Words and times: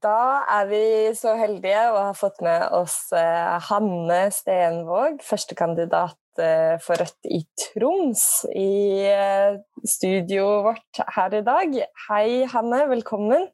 Da 0.00 0.42
er 0.48 0.66
vi 0.70 0.84
så 1.14 1.36
heldige 1.38 1.82
å 1.92 2.00
ha 2.08 2.12
fått 2.16 2.40
med 2.42 2.64
oss 2.74 3.12
eh, 3.14 3.58
Hanne 3.68 4.18
Stenvåg, 4.34 5.20
førstekandidat 5.22 6.42
eh, 6.42 6.74
for 6.82 6.98
Rødt 6.98 7.30
i 7.30 7.42
Troms, 7.62 8.24
i 8.50 9.06
eh, 9.06 9.60
studioet 9.84 10.66
vårt 10.66 11.02
her 11.14 11.38
i 11.38 11.44
dag. 11.46 11.78
Hei, 12.08 12.28
Hanne. 12.56 12.82
Velkommen. 12.90 13.46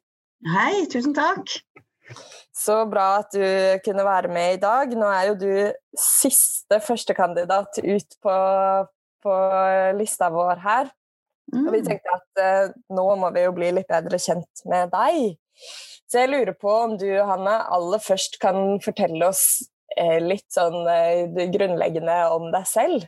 Hei, 0.55 0.87
tusen 0.89 1.13
takk. 1.17 1.59
Så 2.55 2.79
bra 2.89 3.09
at 3.21 3.37
du 3.37 3.45
kunne 3.85 4.07
være 4.07 4.33
med 4.33 4.55
i 4.55 4.61
dag. 4.65 4.97
Nå 4.97 5.13
er 5.13 5.29
jo 5.29 5.39
du 5.41 5.51
siste 5.99 6.81
førstekandidat 6.81 7.83
ut 7.83 8.21
på, 8.23 8.37
på 9.25 9.41
lista 9.99 10.31
vår 10.33 10.63
her. 10.65 10.96
Og 11.55 11.69
vi 11.71 11.81
mm. 11.81 11.87
tenkte 11.87 12.15
at 12.15 12.41
eh, 12.43 12.75
nå 12.93 13.07
må 13.21 13.31
vi 13.35 13.45
jo 13.45 13.53
bli 13.55 13.71
litt 13.77 13.89
bedre 13.91 14.19
kjent 14.19 14.63
med 14.67 14.91
deg. 14.93 15.37
Så 16.07 16.21
jeg 16.23 16.31
lurer 16.31 16.55
på 16.55 16.71
om 16.71 16.95
du, 16.99 17.07
Hanne, 17.27 17.57
aller 17.73 18.03
først 18.03 18.39
kan 18.43 18.77
fortelle 18.83 19.29
oss 19.29 19.43
eh, 19.97 20.19
litt 20.23 20.47
sånn 20.53 20.87
eh, 20.91 21.47
grunnleggende 21.53 22.19
om 22.35 22.49
deg 22.53 22.67
selv? 22.69 23.07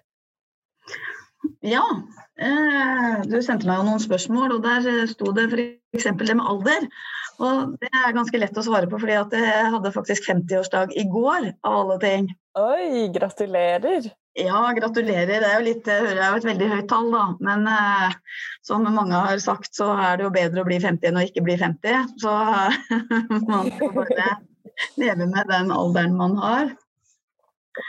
Ja. 1.63 1.83
Eh, 2.39 3.21
du 3.27 3.39
sendte 3.43 3.67
meg 3.67 3.79
jo 3.79 3.87
noen 3.87 4.03
spørsmål, 4.03 4.57
og 4.57 4.65
der 4.65 4.87
eh, 4.87 5.07
sto 5.11 5.31
det 5.35 5.49
f.eks. 5.51 6.09
det 6.23 6.35
med 6.35 6.47
alder. 6.47 6.87
Og 7.39 7.75
det 7.79 7.91
er 7.91 8.15
ganske 8.15 8.39
lett 8.39 8.57
å 8.59 8.63
svare 8.65 8.89
på, 8.91 8.99
fordi 8.99 9.15
jeg 9.15 9.71
hadde 9.75 9.95
faktisk 9.95 10.27
50-årsdag 10.27 10.95
i 10.99 11.05
går, 11.07 11.53
av 11.63 11.77
alle 11.83 11.99
ting. 12.03 12.31
Oi, 12.59 13.07
gratulerer. 13.15 14.09
Ja, 14.37 14.73
gratulerer. 14.77 15.41
Det 15.41 15.47
er 15.47 15.55
jo 15.57 15.65
litt, 15.65 15.87
hører 15.89 16.19
jeg 16.19 16.31
jo 16.31 16.39
et 16.39 16.47
veldig 16.49 16.67
høyt 16.73 16.89
tall, 16.91 17.09
da. 17.13 17.23
Men 17.43 17.65
eh, 17.71 18.13
som 18.65 18.85
mange 18.85 19.23
har 19.25 19.41
sagt, 19.43 19.71
så 19.75 19.89
er 19.95 20.19
det 20.19 20.27
jo 20.27 20.33
bedre 20.35 20.63
å 20.63 20.67
bli 20.67 20.77
50 20.83 21.09
enn 21.09 21.19
å 21.19 21.25
ikke 21.25 21.43
bli 21.47 21.57
50. 21.59 22.13
Så 22.21 22.35
man 23.51 23.71
får 23.79 23.95
bare 23.97 24.29
leve 25.01 25.27
med 25.27 25.49
den 25.49 25.73
alderen 25.75 26.15
man 26.19 26.37
har. 26.39 26.75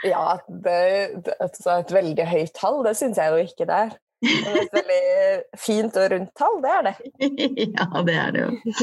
Ja, 0.07 0.39
det, 0.47 0.79
det, 1.25 1.35
et 1.41 1.91
veldig 1.91 2.27
høyt 2.29 2.53
tall, 2.57 2.81
det 2.85 2.95
syns 2.99 3.19
jeg 3.19 3.33
jo 3.33 3.45
ikke 3.49 3.67
det 3.69 3.79
er. 3.87 3.97
Det 4.21 4.51
er 4.51 4.59
et 4.61 4.75
veldig 4.75 5.57
fint 5.57 5.95
og 5.97 6.11
rundt 6.13 6.31
tall, 6.37 6.59
det 6.61 6.73
er 6.75 6.83
det. 6.87 6.93
ja, 7.77 7.87
det 8.05 8.17
er 8.21 8.35
det 8.35 8.43
jo. 8.43 8.75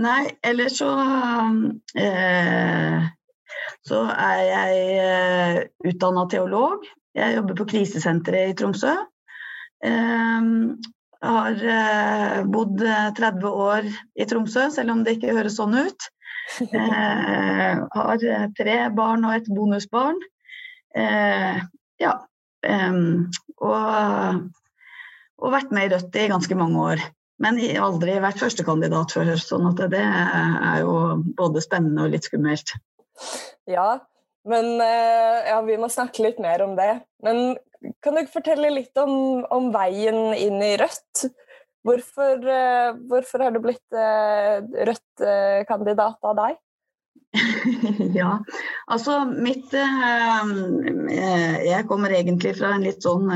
Nei, 0.00 0.20
ellers 0.46 0.76
så 0.78 0.90
eh, 1.98 3.08
så 3.86 4.02
er 4.12 4.40
jeg 4.44 4.80
eh, 5.00 5.58
utdanna 5.88 6.26
teolog. 6.30 6.84
Jeg 7.16 7.36
jobber 7.38 7.58
på 7.58 7.68
krisesenteret 7.72 8.52
i 8.52 8.56
Tromsø. 8.58 8.92
Jeg 9.80 11.24
har 11.24 11.62
eh, 11.74 12.40
bodd 12.52 12.82
30 13.16 13.46
eh, 13.46 13.60
år 13.68 13.88
i 14.20 14.26
Tromsø, 14.28 14.68
selv 14.74 14.94
om 14.94 15.04
det 15.04 15.16
ikke 15.16 15.36
høres 15.36 15.56
sånn 15.60 15.78
ut. 15.78 16.10
Jeg 16.60 17.86
har 17.94 18.24
tre 18.58 18.76
barn 18.96 19.24
og 19.28 19.36
et 19.36 19.48
bonusbarn. 19.54 20.18
Ja. 22.00 22.14
Og, 23.60 24.40
og, 25.38 25.48
vært 25.54 25.70
med 25.70 25.86
i 25.86 25.92
Rødt 25.92 26.18
i 26.18 26.26
ganske 26.32 26.58
mange 26.58 26.82
år. 26.90 27.04
Men 27.40 27.60
aldri 27.80 28.18
vært 28.20 28.42
førstekandidat 28.42 29.14
før, 29.14 29.30
sånn 29.40 29.70
at 29.70 29.84
det 29.94 30.02
er 30.02 30.82
jo 30.82 30.96
både 31.38 31.62
spennende 31.64 32.08
og 32.08 32.16
litt 32.16 32.26
skummelt. 32.26 32.74
Ja, 33.70 33.90
men 34.48 34.80
eh, 34.80 35.48
ja, 35.50 35.60
vi 35.66 35.76
må 35.80 35.88
snakke 35.92 36.22
litt 36.24 36.38
mer 36.42 36.62
om 36.64 36.76
det. 36.78 37.00
Men 37.24 37.56
kan 38.04 38.14
du 38.16 38.26
fortelle 38.32 38.70
litt 38.72 38.96
om, 39.00 39.44
om 39.52 39.72
veien 39.74 40.34
inn 40.36 40.62
i 40.64 40.76
Rødt? 40.80 41.26
Hvorfor, 41.86 42.34
eh, 42.44 42.90
hvorfor 43.08 43.38
har 43.44 43.50
du 43.54 43.60
blitt 43.64 43.92
eh, 43.96 44.56
Rødt-kandidat 44.88 46.18
av 46.32 46.36
deg? 46.40 46.52
ja, 48.18 48.32
altså 48.90 49.20
mitt 49.28 49.70
Jeg 49.70 49.84
kommer 51.86 52.10
egentlig 52.16 52.56
fra 52.58 52.72
en 52.74 52.82
litt 52.82 53.06
sånn 53.06 53.30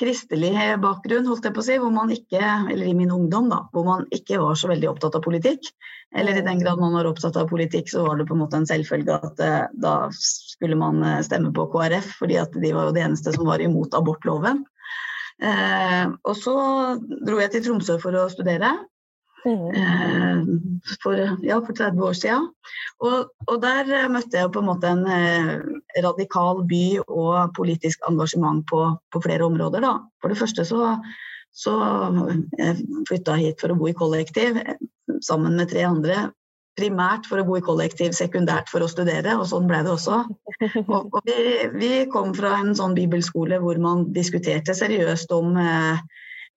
kristelig 0.00 0.54
bakgrunn, 0.80 1.28
holdt 1.28 1.46
jeg 1.46 1.54
på 1.56 1.62
å 1.62 1.66
si, 1.66 1.76
hvor 1.80 1.92
man 1.94 2.12
ikke, 2.14 2.40
eller 2.40 2.88
i 2.88 2.96
min 2.96 3.12
ungdom, 3.12 3.50
da, 3.52 3.62
hvor 3.74 3.84
man 3.86 4.06
ikke 4.16 4.40
var 4.40 4.56
så 4.56 4.70
veldig 4.72 4.88
opptatt 4.90 5.18
av 5.18 5.24
politikk. 5.26 5.70
Eller 6.16 6.32
i 6.32 6.42
den 6.42 6.56
mm. 6.56 6.62
grad 6.64 6.80
man 6.80 6.96
var 6.96 7.06
opptatt 7.06 7.36
av 7.38 7.48
politikk, 7.50 7.90
så 7.92 8.02
var 8.06 8.18
det 8.18 8.26
på 8.26 8.34
en 8.34 8.42
måte 8.42 8.58
en 8.58 8.66
selvfølge 8.66 9.18
at 9.28 9.42
eh, 9.44 9.66
da 9.82 9.94
skulle 10.16 10.78
man 10.78 11.02
eh, 11.06 11.20
stemme 11.26 11.52
på 11.54 11.68
KrF, 11.70 12.16
fordi 12.18 12.40
at 12.40 12.56
de 12.56 12.72
var 12.74 12.88
jo 12.88 12.96
det 12.96 13.04
eneste 13.06 13.34
som 13.36 13.46
var 13.46 13.62
imot 13.62 13.94
abortloven. 13.94 14.64
Eh, 15.40 16.06
og 16.10 16.34
så 16.36 16.56
dro 16.98 17.38
jeg 17.40 17.54
til 17.54 17.68
Tromsø 17.68 18.00
for 18.02 18.18
å 18.18 18.26
studere. 18.32 18.74
Mm. 19.44 19.70
Eh, 19.74 20.40
for, 21.02 21.16
ja, 21.42 21.60
for 21.64 21.72
30 21.76 22.02
år 22.04 22.16
siden. 22.18 22.48
Og, 23.00 23.30
og, 23.46 23.56
der 23.62 24.08
møtte 24.12 24.40
jeg 24.40 24.52
på 24.52 24.60
en 24.60 24.68
måte 24.68 24.90
en 24.90 25.06
eh, 25.08 25.54
radikal 26.04 26.64
by 26.68 26.84
og 27.06 27.54
politisk 27.56 28.04
engasjement 28.08 28.66
på, 28.68 28.82
på 29.12 29.22
flere 29.24 29.46
områder. 29.48 29.84
Da. 29.86 29.94
For 30.20 30.32
det 30.32 30.40
første 30.40 30.66
så, 30.68 30.90
så 31.56 31.76
jeg 32.58 32.76
flytta 33.08 33.38
hit 33.40 33.62
for 33.62 33.72
å 33.72 33.78
bo 33.80 33.88
i 33.90 33.96
kollektiv 33.96 34.60
eh, 34.60 34.76
sammen 35.24 35.56
med 35.56 35.72
tre 35.72 35.86
andre. 35.88 36.28
Primært 36.78 37.26
for 37.28 37.40
å 37.40 37.46
bo 37.48 37.56
i 37.58 37.64
kollektiv, 37.64 38.12
sekundært 38.16 38.70
for 38.70 38.84
å 38.84 38.88
studere, 38.88 39.34
og 39.36 39.48
sånn 39.50 39.66
ble 39.68 39.82
det 39.84 39.94
også. 39.96 40.22
Og, 40.84 41.14
og 41.16 41.20
vi, 41.26 41.66
vi, 41.74 41.92
kom 42.12 42.34
fra 42.36 42.58
en 42.60 42.74
sånn 42.76 42.94
bibelskole 42.96 43.58
hvor 43.62 43.80
man 43.80 44.10
diskuterte 44.16 44.76
seriøst 44.76 45.32
om 45.32 45.56
eh, 45.60 46.02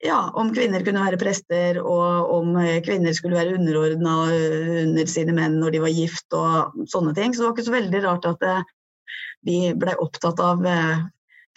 ja, 0.04 0.20
om 0.40 0.52
kvinner 0.56 0.84
kunne 0.84 1.04
være 1.06 1.20
prester, 1.22 1.80
og 1.80 2.32
om 2.36 2.58
kvinner 2.86 3.16
skulle 3.16 3.40
være 3.40 3.56
underordna 3.58 4.16
under 4.84 5.10
sine 5.10 5.36
menn 5.36 5.60
når 5.62 5.76
de 5.76 5.84
var 5.86 5.96
gift 5.96 6.36
og 6.38 6.86
sånne 6.92 7.16
ting. 7.18 7.34
Så 7.34 7.44
det 7.44 7.48
var 7.48 7.56
ikke 7.56 7.68
så 7.70 7.76
veldig 7.78 8.02
rart 8.04 8.28
at 8.28 8.48
eh, 8.48 8.64
vi 9.48 9.58
ble 9.80 9.96
opptatt 10.04 10.42
av 10.44 10.64
eh, 10.68 11.04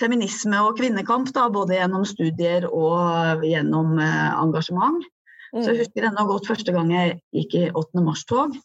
feminisme 0.01 0.61
og 0.65 0.79
kvinnekamp, 0.79 1.31
da, 1.35 1.49
både 1.53 1.79
gjennom 1.79 2.07
studier 2.09 2.67
og 2.69 3.45
gjennom 3.47 3.99
eh, 4.03 4.33
engasjement. 4.43 5.05
Så 5.55 5.71
jeg 5.71 5.77
mm. 5.77 5.83
husker 5.85 6.09
ennå 6.09 6.27
godt 6.29 6.49
første 6.51 6.75
gang 6.75 6.91
jeg 6.93 7.19
gikk 7.37 7.55
i 7.57 7.65
8. 7.71 8.03
mars-tog, 8.05 8.57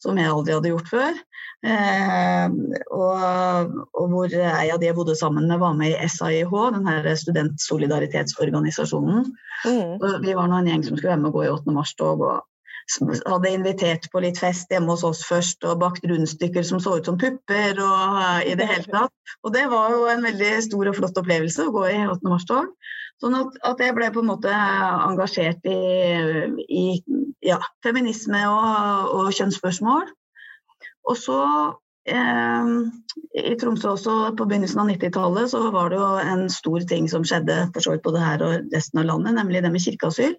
som 0.00 0.18
jeg 0.18 0.30
aldri 0.30 0.56
hadde 0.56 0.72
gjort 0.72 0.90
før. 0.90 1.18
Eh, 1.60 2.52
og, 2.96 3.72
og, 3.92 4.06
hvor 4.12 4.32
ei 4.32 4.70
av 4.72 4.80
de 4.80 4.88
jeg 4.88 4.96
bodde 4.96 5.16
sammen 5.18 5.48
med, 5.50 5.60
var 5.60 5.74
med 5.76 5.92
i 5.92 6.08
SAIH, 6.08 6.54
den 6.76 6.88
her 6.88 7.08
studentsolidaritetsorganisasjonen. 7.20 9.26
Mm. 9.66 9.98
vi 10.24 10.36
var 10.36 10.48
nå 10.48 10.62
en 10.62 10.70
gjeng 10.70 10.86
som 10.86 10.96
skulle 10.96 11.12
være 11.12 11.20
med 11.20 11.32
å 11.32 11.36
gå 11.36 11.44
i 11.44 11.52
8. 11.52 11.74
mars-tog. 11.76 12.24
og 12.24 12.46
hadde 13.28 13.52
invitert 13.54 14.08
på 14.10 14.22
litt 14.24 14.40
fest 14.40 14.72
hjemme 14.72 14.90
hos 14.90 15.04
oss 15.06 15.20
først 15.22 15.62
og 15.68 15.78
bakt 15.82 16.06
rundstykker 16.08 16.64
som 16.66 16.80
så 16.82 16.96
ut 16.98 17.06
som 17.06 17.18
pupper. 17.20 17.78
og 17.78 18.48
i 18.48 18.56
det 18.56 18.66
hele 18.66 18.88
tatt. 18.88 19.12
Og 19.44 19.52
det 19.54 19.68
var 19.70 19.92
jo 19.92 20.08
en 20.10 20.24
veldig 20.24 20.54
stor 20.64 20.90
og 20.90 20.96
flott 20.96 21.20
opplevelse 21.20 21.68
å 21.68 21.74
gå 21.76 21.84
i 21.92 22.00
8. 22.06 22.32
mars-tog. 22.32 22.72
Sånn 23.20 23.36
at, 23.36 23.56
at, 23.68 23.82
jeg 23.84 23.94
ble 23.96 24.08
på 24.14 24.22
en 24.22 24.30
måte 24.30 24.52
engasjert 24.54 25.66
i, 25.68 25.76
i 26.72 26.84
ja, 27.44 27.58
feminisme 27.84 28.40
og, 28.48 29.10
og, 29.12 29.28
kjønnsspørsmål. 29.36 30.08
Og 31.10 31.18
så 31.20 31.40
eh, 32.08 32.70
i 33.42 33.56
Tromsø 33.60 33.92
også 33.92 34.14
på 34.38 34.46
begynnelsen 34.48 34.80
av 34.80 34.92
90-tallet 34.94 35.52
så 35.52 35.66
var 35.74 35.92
det 35.92 36.00
jo 36.00 36.08
en 36.22 36.46
stor 36.52 36.86
ting 36.88 37.10
som 37.12 37.26
skjedde 37.28 37.66
for 37.74 37.84
så 37.84 37.94
vidt 37.94 38.06
både 38.06 38.24
her 38.24 38.46
og 38.46 38.72
resten 38.72 39.02
av 39.02 39.10
landet, 39.12 39.36
nemlig 39.36 39.64
det 39.66 39.74
med 39.74 39.84
kirkeasyl. 39.84 40.38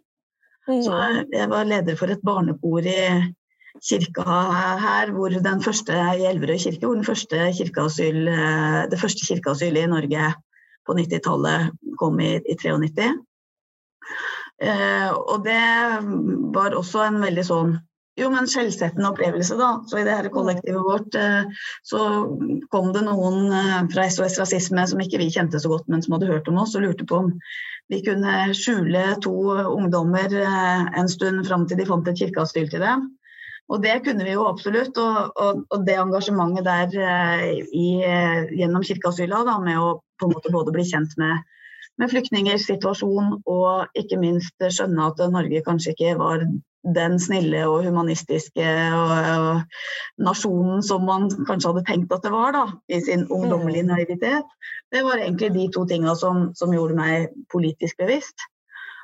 Mm. 0.69 0.81
Så 0.85 0.97
jeg 1.33 1.49
var 1.53 1.69
leder 1.69 1.97
for 1.99 2.13
et 2.13 2.25
barnekor 2.25 2.85
i 2.85 3.01
kirka 3.81 4.25
her, 4.81 5.11
hvor 5.13 5.33
den 5.33 5.61
første 5.63 5.93
i 6.17 6.25
Elverøy 6.29 6.57
kirke, 6.61 6.85
hvor 6.85 6.97
den 6.97 7.05
første 7.07 7.51
kirkeasyl, 7.57 8.23
eh, 8.29 8.81
det 8.89 8.99
første 9.01 9.29
kirkeasylet 9.29 9.85
i 9.85 9.91
Norge 9.93 10.31
på 10.87 10.95
90-tallet 10.97 11.95
kom 11.99 12.19
i, 12.23 12.33
i 12.39 12.57
93. 12.57 13.11
Eh, 14.61 15.09
og 15.11 15.45
det 15.45 15.61
var 16.53 16.75
også 16.77 17.05
en 17.07 17.21
veldig 17.23 17.45
sånn 17.47 17.79
jo, 18.19 18.27
men 18.29 18.47
skjellsettende 18.49 19.07
opplevelse, 19.07 19.55
da. 19.55 19.69
Så 19.87 20.01
i 20.01 20.03
det 20.05 20.13
her 20.17 20.27
kollektivet 20.33 20.83
vårt 20.83 21.15
eh, 21.15 21.47
så 21.87 22.01
kom 22.73 22.91
det 22.91 23.05
noen 23.07 23.53
eh, 23.55 23.77
fra 23.93 24.07
SOS 24.11 24.35
Rasisme 24.41 24.83
som 24.89 25.01
ikke 25.01 25.21
vi 25.21 25.29
kjente 25.31 25.61
så 25.63 25.71
godt, 25.71 25.87
men 25.87 26.03
som 26.03 26.17
hadde 26.17 26.29
hørt 26.29 26.49
om 26.51 26.59
oss 26.61 26.75
og 26.75 26.83
lurte 26.85 27.07
på 27.07 27.21
om 27.23 27.31
vi 27.91 28.01
kunne 28.03 28.51
skjule 28.55 29.05
to 29.23 29.33
ungdommer 29.63 30.35
eh, 30.43 30.83
en 30.99 31.09
stund 31.11 31.47
fram 31.47 31.65
til 31.67 31.79
de 31.79 31.87
fant 31.87 32.11
et 32.11 32.19
kirkeasyl 32.19 32.69
til 32.71 32.83
dem. 32.83 33.07
Og 33.71 33.79
det 33.83 34.01
kunne 34.05 34.25
vi 34.27 34.33
jo 34.35 34.47
absolutt. 34.49 34.97
Og, 34.99 35.31
og, 35.39 35.61
og 35.71 35.85
det 35.87 35.95
engasjementet 35.99 36.67
der 36.67 36.97
eh, 37.07 37.61
i, 37.71 37.87
gjennom 38.59 38.83
kirkeasyla, 38.87 39.45
da, 39.47 39.57
med 39.63 39.79
å 39.79 39.93
på 40.19 40.27
en 40.27 40.35
måte 40.35 40.51
både 40.53 40.73
bli 40.75 40.83
kjent 40.85 41.15
med, 41.17 41.45
med 42.01 42.11
flyktningers 42.11 42.67
situasjon 42.69 43.39
og 43.49 43.97
ikke 43.97 44.19
minst 44.21 44.53
skjønne 44.61 45.07
at 45.07 45.23
Norge 45.33 45.63
kanskje 45.65 45.95
ikke 45.95 46.17
var 46.19 46.43
den 46.81 47.19
snille 47.21 47.61
og 47.69 47.83
humanistiske 47.85 48.67
og, 48.97 49.11
og 49.11 50.23
nasjonen 50.25 50.81
som 50.85 51.05
man 51.05 51.27
kanskje 51.47 51.71
hadde 51.71 51.83
tenkt 51.89 52.13
at 52.15 52.25
det 52.25 52.31
var, 52.33 52.55
da, 52.55 52.63
i 52.89 53.01
sin 53.05 53.27
ungdommelige 53.29 53.85
mm. 53.85 53.91
naivitet. 53.93 54.55
Det 54.91 55.03
var 55.05 55.21
egentlig 55.21 55.51
de 55.57 55.67
to 55.73 55.85
tinga 55.89 56.15
som, 56.17 56.49
som 56.57 56.73
gjorde 56.73 56.97
meg 56.97 57.29
politisk 57.53 58.01
bevisst. 58.01 58.49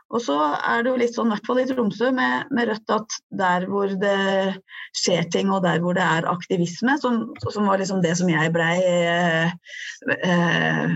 Og 0.07 0.21
så 0.23 0.35
er 0.55 0.83
det 0.83 0.91
jo 0.91 0.99
litt 1.01 1.15
sånn, 1.17 1.27
i 1.27 1.35
hvert 1.35 1.47
fall 1.49 1.59
i 1.59 1.65
Tromsø, 1.67 2.11
med, 2.15 2.51
med, 2.55 2.69
Rødt 2.69 2.93
at 2.95 3.15
der 3.41 3.65
hvor 3.67 3.91
det 3.99 4.19
skjer 4.95 5.27
ting, 5.33 5.49
og 5.51 5.65
der 5.65 5.81
hvor 5.83 5.97
det 5.97 6.05
er 6.05 6.29
aktivisme, 6.31 6.95
som, 7.01 7.25
som 7.43 7.67
var 7.67 7.81
liksom 7.81 7.99
det 8.05 8.13
som 8.19 8.31
jeg 8.31 8.53
blei 8.55 8.77
eh, 8.87 9.51
eh, 10.15 10.95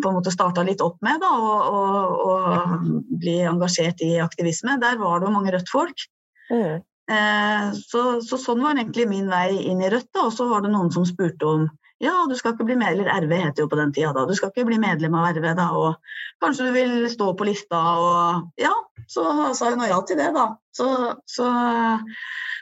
på 0.00 0.08
en 0.08 0.16
måte 0.16 0.32
starta 0.32 0.64
litt 0.64 0.80
opp 0.84 0.96
med, 1.04 1.20
da, 1.20 1.32
og, 1.36 2.24
og, 2.24 2.88
bli 3.20 3.36
engasjert 3.50 4.00
i 4.06 4.14
aktivisme, 4.24 4.78
der 4.80 4.96
var 5.02 5.20
det 5.20 5.28
jo 5.28 5.36
mange 5.36 5.52
Rødt-folk. 5.52 6.08
Mm. 6.48 6.80
Eh, 7.12 7.68
så, 7.84 8.02
så, 8.24 8.40
sånn 8.40 8.64
var 8.64 8.78
egentlig 8.78 9.10
min 9.10 9.28
vei 9.28 9.60
inn 9.60 9.84
i 9.84 9.92
Rødt. 9.92 10.08
da, 10.14 10.24
Og 10.30 10.32
så 10.36 10.48
var 10.48 10.64
det 10.64 10.72
noen 10.72 10.88
som 10.94 11.04
spurte 11.08 11.52
om 11.52 11.68
ja, 12.02 12.14
du 12.28 12.34
skal 12.34 12.56
ikke 12.56 12.66
bli 12.66 12.76
med, 12.78 12.96
eller 12.96 13.10
RV 13.22 13.32
heter 13.38 13.62
jo 13.62 13.68
på 13.70 13.78
den 13.78 13.92
tida 13.94 14.10
da. 14.16 14.24
Du 14.26 14.34
skal 14.34 14.50
ikke 14.50 14.66
bli 14.66 14.78
medlem 14.82 15.14
av 15.14 15.36
RV 15.36 15.44
da, 15.58 15.68
og 15.78 16.16
kanskje 16.42 16.66
du 16.66 16.74
vil 16.74 16.94
stå 17.12 17.30
på 17.38 17.46
lista 17.46 17.78
og 18.02 18.58
Ja, 18.60 18.72
så 19.10 19.52
sa 19.54 19.70
jeg 19.70 19.78
nå 19.78 19.86
ja 19.90 20.00
til 20.08 20.18
det, 20.18 20.32
da. 20.34 20.48
Så, 20.74 20.88
så, 21.30 21.46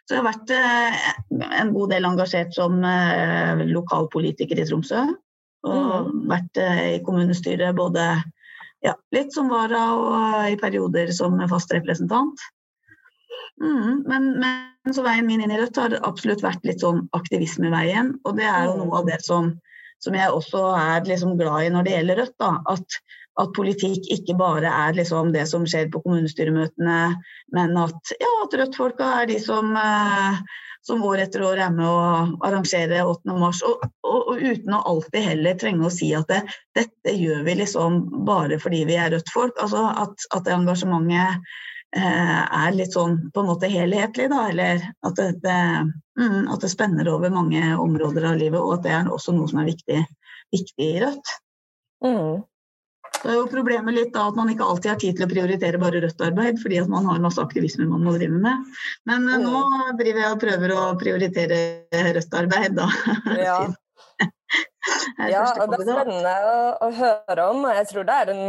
så 0.04 0.16
jeg 0.16 0.20
har 0.20 0.28
vært 0.28 0.52
eh, 0.52 1.00
en 1.62 1.72
god 1.72 1.94
del 1.94 2.08
engasjert 2.10 2.52
som 2.56 2.84
eh, 2.84 3.64
lokalpolitiker 3.70 4.60
i 4.60 4.68
Tromsø. 4.68 5.06
Og 5.68 6.10
mm. 6.10 6.22
vært 6.28 6.60
eh, 6.60 6.84
i 6.98 7.02
kommunestyret 7.06 7.76
både 7.76 8.10
ja, 8.84 8.94
litt 9.16 9.32
som 9.36 9.48
vara 9.52 9.82
og 9.96 10.52
i 10.52 10.60
perioder 10.60 11.12
som 11.16 11.40
fast 11.48 11.72
representant. 11.76 12.44
Mm, 13.60 14.04
men, 14.08 14.30
men, 14.40 14.94
så 14.94 15.04
veien 15.04 15.26
min 15.28 15.42
inn 15.44 15.52
i 15.52 15.58
Rødt 15.60 15.78
har 15.80 15.98
absolutt 16.08 16.42
vært 16.44 16.64
litt 16.64 16.80
sånn 16.84 17.04
aktivismeveien. 17.16 18.14
Og 18.24 18.38
det 18.38 18.48
er 18.48 18.70
jo 18.70 18.78
noe 18.80 19.02
av 19.02 19.10
det 19.10 19.20
som, 19.24 19.52
som 20.00 20.16
jeg 20.16 20.32
også 20.32 20.64
er 20.78 21.04
liksom 21.08 21.36
glad 21.40 21.66
i 21.66 21.74
når 21.74 21.86
det 21.86 21.96
gjelder 21.98 22.22
Rødt. 22.22 22.36
Da. 22.40 22.54
At, 22.72 22.98
at 23.40 23.52
politikk 23.56 24.08
ikke 24.16 24.38
bare 24.40 24.72
er 24.86 24.96
liksom 24.96 25.34
det 25.36 25.44
som 25.50 25.68
skjer 25.68 25.92
på 25.92 26.02
kommunestyremøtene, 26.06 26.98
men 27.56 27.78
at, 27.80 28.16
ja, 28.16 28.32
at 28.46 28.58
Rødt-folka 28.62 29.12
er 29.20 29.30
de 29.30 29.38
som, 29.42 29.76
eh, 29.76 30.40
som 30.86 31.04
år 31.04 31.26
etter 31.26 31.44
år 31.44 31.60
er 31.66 31.72
med 31.76 31.84
å 31.86 32.40
arrangere 32.48 33.04
8. 33.04 33.36
mars. 33.36 33.60
Og, 33.68 33.84
og, 34.00 34.20
og, 34.32 34.40
uten 34.40 34.76
å 34.76 34.84
alltid 34.94 35.26
heller 35.34 35.60
trenge 35.60 35.86
å 35.86 35.92
si 35.92 36.14
at 36.16 36.32
det, 36.32 36.42
dette 36.78 37.16
gjør 37.16 37.44
vi 37.44 37.60
liksom 37.60 38.06
bare 38.28 38.60
fordi 38.62 38.86
vi 38.88 38.96
er 38.96 39.12
Rødt-folk. 39.12 39.60
Altså 39.60 39.84
at, 39.92 40.30
at 40.32 40.48
det 40.48 40.56
engasjementet 40.56 41.44
er 41.96 42.74
litt 42.76 42.94
sånn 42.94 43.16
på 43.34 43.42
en 43.42 43.48
måte 43.50 43.70
helhetlig, 43.70 44.28
da. 44.30 44.44
Eller 44.52 44.84
at 45.06 45.16
det, 45.18 45.30
det, 45.42 45.56
mm, 46.20 46.44
at 46.52 46.62
det, 46.62 46.70
spenner 46.72 47.08
over 47.10 47.32
mange 47.34 47.62
områder 47.74 48.28
av 48.30 48.38
livet, 48.38 48.60
og 48.60 48.78
at 48.78 48.86
det 48.86 48.94
er 48.94 49.10
også 49.10 49.34
noe 49.34 49.50
som 49.50 49.62
er 49.62 49.72
viktig, 49.72 50.04
viktig 50.54 50.86
i 50.86 51.02
Rødt. 51.02 51.34
Mm. 52.04 52.46
Så 53.20 53.28
er 53.28 53.36
jo 53.36 53.48
problemet 53.50 53.96
litt 53.96 54.14
da 54.14 54.28
at 54.30 54.38
man 54.38 54.48
ikke 54.52 54.64
alltid 54.64 54.90
har 54.92 55.00
tid 55.02 55.18
til 55.18 55.26
å 55.26 55.30
prioritere 55.30 55.80
bare 55.82 56.00
Rødt-arbeid, 56.04 56.60
fordi 56.62 56.78
at 56.80 56.88
man 56.92 57.08
har 57.10 57.20
masse 57.20 57.42
aktivisme 57.42 57.88
man 57.90 58.06
må 58.06 58.14
drive 58.16 58.38
med. 58.38 58.70
Men 59.10 59.26
mm. 59.26 59.44
nå 59.44 59.60
driver 59.98 60.24
jeg 60.24 60.30
og 60.30 60.40
prøver 60.46 60.74
å 60.76 60.86
prioritere 61.00 61.60
Rødt-arbeid, 62.16 62.78
da. 62.78 62.88
Ja. 63.50 63.60
ja, 65.30 65.44
og 65.62 65.70
det 65.70 65.78
er 65.80 65.86
spennende 65.86 66.32
å, 66.48 66.56
å 66.84 66.88
høre 66.96 67.44
om. 67.52 67.62
Jeg 67.76 67.88
tror 67.90 68.06
det 68.08 68.16
er 68.22 68.32
en 68.32 68.42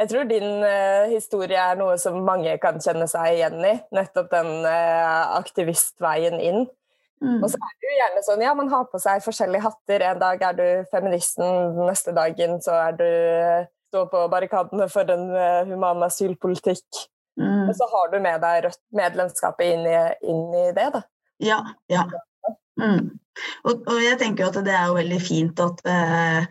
jeg 0.00 0.10
tror 0.10 0.24
din 0.30 0.48
uh, 0.64 1.10
historie 1.12 1.58
er 1.60 1.76
noe 1.78 1.94
som 2.00 2.16
mange 2.26 2.56
kan 2.62 2.80
kjenne 2.82 3.06
seg 3.10 3.36
igjen 3.36 3.60
i. 3.62 3.74
Nettopp 3.94 4.32
den 4.32 4.50
uh, 4.66 5.36
aktivistveien 5.38 6.40
inn. 6.42 6.66
Mm. 7.22 7.38
Og 7.38 7.46
så 7.52 7.60
er 7.60 7.76
det 7.78 7.88
jo 7.88 7.94
gjerne 8.00 8.24
sånn 8.26 8.42
ja, 8.44 8.52
man 8.58 8.68
har 8.72 8.88
på 8.90 8.98
seg 9.00 9.22
forskjellige 9.24 9.64
hatter. 9.64 10.04
En 10.10 10.20
dag 10.20 10.42
er 10.50 10.58
du 10.58 10.66
feministen, 10.90 11.78
neste 11.86 12.12
dagen 12.16 12.58
så 12.64 12.74
er 12.88 12.98
du 12.98 13.08
står 13.94 14.10
på 14.10 14.24
barrikadene 14.32 14.88
for 14.90 15.14
en 15.14 15.28
uh, 15.30 15.62
human 15.70 16.02
asylpolitikk. 16.08 17.04
Mm. 17.38 17.68
Og 17.68 17.74
så 17.78 17.86
har 17.90 18.10
du 18.12 18.20
med 18.22 18.42
deg 18.42 18.64
rødt 18.66 18.82
medlemskapet 18.94 19.74
inn 19.76 19.86
i, 19.90 19.98
inn 20.30 20.44
i 20.58 20.68
det, 20.74 20.90
da. 20.94 21.02
Ja, 21.42 21.60
ja. 21.90 22.06
Mm. 22.80 23.12
Og, 23.66 23.82
og, 23.90 23.96
jeg 24.02 24.18
tenker 24.20 24.46
at 24.46 24.58
det 24.66 24.74
er 24.74 24.88
jo 24.88 24.96
veldig 24.98 25.20
fint 25.22 25.60
at, 25.62 25.80
eh, 25.90 26.46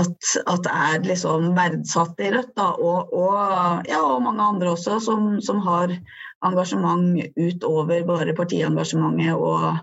at, 0.00 0.28
at 0.40 0.62
det 0.64 0.74
er 0.88 1.04
liksom 1.04 1.50
verdsatt 1.56 2.20
i 2.24 2.30
Rødt, 2.32 2.54
da, 2.56 2.70
og, 2.80 3.12
og, 3.12 3.88
ja, 3.88 4.00
og 4.00 4.22
mange 4.24 4.46
andre 4.54 4.72
også, 4.72 4.98
som, 5.04 5.34
som 5.44 5.60
har 5.66 5.92
engasjement 6.44 7.18
utover 7.36 8.04
bare 8.06 8.34
partiengasjementet. 8.36 9.34
Og, 9.34 9.78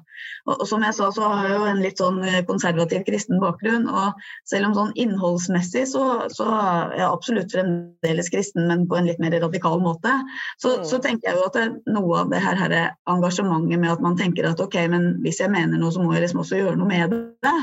og, 0.50 0.64
som 0.70 0.84
jeg 0.86 0.96
sa, 0.98 1.10
så 1.14 1.30
har 1.32 1.48
jeg 1.48 1.56
jo 1.58 1.68
en 1.70 1.82
litt 1.84 2.02
sånn 2.02 2.20
konservativ 2.50 3.06
kristen 3.08 3.42
bakgrunn. 3.42 3.88
Og 3.90 4.22
selv 4.50 4.70
om 4.70 4.76
sånn 4.78 4.94
innholdsmessig 5.00 5.88
så, 5.92 6.06
så 6.34 6.48
er 6.58 6.96
jeg 7.00 7.08
absolutt 7.08 7.56
fremdeles 7.56 8.32
kristen, 8.34 8.68
men 8.70 8.88
på 8.90 9.00
en 9.00 9.10
litt 9.10 9.22
mer 9.24 9.36
radikal 9.42 9.82
måte, 9.84 10.14
så, 10.62 10.78
mm. 10.80 10.88
så 10.90 11.02
tenker 11.04 11.32
jeg 11.32 11.40
jo 11.40 11.48
at 11.50 11.58
det, 11.60 11.68
noe 11.92 12.24
av 12.24 12.34
det 12.34 12.42
her, 12.44 12.60
her 12.60 12.78
engasjementet 13.10 13.82
med 13.82 13.96
at 13.96 14.04
man 14.04 14.20
tenker 14.20 14.50
at 14.50 14.62
ok, 14.62 14.78
men 14.92 15.12
hvis 15.26 15.42
jeg 15.44 15.54
mener 15.54 15.82
noe, 15.82 15.94
så 15.94 16.04
må 16.04 16.16
jeg 16.16 16.28
liksom 16.28 16.44
også 16.46 16.62
gjøre 16.62 16.78
noe 16.80 16.90
med 16.90 17.16
det. 17.16 17.58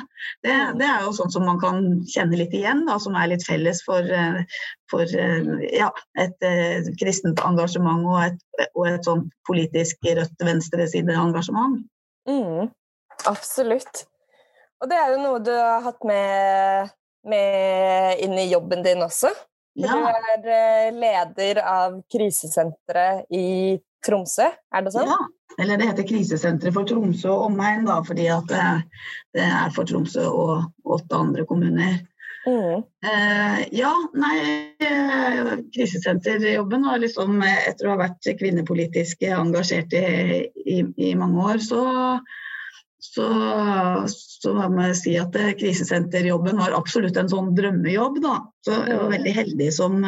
Det, 0.45 0.55
mm. 0.55 0.79
det 0.81 0.89
er 0.91 1.07
jo 1.07 1.15
sånn 1.17 1.33
som 1.35 1.47
man 1.47 1.61
kan 1.63 1.85
kjenne 2.11 2.39
litt 2.41 2.55
igjen, 2.57 2.85
da, 2.89 2.99
som 3.03 3.17
er 3.19 3.33
litt 3.33 3.47
felles 3.47 3.83
for, 3.87 4.07
for 4.91 5.05
ja, 5.09 5.89
et 6.19 6.47
eh, 6.47 6.89
kristent 7.01 7.41
engasjement 7.45 8.07
og 8.09 8.21
et, 8.25 8.69
og 8.75 8.87
et 8.91 9.09
sånn 9.09 9.27
politisk 9.49 10.07
rødt 10.07 10.47
venstreside-engasjement. 10.49 11.83
Mm, 12.29 12.71
absolutt. 13.31 14.07
Og 14.83 14.91
det 14.91 14.99
er 14.99 15.13
jo 15.15 15.21
noe 15.23 15.43
du 15.43 15.53
har 15.53 15.83
hatt 15.87 16.05
med, 16.07 16.93
med 17.27 18.25
inn 18.25 18.37
i 18.39 18.49
jobben 18.53 18.85
din 18.87 19.03
også. 19.05 19.33
Ja. 19.79 19.95
Du 19.95 20.07
er 20.07 20.53
eh, 20.55 20.93
leder 20.95 21.63
av 21.63 22.01
krisesenteret 22.11 23.29
i 23.35 23.79
Tromsø, 24.07 24.47
er 24.47 24.85
det 24.87 24.95
sånn? 24.95 25.11
Ja, 25.11 25.19
eller 25.59 25.79
det 25.79 25.89
heter 25.89 26.07
Krisesenteret 26.07 26.75
for 26.75 26.87
Tromsø 26.87 27.31
og 27.33 27.49
omegn, 27.49 27.87
da, 27.89 27.99
fordi 28.07 28.29
det, 28.51 28.67
det 29.35 29.47
er 29.47 29.73
for 29.75 29.89
Tromsø 29.89 30.27
og 30.29 30.95
åtte 30.99 31.19
andre 31.19 31.47
kommuner. 31.49 31.99
Mm. 32.49 32.83
Eh, 33.05 33.69
ja, 33.77 33.93
nei, 34.15 34.39
eh, 34.81 35.51
krisesenterjobben 35.75 36.87
var 36.87 37.01
liksom 37.03 37.43
Etter 37.45 37.89
å 37.89 37.93
ha 37.93 37.99
vært 38.07 38.29
kvinnepolitisk 38.41 39.27
engasjert 39.29 39.93
i, 39.99 40.05
i, 40.65 40.79
i 41.11 41.11
mange 41.19 41.45
år, 41.45 41.61
så, 41.61 41.83
så, 43.05 43.27
så 44.09 44.55
må 44.57 44.87
jeg 44.87 45.01
si 45.03 45.17
at 45.21 45.37
eh, 45.37 45.53
krisesenterjobben 45.61 46.63
var 46.63 46.77
absolutt 46.79 47.21
en 47.21 47.29
sånn 47.29 47.53
drømmejobb. 47.59 48.23
Da. 48.25 48.39
Så 48.65 48.79
jeg 48.81 49.03
var 49.03 49.13
veldig 49.19 49.35
heldig 49.43 49.73
som, 49.75 50.01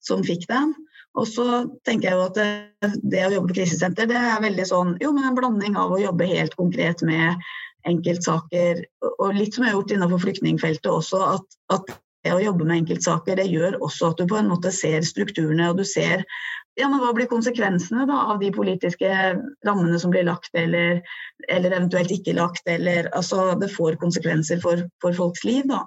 som 0.00 0.24
fikk 0.24 0.48
den. 0.48 0.72
Og 1.18 1.26
så 1.28 1.64
tenker 1.84 2.08
jeg 2.08 2.16
jo 2.16 2.26
at 2.28 2.38
det, 2.38 2.92
det, 3.02 3.24
å 3.26 3.34
jobbe 3.34 3.50
på 3.50 3.60
krisesenter, 3.60 4.08
det 4.08 4.16
er 4.16 4.44
veldig 4.44 4.66
sånn 4.68 4.94
jo, 5.02 5.10
men 5.12 5.26
en 5.26 5.36
blanding 5.36 5.76
av 5.76 5.92
å 5.92 6.00
jobbe 6.00 6.28
helt 6.30 6.54
konkret 6.56 7.02
med 7.04 7.50
enkeltsaker, 7.88 8.84
og 9.10 9.34
litt 9.36 9.56
som 9.56 9.64
jeg 9.64 9.72
har 9.72 9.78
gjort 9.78 9.94
innenfor 9.96 10.22
flyktningfeltet 10.26 10.90
også, 10.92 11.20
at, 11.36 11.60
at, 11.76 11.98
det 12.20 12.34
å 12.36 12.42
jobbe 12.42 12.66
med 12.68 12.82
enkeltsaker 12.82 13.38
det 13.40 13.46
gjør 13.48 13.78
også 13.80 14.10
at 14.10 14.18
du 14.20 14.26
på 14.28 14.36
en 14.36 14.50
måte 14.50 14.68
ser 14.76 15.00
strukturene, 15.08 15.70
og 15.70 15.78
du 15.78 15.86
ser 15.88 16.20
ja, 16.76 16.88
men 16.88 17.00
hva 17.00 17.14
blir 17.16 17.30
konsekvensene 17.30 18.04
da, 18.08 18.18
av 18.32 18.42
de 18.42 18.50
politiske 18.52 19.08
rammene 19.66 19.98
som 20.00 20.12
blir 20.12 20.26
lagt, 20.28 20.52
eller, 20.56 21.00
eller 21.48 21.72
eventuelt 21.72 22.12
ikke 22.12 22.36
lagt, 22.36 22.68
eller 22.68 23.08
altså 23.16 23.54
Det 23.60 23.70
får 23.72 23.96
konsekvenser 24.02 24.60
for, 24.60 24.84
for 25.00 25.16
folks 25.16 25.44
liv, 25.48 25.64
da. 25.70 25.86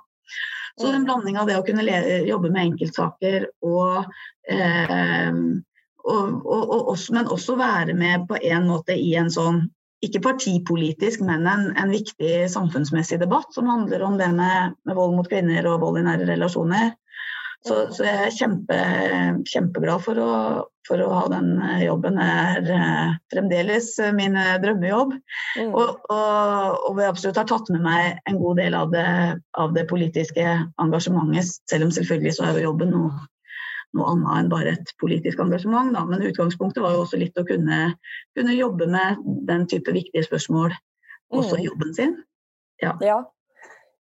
Så 0.81 0.89
en 0.89 1.05
blanding 1.05 1.38
av 1.38 1.47
det 1.50 1.59
å 1.59 1.65
kunne 1.65 1.85
jobbe 2.25 2.50
med 2.50 2.71
enkeltsaker 2.71 3.45
og, 3.62 4.09
eh, 4.50 5.29
og, 6.03 6.23
og, 6.41 6.63
og 6.63 6.91
også, 6.95 7.13
men 7.13 7.29
også 7.29 7.57
være 7.62 7.93
med 7.97 8.25
på 8.29 8.41
en 8.41 8.65
måte 8.71 8.97
i 8.97 9.13
en 9.19 9.29
sånn 9.33 9.67
ikke 10.03 10.24
partipolitisk, 10.24 11.24
men 11.25 11.48
en, 11.48 11.69
en, 11.79 11.93
viktig 11.93 12.50
samfunnsmessig 12.51 13.22
debatt 13.22 13.53
som 13.55 13.69
handler 13.72 14.03
om 14.03 14.19
det 14.19 14.29
med, 14.36 14.75
med, 14.83 14.98
vold 14.98 15.15
mot 15.17 15.29
kvinner 15.29 15.65
og 15.69 15.81
vold 15.86 16.01
i 16.01 16.05
nære 16.07 16.27
relasjoner. 16.29 16.93
Så, 17.63 17.77
så 17.95 18.03
jeg 18.03 18.19
er 18.25 18.33
kjempe, 18.36 18.77
kjempeglad 19.48 20.01
for 20.03 20.19
å, 20.19 20.31
for 20.83 21.00
å, 21.00 21.12
ha 21.15 21.22
den 21.31 21.53
jobben. 21.79 22.17
Det 22.19 22.25
er 22.27 22.72
eh, 22.75 23.13
fremdeles 23.31 23.88
min 24.17 24.36
drømmejobb. 24.36 25.13
Mm. 25.62 25.69
Og, 25.72 26.01
og, 26.12 26.81
og 26.89 27.00
jeg 27.00 27.13
absolutt 27.13 27.39
har 27.39 27.48
tatt 27.48 27.72
med 27.72 27.86
meg 27.86 28.19
en 28.27 28.41
god 28.41 28.60
del 28.60 28.75
av 28.75 28.91
det, 28.91 29.07
av 29.63 29.72
det 29.77 29.86
politiske 29.88 30.57
engasjementet, 30.83 31.55
selv 31.72 31.88
om 31.88 31.95
selvfølgelig 31.95 32.36
så 32.36 32.50
er 32.50 32.60
jo 32.60 32.67
jobben 32.67 32.91
noe 32.98 33.13
noe 33.97 34.09
annet 34.13 34.39
enn 34.39 34.50
bare 34.51 34.73
et 34.77 34.93
politisk 35.01 35.41
engasjement. 35.43 35.93
Da. 35.95 36.03
Men 36.09 36.25
utgangspunktet 36.29 36.83
var 36.83 36.95
jo 36.95 37.03
også 37.05 37.19
litt 37.21 37.38
å 37.39 37.45
kunne, 37.47 37.93
kunne 38.38 38.57
jobbe 38.57 38.89
med 38.91 39.21
den 39.50 39.67
type 39.69 39.93
viktige 39.95 40.25
spørsmål 40.25 40.73
også 41.33 41.57
i 41.57 41.63
mm. 41.63 41.67
jobben 41.69 41.95
sin. 41.97 42.17
Ja. 42.83 42.95
ja. 43.05 43.19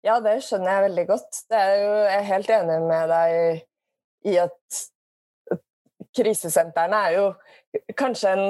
ja. 0.06 0.18
det 0.24 0.38
skjønner 0.46 0.74
jeg 0.74 0.86
veldig 0.88 1.06
godt. 1.10 1.42
Er 1.50 1.74
jo, 1.82 1.90
jeg 2.04 2.20
er 2.20 2.30
helt 2.32 2.54
enig 2.58 2.78
med 2.88 3.12
deg 3.14 4.28
i 4.28 4.38
at 4.42 4.82
krisesentrene 6.18 7.02
er 7.08 7.16
jo 7.18 7.26
kanskje 7.98 8.32
en 8.34 8.46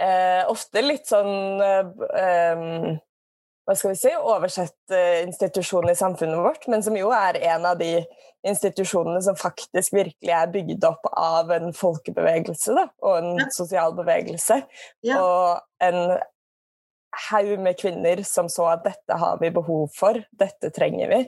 eh, 0.00 0.42
ofte 0.50 0.82
litt 0.84 1.08
sånn 1.08 1.62
eh, 1.64 2.90
hva 3.70 3.76
skal 3.78 3.92
vi 3.92 4.00
si, 4.00 4.10
oversett 4.18 4.94
institusjon 5.22 5.92
i 5.92 5.94
samfunnet 5.94 6.42
vårt, 6.42 6.64
men 6.66 6.82
som 6.82 6.96
jo 6.98 7.12
er 7.14 7.38
en 7.52 7.68
av 7.70 7.78
de 7.78 8.00
institusjonene 8.46 9.20
som 9.22 9.36
faktisk 9.38 9.94
virkelig 9.94 10.32
er 10.34 10.50
bygd 10.50 10.84
opp 10.88 11.06
av 11.12 11.52
en 11.54 11.70
folkebevegelse 11.76 12.74
da, 12.74 12.88
og 13.04 13.18
en 13.20 13.38
ja. 13.38 13.46
sosial 13.54 13.94
bevegelse. 13.94 14.62
Ja. 15.06 15.20
Og 15.22 15.86
en 15.86 16.16
haug 17.30 17.52
med 17.62 17.78
kvinner 17.78 18.22
som 18.26 18.48
så 18.50 18.72
at 18.72 18.82
dette 18.86 19.18
har 19.22 19.38
vi 19.42 19.52
behov 19.54 19.90
for, 19.94 20.18
dette 20.40 20.72
trenger 20.74 21.14
vi. 21.14 21.20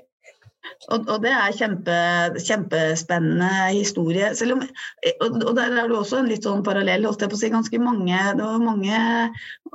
Og, 0.91 1.09
og, 1.09 1.17
det 1.23 1.33
er 1.35 1.55
kjempe, 1.57 1.97
kjempespennende 2.43 3.51
historie. 3.75 4.31
Om, 4.55 4.63
og, 4.63 5.37
og, 5.41 5.51
der 5.59 5.75
er 5.75 5.91
det 5.91 5.97
også 5.97 6.21
en 6.21 6.31
litt 6.31 6.47
sånn 6.47 6.65
parallell. 6.67 7.07
holdt 7.09 7.25
jeg 7.25 7.33
på 7.33 7.39
å 7.39 7.41
si, 7.41 7.51
ganske 7.53 7.81
mange, 7.83 8.19
Det 8.39 8.47
var 8.47 8.63
mange 8.63 9.01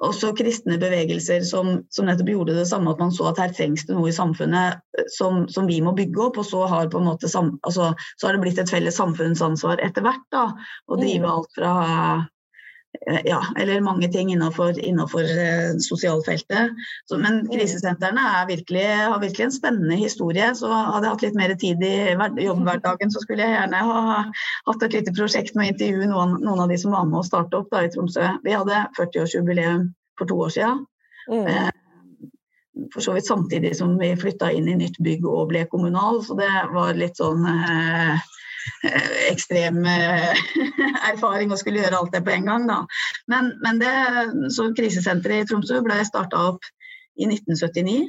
også 0.08 0.34
kristne 0.38 0.77
bevegelser 0.82 1.44
som, 1.48 1.82
som, 1.91 2.08
nettopp 2.08 2.32
gjorde 2.32 2.58
det 2.60 2.67
samme, 2.70 2.94
at 2.94 3.03
man 3.03 3.13
så 3.15 3.32
at 3.32 3.41
her 3.41 3.56
trengs 3.58 3.88
det 3.88 3.98
noe 3.98 4.12
i 4.12 4.15
samfunnet 4.15 4.79
som, 5.17 5.46
som 5.51 5.67
vi 5.70 5.82
må 5.84 5.96
bygge 5.98 6.29
opp. 6.29 6.41
Og 6.44 6.48
så 6.48 6.63
har, 6.72 6.89
på 6.94 7.01
en 7.01 7.12
måte, 7.12 7.32
altså, 7.32 7.91
så 8.15 8.29
har 8.29 8.38
det 8.38 8.46
blitt 8.46 8.63
et 8.63 8.72
felles 8.72 9.00
samfunnsansvar 9.00 9.84
etter 9.84 10.06
hvert. 10.08 10.25
da, 10.36 10.50
Å 10.88 11.00
drive 11.00 11.25
mm. 11.25 11.32
alt 11.34 11.56
fra 11.58 11.75
ja, 13.25 13.39
eller 13.60 13.82
mange 13.82 14.08
ting 14.12 14.32
innenfor, 14.34 14.80
innenfor 14.80 15.22
eh, 15.22 15.77
sosialfeltet. 15.84 16.74
Så, 17.06 17.18
men 17.18 17.44
krisesentrene 17.51 18.46
virkelig, 18.48 18.86
har 18.86 19.20
virkelig 19.22 19.46
en 19.46 19.56
spennende 19.56 19.96
historie. 20.00 20.50
Så 20.56 20.72
hadde 20.72 21.06
jeg 21.06 21.16
hatt 21.16 21.25
litt 21.27 21.39
mer 21.39 21.56
tid 21.60 21.84
i 21.86 21.96
jobbhverdagen, 22.46 23.13
så 23.13 23.24
skulle 23.24 23.46
jeg 23.46 23.56
gjerne 23.56 23.84
ha 23.89 24.04
hatt 24.70 24.86
et 24.88 25.00
lite 25.00 25.16
prosjekt 25.18 25.56
med 25.56 25.68
å 25.68 25.74
intervjue 25.74 26.12
noen, 26.12 26.38
noen, 26.44 26.63
av 26.66 26.72
de 26.74 26.80
som 26.82 26.96
var 26.96 27.10
med 27.10 27.22
å 27.22 27.25
starte 27.27 27.62
opp 27.62 27.72
da, 27.74 27.86
i 27.86 27.92
Tromsø. 27.94 28.30
Vi 28.46 28.56
hadde 28.56 28.86
40-årsjubileum 29.00 29.92
for 30.20 30.30
to 30.30 30.39
år 30.48 30.56
siden. 30.58 30.86
Mm. 31.32 31.44
Eh, 31.48 31.74
for 32.94 33.01
så 33.01 33.16
vidt 33.16 33.25
samtidig 33.25 33.74
som 33.77 33.96
vi 33.98 34.12
flytta 34.20 34.51
inn 34.54 34.68
i 34.70 34.77
nytt 34.77 35.00
bygg 35.04 35.25
og 35.25 35.50
ble 35.51 35.63
kommunal, 35.72 36.22
så 36.25 36.38
det 36.38 36.50
var 36.74 36.98
litt 36.98 37.18
sånn 37.18 37.46
eh, 37.50 38.18
Eh, 38.18 38.37
ekstrem 39.29 39.81
eh, 39.88 40.41
erfaring 41.12 41.53
å 41.53 41.59
skulle 41.59 41.81
gjøre 41.83 42.00
alt 42.00 42.15
det 42.15 42.24
på 42.25 42.33
en 42.36 42.47
gang. 42.50 42.67
Da. 42.69 42.79
Men, 43.31 43.53
men 43.63 43.81
det, 43.81 43.93
så 44.55 44.69
krisesenteret 44.77 45.45
i 45.45 45.50
Tromsø 45.50 45.81
ble 45.86 46.00
starta 46.07 46.50
opp 46.51 46.67
i 47.17 47.29
1979. 47.29 48.07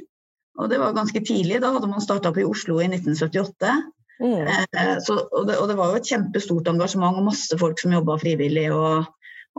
Og 0.58 0.72
det 0.72 0.80
var 0.82 0.96
ganske 0.96 1.22
tidlig. 1.22 1.60
Da 1.62 1.72
hadde 1.74 1.90
man 1.90 2.02
starta 2.02 2.32
opp 2.32 2.40
i 2.40 2.46
Oslo 2.46 2.80
i 2.82 2.88
1978. 2.90 3.76
Mm. 4.18 4.48
Eh, 4.50 4.96
så, 5.04 5.20
og, 5.30 5.44
det, 5.46 5.58
og, 5.58 5.68
det, 5.70 5.76
var 5.78 5.92
jo 5.92 6.00
et 6.00 6.10
kjempestort 6.10 6.70
engasjement 6.72 7.20
og 7.20 7.28
masse 7.30 7.58
folk 7.60 7.78
som 7.78 7.94
jobba 7.94 8.18
frivillig 8.18 8.66
og 8.74 9.06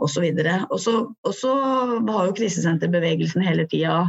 osv. 0.00 0.26
Og, 0.26 0.76
så, 0.80 0.96
og 1.08 1.36
så 1.36 1.54
har 2.08 2.28
jo 2.28 2.36
krisesenterbevegelsen 2.36 3.44
hele 3.44 3.66
tida 3.70 4.04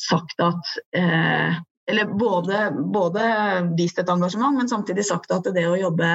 sagt 0.00 0.40
at 0.40 0.72
eh, 0.96 1.60
eller 1.90 2.12
både, 2.18 2.62
både, 2.94 3.24
vist 3.78 3.98
et 4.00 4.12
engasjement, 4.12 4.56
men 4.56 4.70
samtidig 4.70 5.04
sagt 5.08 5.32
at 5.34 5.48
det 5.54 5.66
å 5.68 5.78
jobbe 5.78 6.12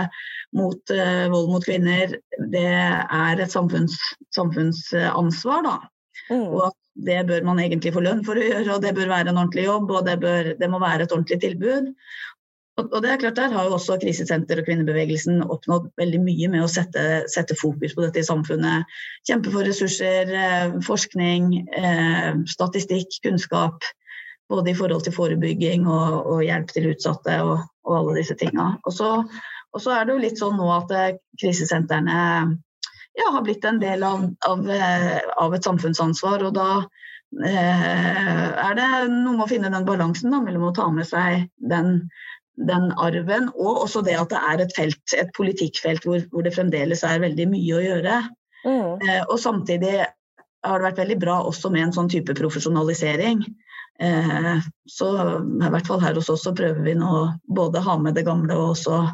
mot 0.55 0.93
uh, 0.95 1.25
vold 1.33 1.51
mot 1.51 1.65
kvinner, 1.65 2.15
det 2.53 2.69
er 2.69 3.43
et 3.43 3.51
samfunns, 3.51 3.97
samfunnsansvar, 4.35 5.65
da. 5.67 5.77
Mm. 6.29 6.45
Og 6.47 6.61
at 6.69 6.77
det 7.05 7.19
bør 7.27 7.43
man 7.45 7.59
egentlig 7.59 7.93
få 7.95 8.03
lønn 8.05 8.23
for 8.25 8.39
å 8.39 8.45
gjøre, 8.45 8.77
og 8.77 8.85
det 8.85 8.95
bør 8.95 9.11
være 9.11 9.31
en 9.31 9.41
ordentlig 9.41 9.67
jobb, 9.67 9.91
og 9.91 10.07
det, 10.07 10.15
bør, 10.23 10.53
det 10.59 10.71
må 10.71 10.79
være 10.81 11.05
et 11.05 11.13
ordentlig 11.15 11.41
tilbud. 11.43 11.91
Og, 12.75 12.89
og, 12.89 12.97
det 13.03 13.11
er 13.11 13.19
klart 13.21 13.37
Der 13.39 13.53
har 13.55 13.67
jo 13.67 13.75
også 13.77 13.95
krisesenter 14.01 14.59
og 14.59 14.67
kvinnebevegelsen 14.67 15.43
oppnådd 15.43 15.87
veldig 15.99 16.19
mye 16.25 16.49
med 16.51 16.65
å 16.65 16.71
sette, 16.71 17.23
sette 17.31 17.55
fokus 17.55 17.95
på 17.95 18.03
dette 18.03 18.19
i 18.19 18.27
samfunnet. 18.27 18.97
Kjempe 19.27 19.53
for 19.53 19.67
ressurser, 19.67 20.31
eh, 20.35 20.75
forskning, 20.83 21.53
eh, 21.71 22.33
statistikk, 22.51 23.15
kunnskap 23.23 23.87
både 24.49 24.71
i 24.71 24.77
forhold 24.77 25.05
til 25.05 25.15
forebygging 25.15 25.87
og, 25.89 26.19
og 26.25 26.43
hjelp 26.45 26.73
til 26.73 26.91
utsatte 26.91 27.39
og, 27.45 27.65
og 27.87 27.97
alle 27.99 28.19
disse 28.19 28.37
tinga. 28.39 28.75
Og, 28.85 29.01
og, 29.73 29.81
så 29.81 29.95
er 29.95 30.05
det 30.05 30.15
jo 30.15 30.21
litt 30.21 30.41
sånn 30.41 30.59
nå 30.59 30.69
at 30.75 30.93
eh, 30.95 31.17
krisesentrene 31.41 32.19
ja, 33.15 33.31
har 33.31 33.41
blitt 33.45 33.65
en 33.65 33.79
del 33.81 34.03
av, 34.03 34.27
av, 34.47 34.69
eh, 34.69 35.17
av 35.41 35.55
et 35.55 35.65
samfunnsansvar. 35.65 36.45
Og 36.45 36.55
da 36.57 36.69
eh, 37.47 38.47
er 38.67 38.77
det 38.77 38.89
noe 39.13 39.35
med 39.35 39.45
å 39.47 39.51
finne 39.51 39.73
den 39.73 39.87
balansen 39.87 40.35
da, 40.35 40.41
mellom 40.43 40.69
å 40.69 40.75
ta 40.75 40.87
med 40.93 41.07
seg 41.09 41.47
den, 41.71 42.01
den 42.69 42.91
arven, 43.01 43.49
og 43.55 43.85
også 43.85 44.03
det 44.05 44.17
at 44.19 44.33
det 44.33 44.41
er 44.51 44.65
et 44.65 44.75
felt, 44.77 45.03
et 45.17 45.31
politikkfelt 45.37 46.07
hvor, 46.07 46.21
hvor 46.31 46.45
det 46.45 46.55
fremdeles 46.55 47.03
er 47.07 47.23
veldig 47.23 47.49
mye 47.55 47.79
å 47.79 47.85
gjøre. 47.85 48.19
Mm. 48.65 48.91
Eh, 49.01 49.23
og 49.25 49.39
samtidig 49.41 49.97
har 50.65 50.81
det 50.81 50.87
vært 50.87 51.01
veldig 51.03 51.19
bra 51.21 51.39
også 51.45 51.69
med 51.73 51.87
en 51.87 51.95
sånn 51.95 52.11
type 52.11 52.35
profesjonalisering. 52.37 53.43
Eh, 53.99 54.57
så 54.91 55.09
i 55.39 55.69
hvert 55.71 55.87
fall 55.87 56.01
her 56.03 56.17
hos 56.17 56.29
oss 56.29 56.43
så 56.43 56.55
prøver 56.55 56.81
vi 56.83 56.95
nå 56.99 57.27
både 57.47 57.83
ha 57.85 57.95
med 58.01 58.17
det 58.17 58.25
gamle 58.27 58.57
og 58.57 58.73
også 58.73 59.05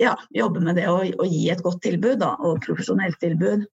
ja, 0.00 0.16
jobbe 0.34 0.62
med 0.64 0.80
det 0.80 0.88
og, 0.90 1.26
gi 1.28 1.44
et 1.52 1.62
godt 1.62 1.82
tilbud 1.84 2.18
da, 2.22 2.32
og 2.40 2.62
profesjonelt 2.64 3.18
tilbud. 3.22 3.66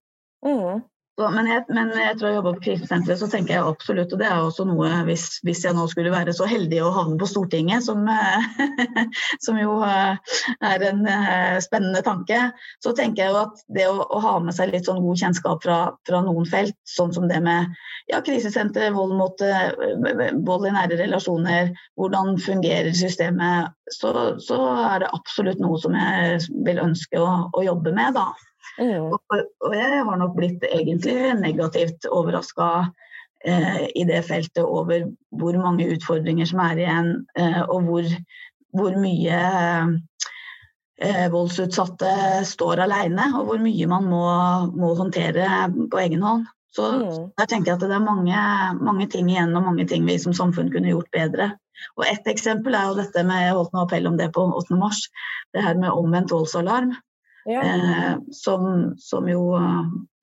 Mm. 0.46 0.82
Så, 1.20 1.26
men, 1.34 1.48
jeg, 1.50 1.66
men 1.76 1.90
etter 1.92 2.24
å 2.24 2.28
ha 2.30 2.36
jobba 2.38 2.50
på 2.56 2.62
krisesenteret, 2.64 3.18
så 3.20 3.26
tenker 3.28 3.52
jeg 3.52 3.64
absolutt, 3.68 4.14
og 4.14 4.22
det 4.22 4.28
er 4.30 4.38
også 4.40 4.64
noe 4.64 4.88
hvis, 5.04 5.24
hvis 5.44 5.66
jeg 5.66 5.76
nå 5.76 5.82
skulle 5.92 6.14
være 6.14 6.32
så 6.32 6.46
heldig 6.48 6.78
å 6.80 6.92
havne 6.96 7.18
på 7.20 7.28
Stortinget, 7.28 7.84
som, 7.84 8.08
som 9.44 9.58
jo 9.60 9.74
eh, 9.84 10.38
er 10.64 10.86
en 10.88 11.04
eh, 11.04 11.58
spennende 11.60 12.00
tanke, 12.06 12.40
så 12.80 12.94
tenker 12.96 13.26
jeg 13.26 13.34
jo 13.34 13.42
at 13.42 13.60
det 13.76 13.86
å, 13.90 14.00
å 14.00 14.22
ha 14.24 14.34
med 14.40 14.56
seg 14.56 14.72
litt 14.72 14.88
sånn 14.88 15.02
god 15.04 15.20
kjennskap 15.20 15.60
fra, 15.66 15.78
fra 16.08 16.24
noen 16.24 16.48
felt, 16.48 16.78
sånn 16.88 17.12
som 17.12 17.28
det 17.28 17.42
med 17.44 17.68
ja, 18.08 18.22
krisesenter, 18.24 18.88
vold, 18.96 19.12
mot, 19.20 19.44
eh, 19.44 20.32
vold 20.40 20.70
i 20.70 20.72
nære 20.72 21.02
relasjoner, 21.04 21.74
hvordan 22.00 22.40
fungerer 22.40 22.96
systemet, 22.96 23.76
så, 23.92 24.38
så, 24.40 24.62
er 24.86 25.04
det 25.04 25.12
absolutt 25.20 25.60
noe 25.60 25.76
som 25.84 26.00
jeg 26.00 26.40
vil 26.64 26.80
ønske 26.80 27.20
å, 27.20 27.50
å 27.52 27.68
jobbe 27.68 27.92
med. 27.92 28.16
da. 28.16 28.30
Mm. 28.80 29.10
Og, 29.12 29.18
og, 29.36 29.74
jeg 29.76 30.04
har 30.06 30.20
nok 30.20 30.36
blitt 30.36 30.64
egentlig 30.68 31.34
negativt 31.40 32.06
overraska 32.10 32.68
eh, 33.44 33.86
i 33.94 34.04
det 34.08 34.22
feltet 34.28 34.62
over 34.64 35.08
hvor 35.40 35.58
mange 35.60 35.88
utfordringer 35.94 36.48
som 36.48 36.62
er 36.64 36.84
igjen, 36.84 37.10
eh, 37.38 37.60
og 37.66 37.88
hvor, 37.88 38.08
hvor 38.76 38.96
mye 39.00 39.40
eh, 41.00 41.26
voldsutsatte 41.32 42.14
står 42.48 42.84
alene, 42.86 43.32
og 43.38 43.50
hvor 43.50 43.60
mye 43.62 43.90
man 43.90 44.08
må, 44.08 44.24
må 44.76 44.94
håndtere 44.98 45.68
på 45.90 46.02
egen 46.04 46.24
hånd. 46.26 46.48
Så 46.70 46.86
mm. 46.86 47.30
der 47.38 47.48
tenker 47.50 47.72
jeg 47.72 47.80
at 47.80 47.88
det 47.88 47.96
er 47.96 48.04
mange, 48.04 48.42
mange, 48.78 49.08
ting 49.10 49.30
igjen 49.30 49.56
og 49.58 49.66
mange 49.66 49.88
ting 49.90 50.06
vi 50.06 50.14
som 50.22 50.36
samfunn 50.36 50.70
kunne 50.70 50.92
gjort 50.92 51.10
bedre. 51.14 51.50
Og 51.96 52.04
Ett 52.06 52.28
eksempel 52.30 52.76
er 52.76 52.90
jo 52.90 52.98
dette 53.00 53.24
med 53.26 53.42
jeg 53.42 53.56
holdt 53.56 53.72
noe 53.74 53.86
appell 53.88 54.06
om 54.06 54.18
det 54.20 54.28
på 54.36 54.44
8. 54.46 54.76
mars, 54.78 55.06
det 55.54 55.64
her 55.64 55.78
med 55.80 55.90
omvendt 55.90 56.30
voldsalarm. 56.34 56.92
Ja. 57.48 57.62
Eh, 57.64 58.16
som, 58.36 58.92
som, 59.00 59.28
jo 59.30 59.54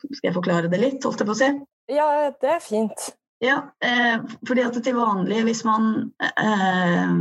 Skal 0.04 0.30
jeg 0.30 0.36
forklare 0.36 0.70
det 0.70 0.82
litt, 0.82 1.00
holdt 1.06 1.24
jeg 1.24 1.30
på 1.30 1.34
å 1.34 1.40
si? 1.40 1.48
Ja, 1.90 2.10
det 2.42 2.52
er 2.58 2.62
fint. 2.62 3.08
Ja, 3.40 3.76
eh, 3.86 4.18
fordi 4.48 4.64
at 4.66 4.78
til 4.82 4.96
vanlig 4.98 5.44
hvis 5.46 5.62
man 5.66 6.10
eh, 6.26 7.12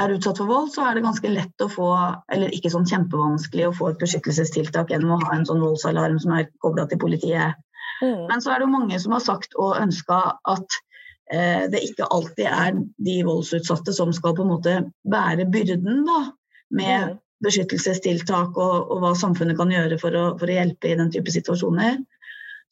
er 0.00 0.14
utsatt 0.14 0.40
for 0.40 0.48
vold, 0.48 0.70
så 0.72 0.86
er 0.86 0.96
det 0.96 1.04
ganske 1.04 1.28
lett 1.28 1.64
å 1.64 1.68
få, 1.68 1.88
eller 2.32 2.54
ikke 2.56 2.72
sånn 2.72 2.88
kjempevanskelig 2.88 3.66
å 3.68 3.74
få 3.76 3.90
et 3.92 4.00
beskyttelsestiltak 4.00 4.94
gjennom 4.94 5.18
å 5.18 5.20
ha 5.26 5.34
en 5.36 5.44
sånn 5.48 5.60
voldsalarm 5.60 6.16
som 6.24 6.32
er 6.38 6.48
kobla 6.64 6.88
til 6.88 7.00
politiet. 7.02 7.60
Mm. 8.00 8.24
Men 8.30 8.40
så 8.40 8.54
er 8.54 8.62
det 8.62 8.68
jo 8.68 8.76
mange 8.78 9.00
som 9.02 9.12
har 9.12 9.24
sagt 9.26 9.58
og 9.60 9.76
ønska 9.76 10.22
at 10.48 10.80
eh, 11.34 11.68
det 11.68 11.84
ikke 11.84 12.08
alltid 12.16 12.48
er 12.48 12.82
de 13.04 13.20
voldsutsatte 13.28 13.92
som 13.92 14.14
skal 14.16 14.38
på 14.38 14.46
en 14.46 14.52
måte 14.54 14.76
bære 15.04 15.50
byrden 15.52 16.04
da, 16.08 16.20
med 16.72 17.00
mm 17.12 17.16
beskyttelsestiltak 17.44 18.56
og, 18.58 18.76
og, 18.90 19.00
hva 19.02 19.14
samfunnet 19.18 19.58
kan 19.58 19.72
gjøre 19.72 19.98
for 20.00 20.14
å, 20.14 20.24
for 20.40 20.48
å, 20.48 20.56
hjelpe 20.58 20.90
i 20.90 20.96
den 20.98 21.12
type 21.14 21.32
situasjoner. 21.34 22.00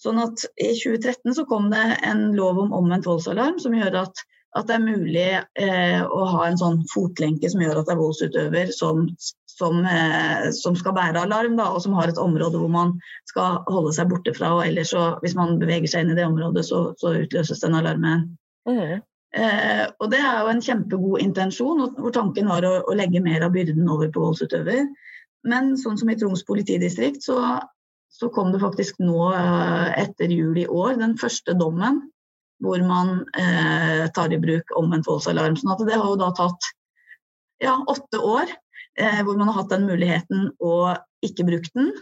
Sånn 0.02 0.20
at 0.20 0.44
I 0.60 0.74
2013 0.76 1.36
så 1.38 1.46
kom 1.48 1.70
det 1.72 1.84
en 2.04 2.28
lov 2.36 2.58
om 2.66 2.74
omvendt 2.76 3.08
voldsalarm 3.08 3.60
som 3.62 3.76
gjør 3.76 4.02
at, 4.02 4.20
at 4.58 4.68
det 4.68 4.76
er 4.76 4.84
mulig 4.84 5.28
eh, 5.32 6.02
å 6.04 6.26
ha 6.34 6.42
en 6.48 6.60
sånn 6.60 6.82
fotlenke 6.92 7.48
som 7.52 7.64
gjør 7.64 7.80
at 7.80 7.88
det 7.88 7.94
er 7.94 8.02
voldsutøver 8.02 8.74
som, 8.76 9.06
som, 9.48 9.80
eh, 9.88 10.50
som 10.56 10.76
skal 10.76 10.96
bære 10.98 11.24
alarm, 11.24 11.56
da, 11.56 11.70
og 11.72 11.80
som 11.86 11.96
har 11.96 12.12
et 12.12 12.20
område 12.20 12.60
hvor 12.60 12.72
man 12.72 12.92
skal 13.30 13.62
holde 13.70 13.94
seg 13.96 14.12
borte 14.12 14.36
fra. 14.36 14.52
og 14.58 14.66
ellers 14.66 14.92
så, 14.92 15.08
Hvis 15.24 15.38
man 15.38 15.56
beveger 15.62 15.88
seg 15.88 16.04
inn 16.04 16.12
i 16.12 16.18
det 16.18 16.28
området, 16.28 16.66
så, 16.68 16.90
så 17.00 17.16
utløses 17.22 17.64
den 17.64 17.78
alarmen. 17.78 18.28
Mm. 18.68 19.00
Eh, 19.34 19.84
og 20.00 20.10
Det 20.12 20.20
er 20.22 20.42
jo 20.42 20.50
en 20.52 20.62
kjempegod 20.62 21.22
intensjon, 21.24 21.82
hvor 21.98 22.14
tanken 22.14 22.48
var 22.50 22.64
å, 22.64 22.74
å, 22.86 22.96
legge 22.96 23.22
mer 23.24 23.44
av 23.46 23.54
byrden 23.56 23.88
over 23.90 24.10
på 24.12 24.22
voldsutøver. 24.22 24.86
Men 25.46 25.74
sånn 25.78 25.98
som 25.98 26.10
i 26.10 26.16
Troms 26.18 26.44
politidistrikt, 26.46 27.22
så, 27.26 27.38
så 28.12 28.30
kom 28.34 28.52
det 28.54 28.62
faktisk 28.62 29.00
nå 29.02 29.30
eh, 29.34 29.88
etter 30.06 30.32
jul 30.32 30.58
i 30.62 30.68
år 30.70 30.96
den 31.02 31.16
første 31.20 31.56
dommen 31.58 32.04
hvor 32.64 32.80
man 32.88 33.18
eh, 33.36 34.06
tar 34.16 34.32
i 34.32 34.40
bruk 34.40 34.72
omvendt 34.78 35.08
voldsalarm. 35.08 35.58
Sånn 35.60 35.74
at 35.74 35.82
det 35.84 35.98
har 35.98 36.08
jo 36.08 36.20
da 36.20 36.30
tatt 36.36 36.70
ja, 37.62 37.76
åtte 37.88 38.20
år 38.20 38.48
eh, 38.48 39.20
hvor 39.26 39.36
man 39.36 39.50
har 39.50 39.60
hatt 39.60 39.74
den 39.74 39.84
muligheten 39.88 40.50
og 40.64 40.96
ikke 41.26 41.46
brukt 41.48 41.74
den. 41.76 41.92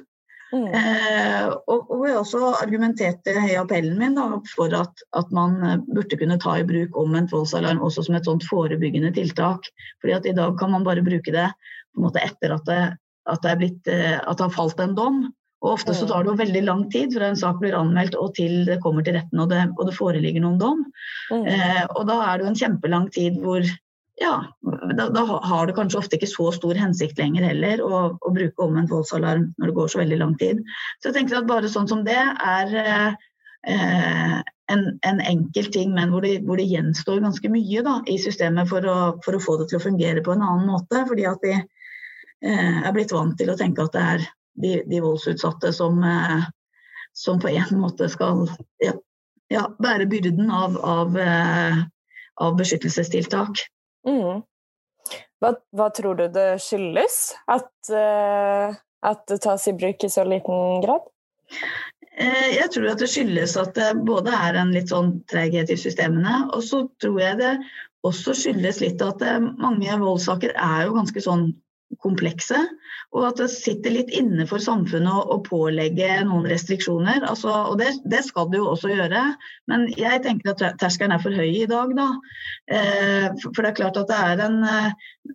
Mm. 0.54 0.68
Eh, 0.70 1.46
og, 1.50 1.88
og, 1.90 2.02
jeg 2.06 2.18
også 2.20 2.40
argumenterte 2.62 3.34
i 3.42 3.56
appellen 3.58 3.96
min 3.98 4.14
da, 4.14 4.28
for 4.52 4.74
at, 4.78 5.04
at, 5.18 5.30
man 5.34 5.56
eh, 5.66 5.78
burde 5.88 6.18
kunne 6.20 6.38
ta 6.42 6.58
i 6.60 6.66
bruk 6.68 6.98
omvendt 7.00 7.34
voldsalarm 7.34 7.82
også 7.82 8.06
som 8.06 8.18
et 8.18 8.28
sånt 8.28 8.46
forebyggende 8.46 9.10
tiltak. 9.16 9.66
Fordi 10.02 10.18
at 10.18 10.28
i 10.30 10.36
dag 10.36 10.58
kan 10.60 10.74
man 10.74 10.86
bare 10.86 11.04
bruke 11.06 11.34
det 11.34 11.48
på 11.50 12.02
en 12.02 12.06
måte 12.06 12.22
etter 12.22 12.54
at 12.54 12.68
det, 12.70 12.82
at 13.30 13.42
det, 13.42 13.56
blitt, 13.62 13.90
eh, 13.90 14.20
at 14.20 14.38
det 14.38 14.46
har 14.46 14.54
falt 14.54 14.84
en 14.84 14.94
dom. 14.98 15.24
Og 15.64 15.78
Ofte 15.78 15.94
så 15.96 16.04
tar 16.06 16.22
det 16.22 16.28
jo 16.28 16.36
veldig 16.36 16.60
lang 16.66 16.82
tid 16.92 17.14
fra 17.16 17.30
en 17.30 17.38
sak 17.40 17.56
blir 17.62 17.74
anmeldt 17.78 18.18
og 18.20 18.34
til 18.36 18.66
det 18.68 18.82
kommer 18.84 19.04
til 19.04 19.16
retten 19.16 19.40
og 19.40 19.48
det, 19.48 19.62
og 19.78 19.88
det 19.88 19.96
foreligger 19.96 20.44
noen 20.44 20.58
dom. 20.60 20.82
Mm. 21.32 21.46
Eh, 21.48 21.82
og 21.96 22.04
da 22.10 22.18
er 22.26 22.36
det 22.36 22.44
jo 22.44 22.50
en 22.52 22.60
kjempelang 22.60 23.08
tid 23.14 23.40
hvor 23.40 23.64
ja, 24.20 24.34
da, 24.96 25.08
da, 25.10 25.22
har 25.42 25.66
det 25.66 25.74
kanskje 25.74 25.98
ofte 25.98 26.18
ikke 26.18 26.30
så 26.30 26.50
stor 26.54 26.78
hensikt 26.78 27.18
lenger 27.18 27.48
heller 27.48 27.82
å, 27.82 28.02
å 28.14 28.32
bruke 28.34 28.62
omvendt 28.62 28.92
voldsalarm 28.94 29.48
når 29.58 29.70
det 29.70 29.76
går 29.78 29.90
så 29.90 30.00
veldig 30.00 30.18
lang 30.20 30.34
tid. 30.38 30.60
Så 31.00 31.10
jeg 31.10 31.16
tenker 31.18 31.40
at 31.40 31.48
bare 31.50 31.70
sånn 31.72 31.90
som 31.90 32.04
det 32.06 32.20
er 32.20 32.76
eh, 32.78 33.16
en, 34.72 34.84
en, 35.02 35.20
enkel 35.20 35.70
ting, 35.74 35.94
men 35.96 36.14
hvor 36.14 36.22
det, 36.24 36.38
hvor 36.46 36.60
det 36.60 36.68
gjenstår 36.70 37.24
ganske 37.24 37.50
mye 37.52 37.82
da, 37.86 37.98
i 38.10 38.18
systemet 38.22 38.70
for 38.70 38.86
å, 38.86 38.98
for 39.26 39.36
å, 39.36 39.42
få 39.42 39.58
det 39.60 39.70
til 39.72 39.80
å 39.80 39.86
fungere 39.88 40.22
på 40.24 40.36
en 40.36 40.46
annen 40.46 40.70
måte. 40.70 41.02
Fordi 41.10 41.26
at 41.28 41.42
de 41.44 41.56
eh, 41.58 42.80
er 42.80 42.94
blitt 42.94 43.14
vant 43.14 43.36
til 43.40 43.50
å 43.50 43.58
tenke 43.58 43.84
at 43.84 43.96
det 43.96 44.06
er 44.14 44.28
de, 44.62 44.76
de 44.90 45.02
voldsutsatte 45.02 45.74
som, 45.74 45.98
eh, 46.06 46.46
som, 47.12 47.42
på 47.42 47.50
en 47.50 47.82
måte 47.82 48.08
skal 48.12 48.46
ja, 48.82 48.94
ja, 49.52 49.66
bære 49.82 50.06
byrden 50.10 50.50
av, 50.54 50.78
av, 50.78 51.18
eh, 51.18 51.82
av 52.46 52.58
beskyttelsestiltak. 52.62 53.66
Mm. 54.08 54.42
Hva, 55.42 55.54
hva, 55.76 55.88
tror 55.92 56.18
du 56.18 56.26
det 56.32 56.48
skyldes 56.64 57.34
at, 57.52 57.72
uh, 57.92 58.76
at 59.04 59.24
det 59.28 59.40
tas 59.44 59.66
i 59.68 59.74
bruk 59.76 60.04
i 60.06 60.12
så 60.12 60.24
liten 60.28 60.80
grad? 60.84 61.04
Eh, 62.14 62.50
jeg 62.54 62.70
tror 62.72 62.92
at 62.92 63.02
det 63.02 63.10
skyldes 63.10 63.56
at 63.60 63.74
det 63.76 63.90
både 64.06 64.32
er 64.36 64.60
en 64.60 64.70
litt 64.74 64.92
sånn 64.92 65.16
treghet 65.30 65.72
i 65.74 65.78
systemene, 65.80 66.44
og 66.54 66.62
så 66.62 66.84
tror 67.02 67.18
jeg 67.20 67.40
det 67.40 67.52
også 68.06 68.36
skyldes 68.38 68.80
litt 68.84 69.02
at 69.02 69.22
eh, 69.24 69.40
mange 69.42 69.98
voldssaker 70.00 70.54
er 70.54 70.86
jo 70.86 70.94
ganske 70.94 71.24
sånn 71.24 71.48
komplekse, 72.02 72.58
og 73.14 73.26
at 73.28 73.40
det 73.42 73.48
sitter 73.52 73.94
litt 73.94 74.12
inne 74.16 74.46
for 74.50 74.62
samfunnet 74.62 75.30
å, 75.34 75.38
pålegge 75.44 76.08
noen 76.26 76.46
restriksjoner. 76.50 77.26
Altså, 77.28 77.52
og 77.70 77.78
det, 77.80 77.90
det, 78.10 78.22
skal 78.26 78.48
det 78.50 78.60
jo 78.60 78.70
også 78.72 78.90
gjøre, 78.94 79.22
men 79.70 79.86
jeg 79.98 80.22
tenker 80.24 80.54
at 80.54 80.64
terskelen 80.80 81.14
er 81.14 81.22
for 81.22 81.36
høy 81.36 81.50
i 81.50 81.68
dag, 81.70 81.92
da. 81.98 82.08
Eh, 82.72 83.28
for 83.44 83.60
det 83.60 83.72
er 83.72 83.78
klart 83.82 84.00
at 84.00 84.10
det 84.10 84.22
er 84.30 84.44
en 84.46 84.62
eh, 84.64 84.90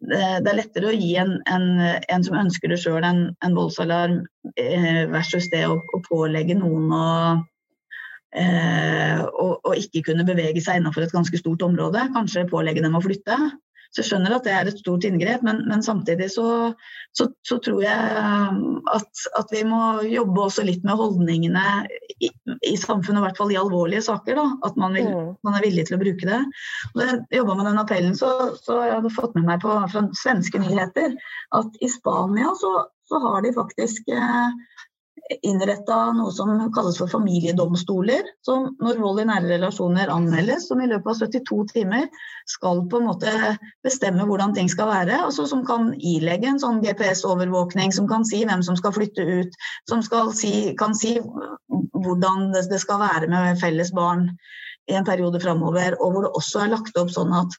Det 0.09 0.49
er 0.49 0.57
lettere 0.57 0.89
å 0.89 0.95
gi 0.95 1.13
en, 1.21 1.37
en, 1.49 1.69
en 1.81 2.25
som 2.25 2.39
ønsker 2.39 2.71
det 2.71 2.81
sjøl, 2.81 3.05
en, 3.05 3.55
voldsalarm 3.55 4.19
eh, 4.55 5.05
versus 5.11 5.49
det 5.53 5.65
å, 5.69 5.79
å 5.79 6.01
pålegge 6.09 6.57
noen 6.57 6.91
å 6.93 7.07
Eh, 8.29 9.21
og, 9.25 9.55
og, 9.65 9.71
ikke 9.73 10.03
kunne 10.11 10.25
bevege 10.27 10.61
seg 10.61 10.77
innenfor 10.79 11.01
et 11.05 11.13
ganske 11.13 11.39
stort 11.39 11.63
område. 11.65 12.03
Kanskje 12.13 12.45
pålegge 12.49 12.83
dem 12.85 12.97
å 12.97 13.03
flytte. 13.03 13.37
Så 13.89 14.03
jeg 14.03 14.09
skjønner 14.11 14.35
at 14.35 14.45
det 14.45 14.51
er 14.53 14.67
et 14.69 14.81
stort 14.81 15.05
inngrep, 15.07 15.41
men, 15.45 15.63
men 15.69 15.81
samtidig 15.81 16.27
så, 16.29 16.45
så, 17.17 17.25
så, 17.47 17.57
tror 17.65 17.81
jeg 17.81 18.19
um, 18.21 18.83
at, 18.93 19.23
at, 19.39 19.49
vi 19.49 19.63
må 19.65 19.79
jobbe 20.05 20.43
også 20.43 20.65
litt 20.67 20.85
med 20.85 20.99
holdningene 20.99 21.63
i, 22.21 22.29
i 22.69 22.75
samfunnet, 22.77 23.17
i 23.17 23.25
hvert 23.25 23.41
fall 23.41 23.53
i 23.55 23.57
alvorlige 23.57 24.03
saker. 24.05 24.37
Da, 24.37 24.45
at 24.69 24.77
man, 24.77 24.93
vil, 24.93 25.09
mm. 25.09 25.31
man, 25.47 25.57
er 25.57 25.65
villig 25.65 25.87
til 25.89 25.97
å 25.97 26.01
bruke 26.03 26.29
det. 26.29 26.39
Og 26.91 27.01
da 27.01 27.09
jeg 27.09 27.41
jobba 27.41 27.57
med 27.57 27.69
den 27.71 27.81
appellen, 27.81 28.13
så, 28.19 28.31
så 28.61 28.77
jeg 28.83 28.99
hadde 28.99 29.15
fått 29.17 29.33
med 29.39 29.49
meg 29.49 29.65
på, 29.65 29.73
fra 29.89 30.05
svenske 30.21 30.61
nyheter 30.61 31.17
at 31.57 31.81
i 31.81 31.89
Spania 31.89 32.53
så, 32.61 32.75
så 33.09 33.23
har 33.25 33.41
de 33.41 33.55
faktisk 33.57 34.13
eh, 34.13 34.77
innretta 35.45 35.97
noe 36.17 36.31
som 36.33 36.49
kalles 36.73 36.97
for 36.97 37.11
familiedomstoler. 37.11 38.23
som 38.45 38.69
når 38.81 39.01
vold 39.01 39.21
i 39.21 39.25
nære 39.29 39.51
relasjoner 39.51 40.09
anmeldes, 40.09 40.67
som 40.67 40.81
i 40.81 40.87
løpet 40.89 41.11
av 41.11 41.19
72 41.29 41.59
timer 41.73 42.07
skal 42.49 42.81
på 42.89 42.97
en 42.99 43.09
måte 43.09 43.33
bestemme 43.85 44.25
hvordan 44.25 44.55
ting 44.57 44.69
skal 44.69 44.89
være. 44.89 45.21
altså 45.25 45.45
Som 45.47 45.65
kan 45.65 45.93
ilegge 45.93 46.49
en 46.49 46.61
sånn 46.61 46.81
GPS-overvåkning, 46.81 47.93
som 47.93 48.07
kan 48.09 48.25
si 48.25 48.41
hvem 48.45 48.63
som 48.65 48.77
skal 48.79 48.95
flytte 48.95 49.21
ut. 49.21 49.59
Som 49.89 50.01
si, 50.33 50.73
kan 50.79 50.95
si 50.97 51.19
hvordan 51.19 52.51
det 52.53 52.81
skal 52.81 52.99
være 53.03 53.29
med 53.29 53.61
felles 53.61 53.93
barn 53.93 54.31
i 54.89 54.97
en 54.97 55.05
periode 55.05 55.41
framover. 55.41 55.97
Og 56.01 56.13
hvor 56.13 56.25
det 56.25 56.35
også 56.41 56.65
er 56.65 56.73
lagt 56.73 56.97
opp 56.97 57.13
sånn 57.13 57.33
at, 57.37 57.57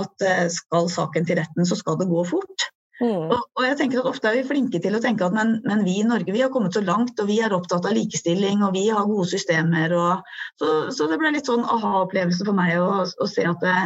at 0.00 0.24
eh, 0.24 0.46
skal 0.48 0.88
saken 0.88 1.28
til 1.28 1.42
retten, 1.42 1.68
så 1.68 1.76
skal 1.76 2.00
det 2.00 2.08
gå 2.08 2.24
fort. 2.32 2.70
Mm. 3.00 3.30
Og, 3.32 3.38
og, 3.56 3.62
jeg 3.64 3.78
tenker 3.78 4.02
at 4.02 4.08
Ofte 4.10 4.28
er 4.28 4.34
vi 4.36 4.48
flinke 4.50 4.80
til 4.84 4.96
å 4.96 5.00
tenke 5.00 5.24
at 5.24 5.32
men, 5.32 5.54
men, 5.64 5.86
vi 5.86 5.96
i 6.02 6.04
Norge 6.06 6.34
vi 6.34 6.42
har 6.44 6.50
kommet 6.52 6.76
så 6.76 6.82
langt, 6.84 7.16
og 7.22 7.30
vi 7.30 7.38
er 7.40 7.54
opptatt 7.56 7.88
av 7.88 7.96
likestilling 7.96 8.60
og 8.66 8.74
vi 8.76 8.90
har 8.92 9.08
gode 9.08 9.30
systemer. 9.30 9.94
Og, 9.96 10.34
så, 10.60 10.68
så, 10.92 11.08
det 11.08 11.16
ble 11.20 11.32
litt 11.32 11.48
sånn 11.48 11.64
aha-opplevelse 11.64 12.44
for 12.44 12.56
meg 12.56 12.76
å, 12.80 13.06
å, 13.08 13.28
se 13.30 13.46
at 13.48 13.64
det, 13.64 13.76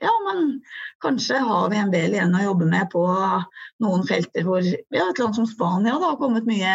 ja, 0.00 0.12
men 0.26 0.46
kanskje 1.04 1.42
har 1.44 1.68
vi 1.72 1.80
en 1.80 1.92
del 1.92 2.16
igjen 2.16 2.36
å 2.36 2.44
jobbe 2.46 2.68
med 2.70 2.88
på 2.92 3.04
noen 3.84 4.06
felter 4.08 4.46
hvor 4.46 4.64
ja, 4.64 5.08
et 5.10 5.20
land 5.20 5.36
som 5.36 5.48
Spania 5.48 5.98
da, 5.98 6.14
har 6.14 6.20
kommet 6.20 6.48
mye, 6.48 6.74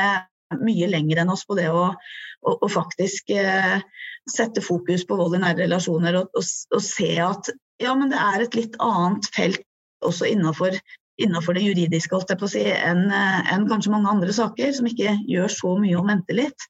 mye 0.61 0.91
lenger 0.91 1.23
enn 1.23 1.33
oss 1.33 1.45
på 1.49 1.57
det 1.57 1.71
å, 1.73 1.89
å, 1.89 2.53
å 2.53 2.69
faktisk 2.69 3.33
eh, 3.33 3.81
sette 4.29 4.61
fokus 4.61 5.07
på 5.09 5.17
vold 5.17 5.39
i 5.39 5.41
nære 5.41 5.65
relasjoner 5.65 6.21
og, 6.21 6.37
og, 6.37 6.83
se 6.85 7.11
at 7.23 7.49
ja, 7.81 7.95
men 7.97 8.13
det 8.13 8.21
er 8.21 8.45
et 8.45 8.57
litt 8.57 8.77
annet 8.83 9.25
felt 9.33 9.65
også 10.05 10.29
innenfor 10.29 10.77
innenfor 11.19 11.57
det 11.57 11.65
juridiske 11.65 12.15
holdt 12.15 12.31
jeg 12.33 12.39
på 12.41 12.47
å 12.47 12.51
si, 12.51 12.65
enn 12.65 13.07
eh, 13.11 13.53
en 13.53 13.67
kanskje 13.69 13.93
mange 13.93 14.11
andre 14.11 14.35
saker, 14.35 14.71
som 14.75 14.89
ikke 14.89 15.17
gjør 15.29 15.53
så 15.53 15.75
mye 15.81 15.97
om 15.99 16.09
mente 16.09 16.35
litt. 16.37 16.67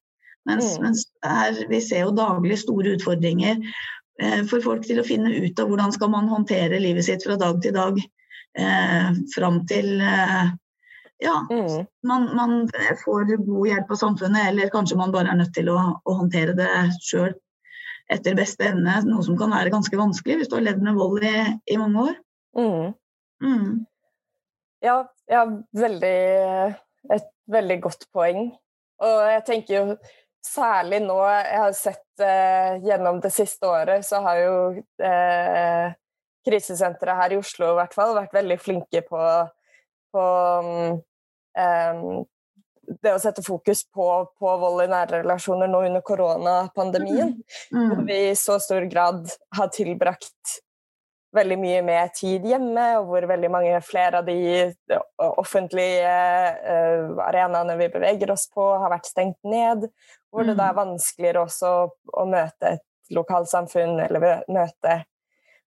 Mens, 0.50 0.78
mm. 0.78 0.86
mens 0.86 1.06
her, 1.26 1.58
vi 1.70 1.82
ser 1.84 2.06
jo 2.08 2.16
daglig 2.16 2.60
store 2.62 2.96
utfordringer 2.98 3.60
eh, 3.60 4.42
for 4.50 4.64
folk 4.66 4.88
til 4.88 5.02
å 5.02 5.08
finne 5.08 5.34
ut 5.36 5.60
av 5.62 5.70
hvordan 5.70 5.94
skal 5.96 6.12
man 6.14 6.32
håndtere 6.32 6.82
livet 6.82 7.06
sitt 7.06 7.26
fra 7.28 7.38
dag 7.40 7.60
til 7.64 7.76
dag 7.76 8.00
eh, 8.00 9.20
fram 9.36 9.62
til 9.70 10.00
eh, 10.00 10.50
ja, 11.20 11.36
mm. 11.52 11.86
man, 12.08 12.30
man, 12.36 12.56
får 13.04 13.36
god 13.44 13.68
hjelp 13.68 13.92
av 13.92 14.00
samfunnet, 14.00 14.50
eller 14.54 14.72
kanskje 14.74 14.98
man 15.00 15.12
bare 15.12 15.34
er 15.34 15.42
nødt 15.42 15.54
til 15.58 15.70
å, 15.74 15.78
å 16.08 16.18
håndtere 16.22 16.56
det 16.58 16.70
sjøl 17.04 17.36
etter 18.10 18.38
beste 18.40 18.70
evne. 18.72 19.02
Noe 19.06 19.26
som 19.26 19.38
kan 19.38 19.52
være 19.54 19.74
ganske 19.74 20.00
vanskelig 20.00 20.40
hvis 20.40 20.50
du 20.50 20.58
har 20.58 20.66
levd 20.66 20.86
med 20.88 20.98
vold 20.98 21.26
i, 21.28 21.36
i 21.70 21.78
mange 21.82 22.08
år. 22.08 22.16
Mm. 22.58 22.94
Mm. 23.44 23.74
Ja, 24.84 25.02
ja, 25.28 25.44
veldig 25.76 26.16
Et 27.16 27.30
veldig 27.52 27.78
godt 27.84 28.08
poeng. 28.14 28.50
Og 29.00 29.20
jeg 29.32 29.44
tenker 29.48 29.76
jo 29.76 29.84
særlig 30.46 31.02
nå 31.04 31.18
Jeg 31.28 31.62
har 31.64 31.76
sett 31.76 32.24
eh, 32.24 32.80
gjennom 32.86 33.20
det 33.24 33.32
siste 33.36 33.68
året, 33.68 34.06
så 34.08 34.22
har 34.24 34.40
jo 34.44 34.56
eh, 35.04 35.96
krisesenteret 36.48 37.20
her 37.20 37.36
i 37.36 37.40
Oslo 37.40 37.74
i 37.74 37.80
hvert 37.80 37.96
fall 37.96 38.16
vært 38.16 38.36
veldig 38.36 38.58
flinke 38.62 39.02
på, 39.08 39.24
på 40.16 40.26
um, 41.60 42.22
det 43.04 43.14
å 43.14 43.20
sette 43.22 43.44
fokus 43.46 43.84
på, 43.94 44.08
på, 44.40 44.54
vold 44.64 44.86
i 44.86 44.88
nære 44.90 45.22
relasjoner 45.22 45.70
nå 45.70 45.84
under 45.90 46.04
koronapandemien. 46.06 47.36
Mm. 47.36 47.76
Mm. 47.76 47.92
Hvor 47.92 48.04
vi 48.08 48.20
i 48.30 48.40
så 48.40 48.58
stor 48.64 48.88
grad 48.90 49.28
har 49.58 49.72
tilbrakt 49.76 50.56
veldig 51.36 51.58
mye 51.62 51.82
mer 51.86 52.10
tid 52.16 52.46
hjemme, 52.50 52.86
og 53.00 53.10
hvor 53.12 53.28
veldig 53.30 53.52
mange 53.54 53.80
flere 53.86 54.22
av 54.22 54.30
de 54.30 54.38
offentlige 55.18 56.10
uh, 56.10 57.20
arenaene 57.28 57.78
vi 57.80 57.90
beveger 57.94 58.34
oss 58.34 58.48
på, 58.54 58.66
har 58.82 58.94
vært 58.94 59.12
stengt 59.12 59.40
ned. 59.46 59.88
Hvor 60.30 60.46
det 60.46 60.58
da 60.58 60.70
er 60.70 60.78
mm. 60.78 60.82
vanskeligere 60.84 61.46
også 61.46 61.74
å 61.90 62.26
møte 62.30 62.76
et 62.76 62.86
lokalsamfunn 63.14 63.98
eller 64.04 64.44
møte 64.50 65.02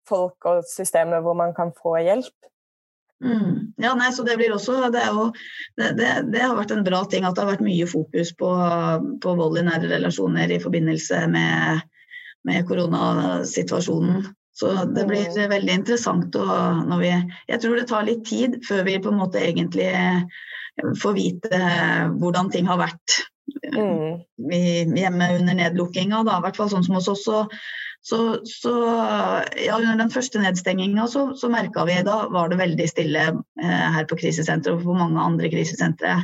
folk 0.07 0.49
og 0.49 0.65
systemer 0.69 1.21
hvor 1.25 1.37
man 1.37 1.53
kan 1.57 1.73
få 1.77 1.97
hjelp. 2.01 2.35
Mm. 3.21 3.73
Ja, 3.77 3.93
nei, 3.93 4.09
så 4.13 4.23
Det 4.25 4.37
blir 4.37 4.53
også, 4.53 4.89
det, 4.93 5.03
jo, 5.05 5.27
det, 5.77 5.91
det, 5.99 6.09
det, 6.33 6.41
har 6.41 6.55
vært 6.57 6.73
en 6.73 6.85
bra 6.85 7.03
ting 7.05 7.25
at 7.25 7.37
det 7.37 7.43
har 7.43 7.51
vært 7.51 7.65
mye 7.65 7.85
fokus 7.89 8.33
på, 8.37 8.49
på 9.21 9.33
vold 9.37 9.61
i 9.61 9.65
nære 9.67 9.91
relasjoner 9.91 10.53
i 10.53 10.61
forbindelse 10.61 11.19
med, 11.29 11.83
med 12.49 12.65
koronasituasjonen. 12.69 14.25
Så 14.53 14.71
det 14.95 15.05
blir 15.07 15.49
veldig 15.49 15.75
interessant 15.79 16.35
å, 16.35 16.45
når 16.85 17.01
vi 17.01 17.11
Jeg 17.11 17.61
tror 17.63 17.77
det 17.79 17.87
tar 17.89 18.07
litt 18.07 18.25
tid 18.27 18.59
før 18.67 18.83
vi 18.87 18.99
på 19.01 19.11
en 19.11 19.21
måte 19.21 19.41
egentlig 19.41 19.87
eh, 19.87 20.23
får 21.01 21.13
vite 21.15 21.55
eh, 21.55 22.09
hvordan 22.19 22.51
ting 22.51 22.67
har 22.69 22.81
vært 22.81 23.21
mm. 23.71 24.19
hjemme 24.97 25.29
under 25.39 25.57
nedlukkinga. 25.57 26.23
I 26.23 26.43
hvert 26.45 26.59
fall 26.59 26.71
sånn 26.73 26.85
som 26.87 26.97
hos 26.99 27.09
oss. 27.11 27.23
Så, 27.25 27.45
så, 28.01 28.19
så 28.47 28.73
ja, 29.61 29.77
under 29.77 29.99
den 30.03 30.13
første 30.13 30.41
nedstenginga 30.43 31.07
så, 31.11 31.29
så 31.37 31.51
merka 31.53 31.85
vi 31.89 31.99
da 32.07 32.23
var 32.33 32.51
det 32.51 32.59
veldig 32.61 32.89
stille 32.91 33.27
eh, 33.31 33.87
her 33.95 34.09
på 34.09 34.19
krisesenteret 34.19 34.77
og 34.77 34.85
på 34.87 34.97
mange 34.97 35.21
andre 35.23 35.51
krisesentre. 35.53 36.19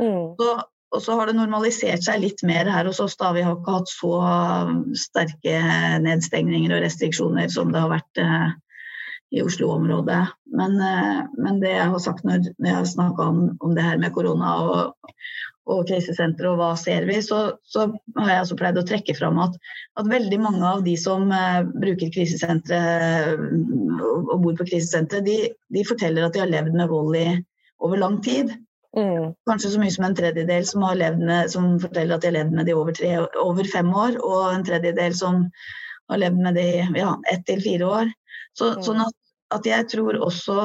Mm. 0.00 0.36
Så 0.40 0.52
og 0.90 1.02
så 1.02 1.14
har 1.18 1.28
det 1.28 1.36
normalisert 1.38 2.02
seg 2.02 2.22
litt 2.24 2.42
mer 2.46 2.68
her 2.70 2.88
hos 2.88 3.00
oss. 3.02 3.14
da 3.20 3.30
Vi 3.36 3.44
har 3.46 3.54
ikke 3.56 3.76
hatt 3.78 3.92
så 3.92 4.14
um, 4.18 4.80
sterke 4.98 5.58
nedstengninger 6.02 6.74
og 6.74 6.82
restriksjoner 6.82 7.50
som 7.52 7.70
det 7.70 7.82
har 7.82 7.92
vært 7.92 8.20
eh, 8.22 8.48
i 9.38 9.42
Oslo-området. 9.44 10.22
Men, 10.58 10.74
eh, 10.82 11.20
men, 11.38 11.60
det 11.62 11.76
jeg 11.76 11.92
har 11.92 12.02
sagt 12.02 12.26
når, 12.26 12.50
jeg 12.58 12.74
har 12.74 12.88
snakka 12.90 13.28
om, 13.32 13.44
om, 13.60 13.74
det 13.76 13.84
her 13.86 14.00
med 14.02 14.10
korona 14.16 14.54
og, 14.64 15.12
og 15.70 15.84
krisesentre, 15.86 16.50
og 16.50 16.58
hva 16.58 16.72
ser 16.80 17.06
vi, 17.06 17.20
så, 17.22 17.38
så 17.62 17.86
har 18.18 18.32
jeg 18.32 18.46
også 18.46 18.58
pleid 18.58 18.80
å 18.80 18.86
trekke 18.88 19.14
fram 19.14 19.38
at, 19.44 19.54
at 20.00 20.10
veldig 20.10 20.40
mange 20.42 20.72
av 20.72 20.82
de 20.82 20.96
som 20.98 21.30
uh, 21.30 21.60
bruker 21.70 22.10
krisesentre 22.16 22.80
og 24.00 24.34
bor 24.42 24.58
på 24.58 24.66
krisesentre, 24.72 25.22
de, 25.22 25.38
de, 25.70 25.86
forteller 25.86 26.26
at 26.26 26.34
de 26.34 26.42
har 26.42 26.50
levd 26.50 26.74
med 26.74 26.90
vold 26.90 27.14
i 27.20 27.28
over 27.78 28.02
lang 28.02 28.18
tid. 28.26 28.50
Mm. 28.96 29.34
Kanskje 29.46 29.70
så 29.70 29.80
mye 29.80 29.92
som 29.94 30.04
en 30.08 30.16
tredjedel 30.18 30.64
som, 30.66 30.82
med, 30.82 31.50
som 31.52 31.74
forteller 31.82 32.16
at 32.16 32.24
de 32.24 32.30
har 32.30 32.38
levd 32.40 32.56
med 32.58 32.66
det 32.66 32.74
over, 32.74 32.94
tre, 32.96 33.12
over 33.38 33.68
fem 33.70 33.92
år, 33.94 34.18
og 34.18 34.48
en 34.50 34.64
tredjedel 34.66 35.14
som 35.16 35.44
har 36.10 36.22
levd 36.24 36.40
med 36.42 36.58
det 36.58 36.66
i 36.74 36.86
ja, 36.98 37.14
ett 37.30 37.44
til 37.46 37.62
fire 37.62 37.86
år. 37.86 38.10
Så, 38.58 38.72
mm. 38.74 38.82
Sånn 38.86 39.04
at, 39.04 39.14
at, 39.54 39.68
jeg 39.68 39.86
tror 39.92 40.18
også, 40.18 40.56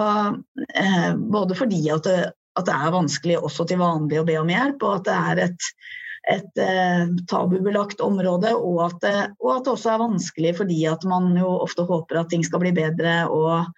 eh, 0.74 1.12
både 1.16 1.58
fordi 1.58 1.84
at 1.94 2.10
det, 2.10 2.18
at 2.56 2.66
det, 2.66 2.74
er 2.74 2.96
vanskelig 2.96 3.38
også 3.44 3.68
til 3.70 3.82
vanlig 3.82 4.22
å 4.22 4.26
be 4.28 4.40
om 4.40 4.50
hjelp, 4.50 4.82
og 4.88 5.02
at 5.02 5.06
det 5.10 5.20
er 5.32 5.44
et, 5.50 5.70
et 6.34 6.62
eh, 6.64 7.14
tabubelagt 7.30 8.02
område, 8.02 8.56
og 8.58 8.82
at, 8.88 8.98
det, 9.04 9.16
og 9.44 9.52
at, 9.58 9.68
det, 9.68 9.76
også 9.76 9.94
er 9.94 10.02
vanskelig 10.02 10.56
fordi 10.64 10.80
at 10.90 11.06
man 11.10 11.34
jo 11.38 11.52
ofte 11.60 11.86
håper 11.86 12.24
at 12.24 12.32
ting 12.34 12.46
skal 12.48 12.64
bli 12.64 12.74
bedre 12.74 13.20
og 13.30 13.70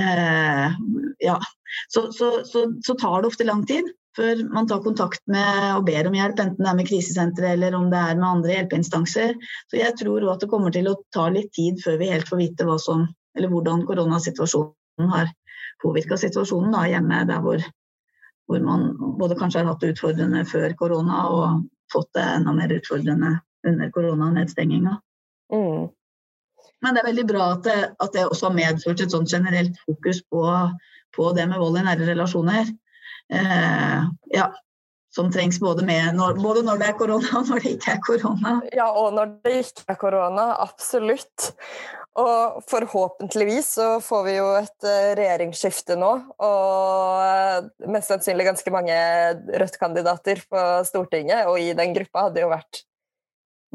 eh, 0.00 0.80
ja. 1.24 1.38
Så, 1.92 2.08
så, 2.12 2.32
så, 2.44 2.66
så 2.86 2.94
tar 2.94 3.22
det 3.22 3.30
ofte 3.30 3.46
lang 3.48 3.64
tid 3.68 3.88
før 4.16 4.42
man 4.52 4.68
tar 4.68 4.82
kontakt 4.84 5.20
med 5.28 5.76
og 5.76 5.84
ber 5.88 6.08
om 6.08 6.14
hjelp, 6.16 6.38
enten 6.40 6.64
det 6.64 6.70
er 6.70 6.78
med 6.78 6.88
krisesenteret 6.88 7.56
eller 7.56 7.76
om 7.76 7.90
det 7.92 8.00
er 8.00 8.18
med 8.18 8.28
andre 8.28 8.54
hjelpeinstanser. 8.54 9.34
Så 9.70 9.80
jeg 9.80 9.96
tror 10.00 10.24
òg 10.24 10.32
at 10.34 10.44
det 10.44 10.50
kommer 10.52 10.72
til 10.74 10.88
å 10.90 10.96
ta 11.14 11.28
litt 11.32 11.52
tid 11.56 11.82
før 11.84 11.98
vi 12.00 12.12
helt 12.12 12.28
får 12.30 12.40
vite 12.40 12.68
hva 12.68 12.78
som, 12.80 13.04
eller 13.36 13.52
hvordan 13.52 13.84
koronasituasjonen 13.88 15.12
har 15.12 15.32
påvirka 15.82 16.16
situasjonen 16.20 16.72
da, 16.72 16.86
hjemme 16.88 17.24
der 17.28 17.42
hvor, 17.44 17.64
hvor, 18.48 18.62
man 18.64 18.88
både 19.20 19.36
kanskje 19.38 19.62
har 19.62 19.74
hatt 19.74 19.84
det 19.84 19.92
utfordrende 19.94 20.46
før 20.48 20.72
korona 20.80 21.26
og 21.32 21.66
fått 21.92 22.08
det 22.16 22.24
enda 22.38 22.56
mer 22.56 22.72
utfordrende 22.78 23.36
under 23.66 23.92
koronanedstenginga. 23.92 24.96
Mm. 25.52 25.86
Men 26.84 26.94
det 26.94 27.02
er 27.02 27.08
veldig 27.08 27.26
bra 27.28 27.48
at 27.54 27.64
det, 27.66 27.78
at 28.04 28.12
det 28.14 28.26
også 28.26 28.50
har 28.50 28.58
medført 28.58 29.02
et 29.02 29.14
sånn 29.14 29.28
generelt 29.30 29.78
fokus 29.86 30.20
på, 30.30 30.42
på 31.16 31.30
det 31.36 31.46
med 31.50 31.62
vold 31.62 31.80
i 31.80 31.84
nære 31.86 32.08
relasjoner 32.10 32.68
eh, 33.32 34.02
ja, 34.34 34.50
som 35.16 35.30
trengs 35.32 35.60
både, 35.60 35.86
når, 36.12 36.36
både, 36.42 36.62
når, 36.66 36.80
det 36.80 36.90
er 36.90 36.98
korona 36.98 37.30
og 37.40 37.48
når 37.50 37.62
det 37.64 37.72
ikke 37.76 37.94
er 37.94 38.02
korona. 38.04 38.52
Ja, 38.76 38.90
og 38.92 39.14
når 39.16 39.38
det 39.46 39.54
ikke 39.62 39.86
er 39.94 39.98
korona. 40.00 40.44
Absolutt. 40.60 41.50
Og 42.20 42.60
forhåpentligvis 42.68 43.70
så 43.78 43.86
får 44.04 44.22
vi 44.24 44.36
jo 44.38 44.46
et 44.58 44.88
uh, 44.88 45.12
regjeringsskifte 45.18 45.96
nå. 46.00 46.12
Og 46.48 47.88
mest 47.92 48.12
sannsynlig 48.12 48.48
ganske 48.48 48.72
mange 48.72 48.96
Rødt-kandidater 49.62 50.44
på 50.50 50.66
Stortinget. 50.88 51.48
Og 51.48 51.60
i 51.60 51.72
den 51.76 51.96
gruppa 51.96 52.28
hadde 52.28 52.44
jo 52.44 52.52
vært 52.52 52.84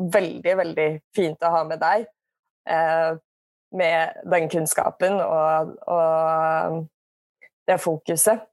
veldig, 0.01 0.57
veldig 0.61 0.89
fint 1.17 1.45
å 1.45 1.53
ha 1.57 1.65
med 1.69 1.81
deg. 1.81 2.09
Uh, 2.69 3.17
med 3.71 4.21
den 4.31 4.49
kunnskapen 4.51 5.13
og, 5.23 5.75
og 5.87 6.87
det 7.67 7.79
fokuset. 7.81 8.47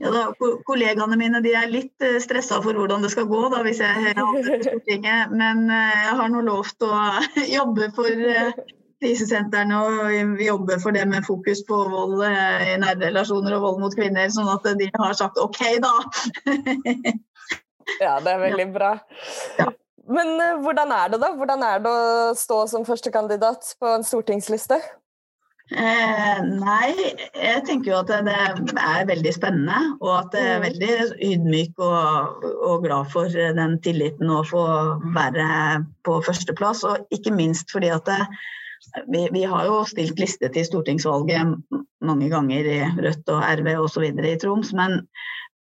Ja, 0.00 0.10
da, 0.12 0.22
kollegaene 0.68 1.16
mine 1.20 1.40
de 1.44 1.52
er 1.56 1.68
litt 1.68 2.04
eh, 2.04 2.18
stressa 2.22 2.60
for 2.64 2.76
hvordan 2.76 3.04
det 3.04 3.10
skal 3.12 3.28
gå 3.28 3.40
da, 3.52 3.62
hvis 3.64 3.80
jeg 3.82 4.12
havner 4.16 4.62
Stortinget. 4.64 5.32
Men 5.42 5.66
eh, 5.72 6.04
jeg 6.06 6.18
har 6.20 6.30
nå 6.32 6.44
lovt 6.46 6.84
å 6.84 6.92
jobbe 7.58 7.90
for 7.96 8.08
eh, 8.34 8.52
krisesentrene 9.00 9.80
og 9.80 10.40
jobbe 10.44 10.76
for 10.82 10.96
det 10.96 11.06
med 11.08 11.24
fokus 11.24 11.62
på 11.68 11.76
vold 11.88 12.20
i 12.20 12.74
nære 12.80 12.98
relasjoner 13.06 13.56
og 13.56 13.64
vold 13.64 13.78
mot 13.86 13.96
kvinner, 13.96 14.28
sånn 14.32 14.50
at 14.52 14.66
de 14.76 14.90
har 14.92 15.14
sagt 15.16 15.40
OK, 15.40 15.60
da. 15.80 15.94
ja, 18.04 18.18
det 18.20 18.34
er 18.34 18.42
veldig 18.44 18.68
bra. 18.76 18.90
Ja. 19.56 19.70
Men 20.10 20.32
hvordan 20.64 20.90
er 20.94 21.12
det, 21.12 21.20
da? 21.22 21.30
Hvordan 21.38 21.62
er 21.66 21.82
det 21.84 21.90
å 21.90 22.32
stå 22.38 22.64
som 22.70 22.86
førstekandidat 22.88 23.76
på 23.78 23.92
en 23.94 24.06
stortingsliste? 24.06 24.80
Eh, 25.70 26.38
nei, 26.42 27.12
jeg 27.38 27.60
tenker 27.62 27.92
jo 27.92 27.98
at 28.00 28.08
det, 28.26 28.34
er 28.34 29.06
veldig 29.06 29.32
spennende. 29.34 29.78
Og 30.02 30.12
at 30.16 30.34
jeg 30.34 30.48
er 30.56 30.58
mm. 30.58 30.64
veldig 30.66 30.94
ydmyk 31.28 31.82
og, 31.86 32.46
og, 32.58 32.86
glad 32.86 33.10
for 33.12 33.30
den 33.30 33.76
tilliten 33.84 34.32
å 34.34 34.42
få 34.46 34.64
være 35.14 35.46
på 36.06 36.18
førsteplass. 36.26 36.82
Og 36.88 37.14
ikke 37.14 37.34
minst 37.36 37.70
fordi 37.70 37.92
at 37.94 38.10
det, 38.10 38.18
vi, 39.06 39.28
vi, 39.30 39.44
har 39.46 39.68
jo 39.68 39.84
stilt 39.86 40.18
liste 40.18 40.50
til 40.50 40.66
stortingsvalget 40.66 41.54
mange 42.02 42.30
ganger 42.32 42.66
i 42.66 42.80
Rødt 42.98 43.30
og 43.30 43.46
RV 43.60 43.70
osv. 43.84 44.08
i 44.10 44.38
Troms. 44.42 44.74
Men, 44.74 45.04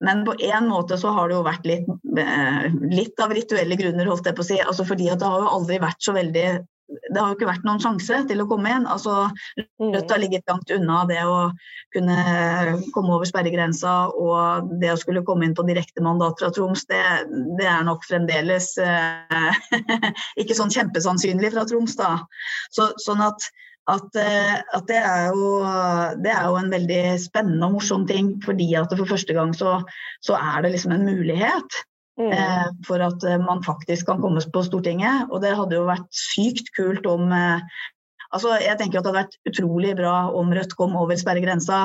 men 0.05 0.25
på 0.27 0.35
en 0.47 0.69
måte 0.71 0.99
så 1.01 1.11
har 1.15 1.29
det 1.29 1.39
jo 1.39 1.45
vært 1.47 1.67
litt, 1.67 1.89
eh, 2.23 2.67
litt 2.93 3.21
av 3.23 3.35
rituelle 3.35 3.79
grunner, 3.81 4.07
holdt 4.07 4.29
jeg 4.31 4.39
på 4.39 4.45
å 4.45 4.51
si. 4.51 4.59
Altså 4.63 4.87
fordi 4.87 5.09
at 5.11 5.23
det 5.23 5.31
har 5.31 5.43
jo 5.43 5.55
aldri 5.59 5.81
vært 5.83 6.05
så 6.05 6.15
veldig 6.17 6.49
det 6.89 7.21
har 7.21 7.29
jo 7.29 7.37
ikke 7.37 7.49
vært 7.51 7.67
noen 7.69 7.81
sjanse 7.83 8.23
til 8.31 8.41
å 8.41 8.47
komme 8.49 8.71
inn. 8.73 8.87
Altså, 8.89 9.27
mm. 9.61 9.91
Rødt 9.93 10.13
har 10.15 10.21
ligget 10.23 10.49
langt 10.49 10.71
unna 10.73 11.03
det 11.09 11.21
å 11.29 11.51
kunne 11.93 12.17
komme 12.95 13.13
over 13.17 13.29
sperregrensa 13.29 13.95
og 14.17 14.71
det 14.81 14.95
å 14.95 15.01
skulle 15.01 15.25
komme 15.27 15.45
inn 15.45 15.57
på 15.57 15.67
direkte 15.69 16.05
mandat 16.05 16.41
fra 16.41 16.51
Troms, 16.55 16.87
det, 16.89 17.03
det, 17.61 17.69
er 17.69 17.85
nok 17.85 18.07
fremdeles 18.09 18.71
eh, 18.81 19.61
ikke 20.41 20.57
sånn 20.57 20.73
kjempesannsynlig 20.73 21.53
fra 21.53 21.67
Troms, 21.69 21.97
da. 22.01 22.15
Så, 22.73 22.91
sånn 23.05 23.25
at, 23.25 23.51
at, 23.89 24.17
eh, 24.21 24.57
at 24.77 24.89
det, 24.91 24.99
er 25.01 25.29
jo, 25.33 25.53
det, 26.21 26.33
er 26.33 26.49
jo, 26.49 26.57
en 26.61 26.73
veldig 26.73 27.03
spennende 27.23 27.69
og 27.69 27.79
morsom 27.79 28.07
ting, 28.09 28.35
fordi 28.45 28.73
at 28.77 28.93
for 28.93 29.09
første 29.09 29.37
gang 29.37 29.55
så, 29.57 29.79
så 30.25 30.37
er 30.37 30.65
det 30.65 30.75
liksom 30.75 30.93
en 30.97 31.07
mulighet. 31.09 31.79
Mm. 32.19 32.33
Eh, 32.35 32.67
for 32.87 32.99
at 33.05 33.23
eh, 33.25 33.39
man 33.39 33.63
faktisk 33.63 34.09
kan 34.09 34.21
komme 34.21 34.43
på 34.53 34.65
Stortinget. 34.67 35.31
Og 35.31 35.43
det 35.45 35.55
hadde 35.55 35.79
jo 35.79 35.87
vært 35.89 36.09
sykt 36.15 36.75
kult 36.77 37.07
om 37.07 37.33
eh, 37.33 37.63
Altså, 38.29 38.59
jeg 38.61 38.77
tenker 38.77 38.99
at 38.99 39.07
det 39.07 39.09
hadde 39.09 39.21
vært 39.23 39.37
utrolig 39.49 39.95
bra 39.97 40.27
om 40.37 40.51
Rødt 40.53 40.75
kom 40.77 40.93
over 41.01 41.17
sperregrensa 41.17 41.79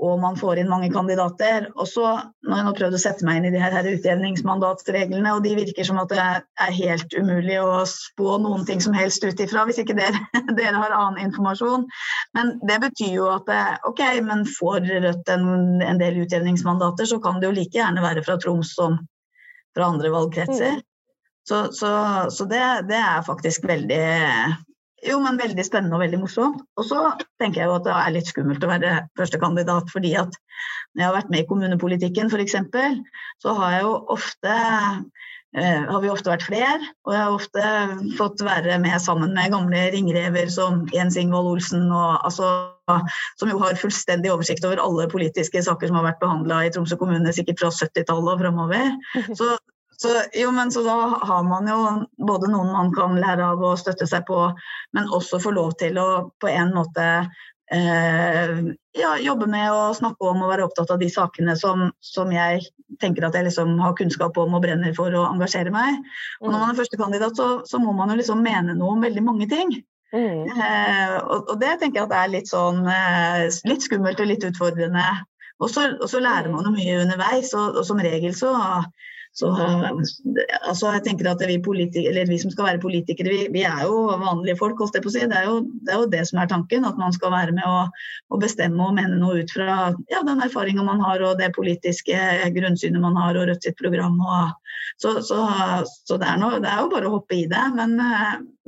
og 0.00 0.16
man 0.22 0.36
får 0.40 0.62
inn 0.62 0.70
mange 0.70 0.88
kandidater. 0.92 1.66
Og 1.76 1.88
så, 1.88 2.06
når 2.46 2.56
jeg 2.56 2.66
nå 2.66 2.72
prøvd 2.78 2.96
å 2.96 3.00
sette 3.02 3.26
meg 3.26 3.40
inn 3.40 3.50
i 3.50 3.52
de 3.52 3.60
her 3.60 3.88
utjevningsmandatsreglene, 3.90 5.34
og 5.36 5.44
de 5.44 5.52
virker 5.58 5.86
som 5.86 6.00
at 6.00 6.12
det 6.12 6.22
er 6.24 6.76
helt 6.78 7.16
umulig 7.18 7.58
å 7.60 7.82
spå 7.88 8.38
noen 8.40 8.64
ting 8.68 8.80
som 8.80 8.96
helst 8.96 9.24
ut 9.26 9.42
ifra, 9.44 9.66
hvis 9.68 9.82
ikke 9.82 9.98
dere, 9.98 10.24
dere, 10.58 10.76
har 10.80 10.96
annen 10.96 11.20
informasjon. 11.28 11.84
Men 12.38 12.56
det 12.68 12.80
betyr 12.86 13.14
jo 13.18 13.28
at 13.34 13.50
ok, 13.88 14.04
men 14.26 14.46
får 14.48 14.88
Rødt 14.90 15.28
en, 15.32 15.44
en 15.84 16.00
del 16.00 16.22
utjevningsmandater, 16.24 17.06
så 17.06 17.20
kan 17.22 17.38
det 17.38 17.50
jo 17.50 17.56
like 17.56 17.76
gjerne 17.76 18.02
være 18.02 18.24
fra 18.26 18.38
Troms 18.40 18.72
som 18.74 18.96
fra 19.76 19.92
andre 19.92 20.10
valgkretser. 20.10 20.80
Mm. 20.80 20.86
Så, 21.48 21.60
så, 21.72 21.90
så 22.30 22.44
det, 22.50 22.62
det, 22.88 22.98
er 22.98 23.22
faktisk 23.26 23.64
veldig 23.68 24.02
jo, 25.06 25.16
men 25.24 25.38
veldig 25.40 25.64
spennende 25.64 25.96
og 25.96 26.04
veldig 26.04 26.20
morsomt. 26.22 26.62
Og 26.78 26.86
så 26.88 27.00
tenker 27.40 27.62
jeg 27.62 27.70
jo 27.70 27.78
at 27.78 27.86
det 27.86 27.96
er 27.96 28.14
litt 28.14 28.30
skummelt 28.30 28.64
å 28.64 28.70
være 28.70 28.94
førstekandidat, 29.18 29.90
fordi 29.92 30.14
at 30.20 30.36
når 30.92 31.02
jeg 31.02 31.08
har 31.08 31.16
vært 31.16 31.32
med 31.32 31.42
i 31.42 31.48
kommunepolitikken 31.48 32.30
f.eks., 32.30 32.56
så 33.40 33.56
har 33.56 33.76
jeg 33.76 33.84
jo 33.86 33.94
ofte 34.12 34.56
eh, 35.56 35.86
har 35.86 36.02
vi 36.02 36.12
ofte 36.12 36.32
vært 36.32 36.44
flere, 36.48 36.90
og 37.06 37.14
jeg 37.14 37.22
har 37.22 37.38
ofte 37.38 37.72
fått 38.18 38.44
være 38.44 38.76
med 38.82 39.00
sammen 39.02 39.32
med 39.38 39.54
gamle 39.54 39.86
ringrever 39.94 40.52
som 40.52 40.84
Jens 40.94 41.16
Ingvold 41.20 41.54
Olsen, 41.54 41.88
og, 41.88 42.20
altså, 42.26 42.52
som 43.40 43.52
jo 43.52 43.60
har 43.62 43.80
fullstendig 43.80 44.32
oversikt 44.34 44.66
over 44.68 44.82
alle 44.82 45.08
politiske 45.12 45.64
saker 45.64 45.90
som 45.90 46.00
har 46.00 46.10
vært 46.10 46.22
behandla 46.22 46.64
i 46.66 46.72
Tromsø 46.74 46.98
kommune 47.00 47.32
sikkert 47.36 47.62
fra 47.62 47.72
70-tallet 47.72 48.34
og 48.34 48.42
framover. 48.44 48.96
Så 49.38 49.54
så, 50.00 50.14
jo, 50.32 50.50
men 50.56 50.70
så 50.72 50.82
da 50.86 50.96
har 51.28 51.42
man 51.44 51.68
jo 51.68 51.78
både 52.26 52.48
noen 52.48 52.72
man 52.72 52.92
kan 52.96 53.18
lære 53.20 53.50
av 53.52 53.60
å 53.60 53.76
støtte 53.76 54.06
seg 54.08 54.24
på, 54.28 54.46
men 54.96 55.10
også 55.12 55.42
få 55.44 55.52
lov 55.52 55.74
til 55.80 55.98
å 56.00 56.08
på 56.40 56.48
en 56.48 56.72
måte 56.72 57.06
eh, 57.72 58.54
ja, 58.96 59.10
jobbe 59.20 59.48
med 59.50 59.68
å 59.72 59.90
snakke 59.94 60.30
om 60.30 60.40
og 60.40 60.52
være 60.54 60.64
opptatt 60.66 60.90
av 60.94 61.02
de 61.02 61.10
sakene 61.12 61.56
som, 61.58 61.90
som 62.00 62.32
jeg 62.32 62.64
tenker 63.02 63.28
at 63.28 63.36
jeg 63.36 63.50
liksom 63.50 63.76
har 63.82 63.96
kunnskap 63.98 64.40
om 64.40 64.56
og 64.56 64.64
brenner 64.64 64.96
for 64.96 65.14
å 65.14 65.26
engasjere 65.28 65.72
meg. 65.74 66.00
Og 66.40 66.48
når 66.48 66.58
man 66.58 66.72
er 66.72 66.80
førstekandidat, 66.80 67.36
så, 67.36 67.50
så 67.68 67.82
må 67.82 67.92
man 67.96 68.12
jo 68.12 68.18
liksom 68.22 68.40
mene 68.44 68.76
noe 68.78 68.96
om 68.96 69.04
veldig 69.04 69.26
mange 69.26 69.50
ting. 69.52 69.76
Mm. 70.10 70.48
Eh, 70.48 71.16
og, 71.20 71.44
og, 71.44 71.54
det 71.60 71.76
tenker 71.78 72.00
jeg 72.00 72.08
at 72.08 72.16
er 72.18 72.32
litt 72.32 72.50
sånn 72.50 72.82
eh, 72.90 73.46
litt 73.68 73.84
skummelt 73.86 74.24
og 74.24 74.32
litt 74.32 74.48
utfordrende. 74.48 75.06
Og 75.60 75.68
så, 75.68 75.90
lærer 76.24 76.48
man 76.48 76.64
jo 76.64 76.72
mye 76.72 77.02
underveis, 77.02 77.52
og, 77.52 77.76
og 77.76 77.84
som 77.86 78.00
regel 78.00 78.32
så 78.32 78.54
så 79.40 79.48
altså 80.68 80.90
jeg 80.96 81.04
tenker 81.06 81.30
at 81.30 81.42
vi, 81.48 81.56
vi, 81.56 82.38
som 82.40 82.52
skal 82.52 82.66
være 82.66 82.82
politikere, 82.82 83.32
vi, 83.32 83.46
vi, 83.54 83.62
er 83.64 83.86
jo 83.88 84.02
vanlige 84.20 84.58
folk. 84.60 84.80
å 84.82 84.88
si. 84.90 85.22
Det 85.24 85.38
er, 85.38 85.48
jo, 85.48 85.62
det 85.86 85.94
er 85.94 86.02
jo 86.02 86.10
det 86.12 86.22
som 86.28 86.40
er 86.42 86.50
tanken. 86.50 86.86
At 86.88 87.00
man 87.00 87.14
skal 87.16 87.32
være 87.32 87.54
med 87.56 87.64
å, 87.66 87.86
å 88.30 88.40
bestemme 88.42 88.84
og 88.84 88.96
mene 88.98 89.20
noe 89.20 89.40
ut 89.40 89.54
fra 89.54 89.92
ja, 90.12 90.22
den 90.26 90.44
erfaringa 90.44 90.84
man 90.86 91.00
har 91.04 91.24
og 91.24 91.40
det 91.40 91.52
politiske 91.56 92.20
grunnsynet 92.56 93.02
man 93.02 93.18
har 93.20 93.38
og 93.38 93.48
Rødt 93.50 93.64
sitt 93.66 93.78
program. 93.80 94.18
Og, 94.20 94.74
så, 95.00 95.16
så, 95.24 95.40
så 95.86 96.20
det, 96.20 96.28
er 96.28 96.40
noe, 96.42 96.60
det, 96.60 96.68
er 96.70 96.84
jo 96.84 96.92
bare 96.92 97.08
å 97.08 97.16
hoppe 97.16 97.40
i 97.40 97.46
det. 97.50 97.64
Men, 97.78 97.96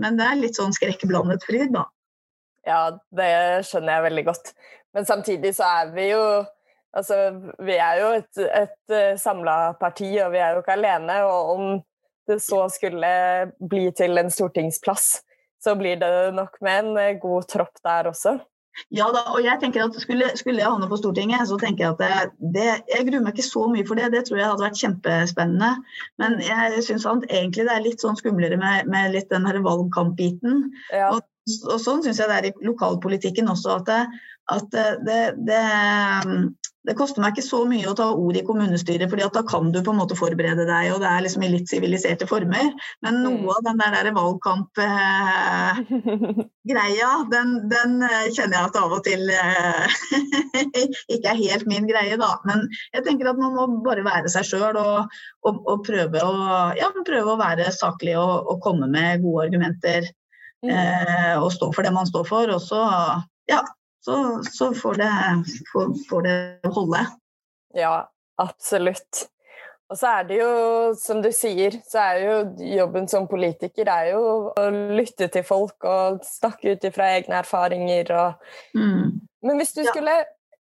men 0.01 0.21
det 0.21 0.29
er 0.29 0.41
litt 0.41 0.59
sånn 0.59 0.75
skrekkblandet 0.77 1.45
fryd, 1.49 1.75
da. 1.77 1.87
Ja, 2.67 2.83
det 3.19 3.33
skjønner 3.69 3.99
jeg 3.99 4.09
veldig 4.09 4.27
godt. 4.31 4.53
Men 4.95 5.07
samtidig 5.09 5.55
så 5.57 5.69
er 5.81 5.95
vi 5.95 6.11
jo 6.13 6.23
Altså, 6.97 7.17
vi 7.65 7.79
er 7.81 8.01
jo 8.03 8.13
et, 8.19 8.43
et 8.43 8.95
eh, 8.95 9.17
samla 9.21 9.75
parti, 9.81 10.11
og 10.21 10.33
vi 10.35 10.41
er 10.45 10.53
jo 10.53 10.63
ikke 10.63 10.77
alene. 10.77 11.19
Og 11.25 11.53
om 11.57 11.67
det 12.29 12.39
så 12.45 12.67
skulle 12.73 13.13
bli 13.59 13.87
til 13.97 14.21
en 14.21 14.31
stortingsplass, 14.31 15.11
så 15.63 15.77
blir 15.79 16.01
det 16.01 16.13
nok 16.37 16.59
med 16.61 16.85
en 16.85 16.97
eh, 17.01 17.19
god 17.23 17.49
tropp 17.51 17.81
der 17.85 18.11
også. 18.13 18.39
Ja 18.93 19.09
da, 19.13 19.27
og 19.35 19.43
jeg 19.45 19.61
tenker 19.61 19.85
at 19.85 19.97
skulle, 20.01 20.31
skulle 20.39 20.63
jeg 20.63 20.69
havne 20.69 20.89
på 20.89 20.97
Stortinget, 20.97 21.45
så 21.49 21.59
tenker 21.61 21.85
jeg 21.85 21.93
at 21.93 22.01
det, 22.01 22.53
det, 22.55 22.69
Jeg 22.89 23.09
gruer 23.09 23.25
meg 23.25 23.35
ikke 23.37 23.45
så 23.45 23.67
mye 23.69 23.85
for 23.89 24.01
det, 24.01 24.09
det 24.15 24.23
tror 24.25 24.41
jeg 24.41 24.49
hadde 24.49 24.65
vært 24.65 24.81
kjempespennende. 24.81 25.73
Men 26.23 26.39
jeg 26.41 26.85
syns 26.87 27.05
egentlig 27.05 27.67
det 27.69 27.75
er 27.75 27.85
litt 27.85 28.05
sånn 28.05 28.17
skumlere 28.17 28.57
med, 28.61 28.89
med 28.93 29.13
litt 29.17 29.29
den 29.33 29.45
her 29.49 29.61
valgkampbiten. 29.65 30.65
Ja. 30.89 31.11
Og, 31.13 31.21
og, 31.69 31.77
sånn 31.85 32.01
syns 32.05 32.23
jeg 32.23 32.33
det 32.33 32.39
er 32.39 32.49
i 32.49 32.55
lokalpolitikken 32.65 33.53
også, 33.53 33.77
at 33.83 33.91
det, 33.91 34.01
at 34.57 34.81
det, 35.05 35.21
det 35.51 35.63
det 36.83 36.97
koster 36.99 37.23
meg 37.23 37.37
ikke 37.37 37.47
så 37.47 37.61
mye 37.71 37.87
å 37.87 37.95
ta 37.99 38.09
ord 38.11 38.37
i 38.39 38.43
kommunestyret, 38.47 39.11
fordi 39.11 39.27
da 39.35 39.43
kan 39.47 39.71
du 39.71 39.79
på 39.85 39.93
en 39.93 39.99
måte 40.01 40.17
forberede 40.19 40.65
deg, 40.67 40.91
og 40.91 40.99
det 41.03 41.09
er 41.11 41.21
liksom 41.23 41.45
i 41.47 41.51
litt 41.53 41.69
siviliserte 41.71 42.27
former. 42.27 42.73
Men 43.07 43.21
noe 43.23 43.39
mm. 43.39 43.51
av 43.55 43.61
den 43.69 43.79
der, 43.83 43.91
der 43.95 44.17
valgkampgreia, 44.17 45.77
eh, 46.67 47.29
den, 47.31 47.49
den, 47.71 47.93
eh, 48.09 48.27
kjenner 48.35 48.57
jeg 48.57 48.67
at 48.67 48.79
av 48.81 48.91
og 48.99 49.03
til 49.07 49.23
eh, 49.31 49.87
ikke 51.15 51.31
er 51.31 51.43
helt 51.45 51.67
min 51.71 51.87
greie, 51.87 52.17
da. 52.19 52.33
Men 52.49 52.59
jeg 52.97 53.03
tenker 53.07 53.31
at 53.31 53.39
man 53.39 53.55
må 53.55 53.63
bare 53.87 54.03
være 54.07 54.29
seg 54.33 54.45
sjøl 54.51 54.77
og, 54.81 55.07
og, 55.47 55.55
og, 55.63 55.85
prøve, 55.87 56.19
å, 56.19 56.33
ja, 56.79 56.91
prøve 57.07 57.31
å 57.37 57.41
være 57.41 57.71
saklig 57.77 58.17
og, 58.19 58.43
og, 58.43 58.59
komme 58.65 58.87
med 58.91 59.23
gode 59.23 59.47
argumenter. 59.47 60.03
Mm. 60.67 60.71
Eh, 60.75 61.37
og 61.39 61.53
stå 61.55 61.71
for 61.75 61.83
det 61.87 61.95
man 61.95 62.07
står 62.11 62.25
for. 62.27 62.51
Og 62.55 62.61
så 62.63 62.83
ja, 63.51 63.63
så, 64.03 64.17
så 64.51 64.73
får, 64.75 64.99
det, 65.03 65.11
får, 65.73 65.93
får 66.09 66.25
det 66.27 66.73
holde. 66.75 67.05
Ja, 67.79 67.95
absolutt. 68.43 69.27
Og 69.93 69.99
så 70.01 70.09
er 70.09 70.29
det 70.29 70.39
jo, 70.39 70.53
som 70.97 71.21
du 71.21 71.29
sier, 71.37 71.75
så 71.85 72.01
er 72.01 72.23
jo 72.23 72.37
jobben 72.65 73.09
som 73.13 73.29
politiker 73.29 73.91
er 73.93 74.15
jo 74.15 74.23
å 74.57 74.69
lytte 74.97 75.29
til 75.33 75.45
folk 75.45 75.85
og 75.85 76.23
snakke 76.25 76.73
ut 76.73 76.87
ifra 76.89 77.11
egne 77.19 77.43
erfaringer 77.43 78.15
og 78.17 78.47
mm. 78.79 79.21
Men 79.43 79.59
hvis 79.59 79.75
du 79.75 79.83
ja. 79.83 79.91
skulle 79.91 80.13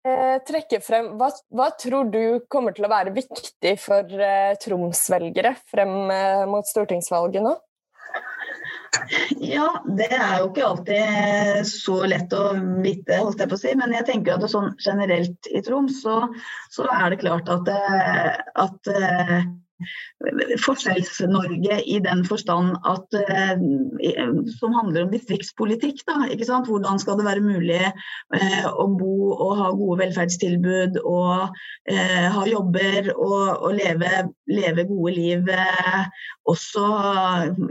eh, 0.06 0.38
trekke 0.46 0.80
frem 0.86 1.16
hva, 1.18 1.32
hva, 1.50 1.72
tror 1.82 2.12
du 2.14 2.46
kommer 2.52 2.76
til 2.78 2.86
å 2.86 2.92
være 2.92 3.14
viktig 3.16 3.74
for 3.82 4.06
eh, 4.22 4.54
Troms-velgere 4.62 5.56
frem 5.72 5.96
eh, 6.14 6.44
mot 6.50 6.68
stortingsvalget 6.70 7.42
nå? 7.46 7.56
Ja, 9.40 9.68
det 9.98 10.10
er 10.14 10.42
jo 10.42 10.50
ikke 10.50 10.66
alltid 10.68 11.70
så 11.70 12.00
lett 12.10 12.34
å 12.36 12.50
vite, 12.84 13.20
holdt 13.22 13.42
jeg 13.42 13.52
på 13.52 13.58
å 13.58 13.62
si. 13.62 13.76
Men 13.80 13.94
jeg 13.96 14.08
tenker 14.10 14.36
at 14.36 14.50
sånn 14.52 14.74
generelt 14.84 15.52
i 15.52 15.62
Troms, 15.66 16.02
så, 16.04 16.24
så 16.74 16.88
er 16.92 17.14
det 17.14 17.22
klart 17.24 17.50
at, 17.52 17.72
eh, 17.72 18.34
at 18.64 18.92
uh, 18.92 19.38
Forskjells-Norge 20.64 21.78
i 21.86 22.00
den 22.02 22.24
forstand 22.26 22.80
at 22.90 23.18
uh, 23.20 23.54
som 24.58 24.76
handler 24.76 25.06
om 25.06 25.14
distriktspolitikk. 25.14 26.02
Da, 26.10 26.24
ikke 26.34 26.50
sant? 26.50 26.72
Hvordan 26.72 27.00
skal 27.02 27.20
det 27.20 27.28
være 27.28 27.46
mulig 27.46 27.84
å 28.74 28.90
bo 28.98 29.32
og 29.36 29.56
ha 29.62 29.72
gode 29.78 30.02
velferdstilbud 30.06 31.00
og 31.04 31.56
ha 31.88 32.46
jobber 32.50 33.14
og, 33.14 33.40
og 33.62 33.78
leve, 33.78 34.28
leve, 34.50 34.88
gode 34.90 35.16
liv 35.16 35.52
også, 36.50 36.86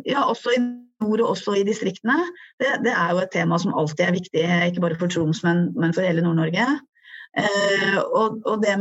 ja, 0.06 0.26
også 0.30 0.54
i 0.56 0.64
nord 1.04 1.22
og 1.22 1.32
også 1.34 1.56
i 1.60 1.64
distriktene, 1.66 2.18
det, 2.62 2.72
det, 2.86 2.92
er 2.92 3.14
jo 3.14 3.22
et 3.22 3.32
tema 3.34 3.58
som 3.60 3.74
alltid 3.76 4.04
er 4.06 4.16
viktig, 4.16 4.44
ikke 4.70 4.84
bare 4.84 4.98
for 5.00 5.12
Troms, 5.12 5.42
men, 5.46 5.70
men 5.76 5.94
for 5.96 6.06
hele 6.06 6.24
Nord-Norge. 6.24 6.66
Eh, 7.36 7.96
og, 8.00 8.38
og, 8.48 8.62
det 8.62 8.76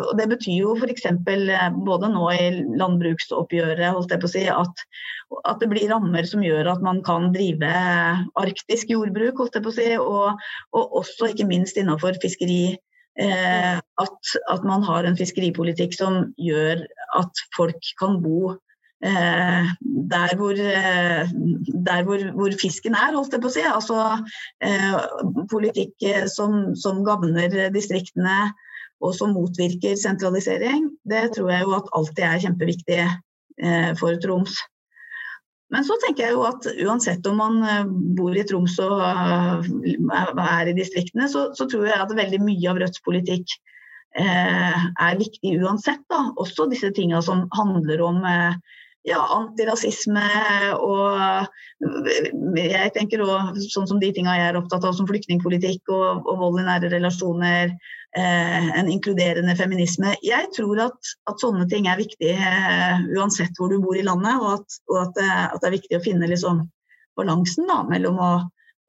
og, 0.00 0.12
det 0.16 0.26
betyr 0.30 0.62
jo 0.62 0.76
f.eks. 0.78 1.04
Eh, 1.12 1.64
både 1.84 2.08
nå 2.14 2.28
i 2.32 2.46
landbruksoppgjøret 2.80 3.92
holdt 3.92 4.14
jeg 4.14 4.22
på 4.22 4.30
å 4.30 4.32
si, 4.32 4.44
at, 4.48 4.84
at, 5.42 5.58
det 5.60 5.68
blir 5.72 5.90
rammer 5.92 6.28
som 6.28 6.44
gjør 6.44 6.70
at 6.72 6.84
man 6.84 7.02
kan 7.04 7.28
drive 7.34 7.72
arktisk 8.40 8.94
jordbruk, 8.94 9.42
holdt 9.42 9.60
jeg 9.60 9.66
på 9.66 9.74
å 9.74 9.76
si, 9.76 9.90
og, 10.00 10.48
og 10.72 10.96
også 11.02 11.32
ikke 11.32 11.48
minst 11.50 11.80
innenfor 11.80 12.16
fiskeri. 12.22 12.78
Eh, 13.20 13.76
at, 13.76 14.34
at, 14.48 14.62
man 14.64 14.84
har 14.88 15.04
en 15.04 15.18
fiskeripolitikk 15.18 15.92
som 15.92 16.30
gjør 16.40 16.86
at 17.18 17.42
folk 17.58 17.92
kan 18.00 18.22
bo 18.24 18.54
Eh, 19.02 19.64
der, 20.10 20.36
hvor, 20.36 20.52
eh, 20.52 21.28
der 21.86 22.02
hvor, 22.04 22.32
hvor, 22.32 22.50
fisken 22.60 22.94
er, 22.94 23.16
holdt 23.16 23.34
jeg 23.34 23.42
på 23.42 23.50
å 23.50 23.54
si. 23.54 23.62
Altså 23.66 23.96
eh, 24.62 24.98
politikk 25.50 26.04
som, 26.30 26.76
som 26.78 27.00
gagner 27.06 27.72
distriktene 27.74 28.52
og 29.02 29.16
som 29.18 29.34
motvirker 29.34 29.96
sentralisering. 29.98 30.92
Det 31.02 31.32
tror 31.34 31.50
jeg 31.50 31.66
jo 31.66 31.72
at 31.80 31.90
alltid 31.98 32.26
er 32.28 32.44
kjempeviktig 32.44 33.00
for 33.98 34.16
Troms. 34.22 34.54
Men 35.74 35.84
så 35.86 35.96
tenker 36.00 36.24
jeg 36.24 36.36
jo 36.36 36.44
at 36.46 36.66
uansett 36.86 37.26
om 37.28 37.40
man 37.42 37.58
bor 38.16 38.36
i 38.38 38.44
Troms 38.46 38.78
og 38.82 39.02
er 39.02 40.70
i 40.70 40.74
distriktene, 40.76 41.26
så, 41.30 41.48
så 41.58 41.66
tror 41.70 41.88
jeg 41.90 41.98
at 41.98 42.14
veldig 42.16 42.40
mye 42.46 42.70
av 42.70 42.78
Rødts 42.80 43.02
politikk 43.04 43.56
er 44.14 45.18
viktig 45.18 45.56
uansett. 45.58 46.00
Da. 46.10 46.22
Også 46.42 46.68
disse 46.70 46.92
tingene 46.94 47.22
som 47.26 47.44
handler 47.58 48.06
om 48.06 48.22
ja, 49.06 49.18
antirasisme 49.34 50.26
og 50.78 51.48
jeg 52.58 52.92
tenker 52.94 53.24
også 53.24 53.64
sånn 53.72 53.88
som 53.90 54.00
de 54.02 54.12
tingene 54.14 54.36
jeg 54.38 54.52
er 54.52 54.58
opptatt 54.60 54.84
av 54.86 54.94
som 54.94 55.08
flyktningpolitikk 55.08 55.90
og, 55.90 56.22
og 56.30 56.38
vold 56.38 56.60
i 56.62 56.66
nære 56.68 56.92
relasjoner, 56.92 57.72
eh, 58.18 58.68
en 58.78 58.90
inkluderende 58.92 59.56
feminisme. 59.58 60.14
Jeg 60.22 60.52
tror 60.56 60.84
at, 60.86 61.12
at 61.30 61.42
sånne 61.42 61.66
ting 61.72 61.88
er 61.90 61.98
viktig 61.98 62.32
eh, 62.36 63.02
uansett 63.16 63.58
hvor 63.58 63.72
du 63.72 63.80
bor 63.82 63.98
i 63.98 64.06
landet, 64.06 64.38
og 64.38 64.60
at, 64.60 64.80
og 64.92 65.00
at, 65.02 65.22
at 65.50 65.58
det, 65.58 65.68
er 65.68 65.76
viktig 65.80 65.98
å 65.98 66.04
finne 66.06 66.30
liksom, 66.30 66.62
balansen 67.18 67.66
da, 67.70 67.82
mellom 67.90 68.22
å, 68.22 68.32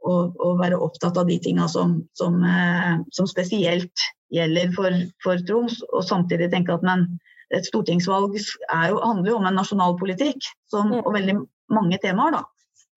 å, 0.05 0.17
å, 0.29 0.53
være 0.61 0.77
opptatt 0.77 1.17
av 1.17 1.29
de 1.31 1.39
tingene 1.41 1.69
som, 1.71 1.97
som, 2.19 2.37
eh, 2.45 2.99
som 3.15 3.29
spesielt 3.29 4.09
gjelder 4.33 4.69
for, 4.77 5.03
for 5.25 5.41
Troms, 5.49 5.81
og 5.89 6.05
samtidig 6.05 6.51
tenke 6.53 6.77
at 6.77 6.85
men, 6.85 7.07
et 7.57 7.69
stortingsvalg 7.69 8.35
jo, 8.39 8.99
handler 9.03 9.31
jo 9.31 9.37
om 9.39 9.47
en 9.49 9.57
nasjonal 9.59 9.97
politikk 9.99 10.41
som, 10.71 10.91
mm. 10.91 10.99
og 11.03 11.15
veldig 11.15 11.37
mange 11.73 11.99
temaer. 12.03 12.39
da. 12.39 12.43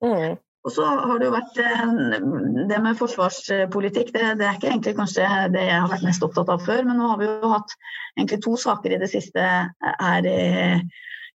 Mm. 0.05 0.37
Og 0.67 0.73
så 0.75 0.83
har 0.83 1.21
det 1.21 1.29
jo 1.29 1.35
vært 1.35 1.59
eh, 1.63 1.83
det 2.67 2.79
med 2.83 2.99
forsvarspolitikk, 2.99 4.11
det, 4.17 4.33
det, 4.41 4.47
er 4.47 4.57
ikke 4.59 4.73
egentlig 4.73 4.97
kanskje 4.99 5.27
det 5.55 5.63
jeg 5.69 5.79
har 5.79 5.91
vært 5.93 6.07
mest 6.09 6.25
opptatt 6.27 6.51
av 6.51 6.65
før, 6.67 6.83
men 6.89 6.99
nå 6.99 7.11
har 7.13 7.21
vi 7.21 7.29
jo 7.29 7.51
hatt 7.53 7.75
egentlig 8.19 8.41
to 8.43 8.57
saker 8.59 8.97
i 8.97 8.99
det 9.03 9.11
siste 9.13 9.45
her 9.87 10.27
i, 10.27 10.41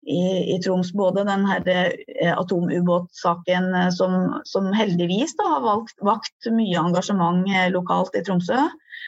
i, 0.03 0.21
i 0.51 0.57
Troms. 0.63 0.91
Både 0.99 1.23
den 1.29 1.47
her 1.47 1.63
eh, 1.71 2.33
atomubåtsaken 2.35 3.71
eh, 3.85 3.89
som, 3.95 4.17
som 4.51 4.67
heldigvis 4.75 5.37
da, 5.39 5.47
har 5.55 5.63
valgt, 5.63 5.95
vakt 6.03 6.51
mye 6.51 6.83
engasjement 6.83 7.47
lokalt 7.71 8.19
i 8.19 8.25
Tromsø, 8.27 8.65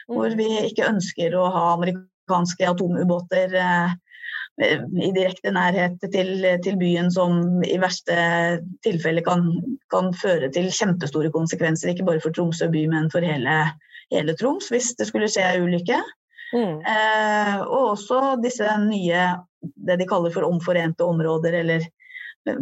hvor 0.08 0.32
mm. 0.32 0.40
vi 0.40 0.48
ikke 0.70 0.88
ønsker 0.88 1.36
å 1.36 1.50
ha 1.52 1.66
amerikanske 1.74 2.72
atomubåter 2.72 3.60
i 4.62 5.10
direkte 5.10 5.50
nærhet 5.50 5.96
til, 6.12 6.44
til, 6.62 6.76
byen 6.78 7.10
som 7.10 7.62
i 7.66 7.74
verste 7.82 8.14
tilfelle 8.86 9.24
kan, 9.26 9.48
kan, 9.90 10.12
føre 10.14 10.50
til 10.54 10.68
kjempestore 10.70 11.32
konsekvenser, 11.34 11.90
ikke 11.90 12.06
bare 12.06 12.22
for 12.22 12.34
Tromsø 12.34 12.68
by, 12.70 12.84
men 12.92 13.10
for 13.10 13.26
hele, 13.26 13.56
hele 14.14 14.36
Troms, 14.38 14.70
hvis 14.70 14.92
det 14.98 15.08
skulle 15.10 15.30
skje 15.32 15.48
en 15.56 15.66
ulykke. 15.66 15.98
Mm. 16.54 16.78
Eh, 16.86 17.56
og 17.64 17.96
også 17.96 18.36
disse 18.44 18.68
nye, 18.84 19.26
det 19.58 19.98
de 19.98 20.06
kaller 20.06 20.30
for 20.30 20.46
omforente 20.46 21.02
områder, 21.02 21.58
eller 21.64 21.88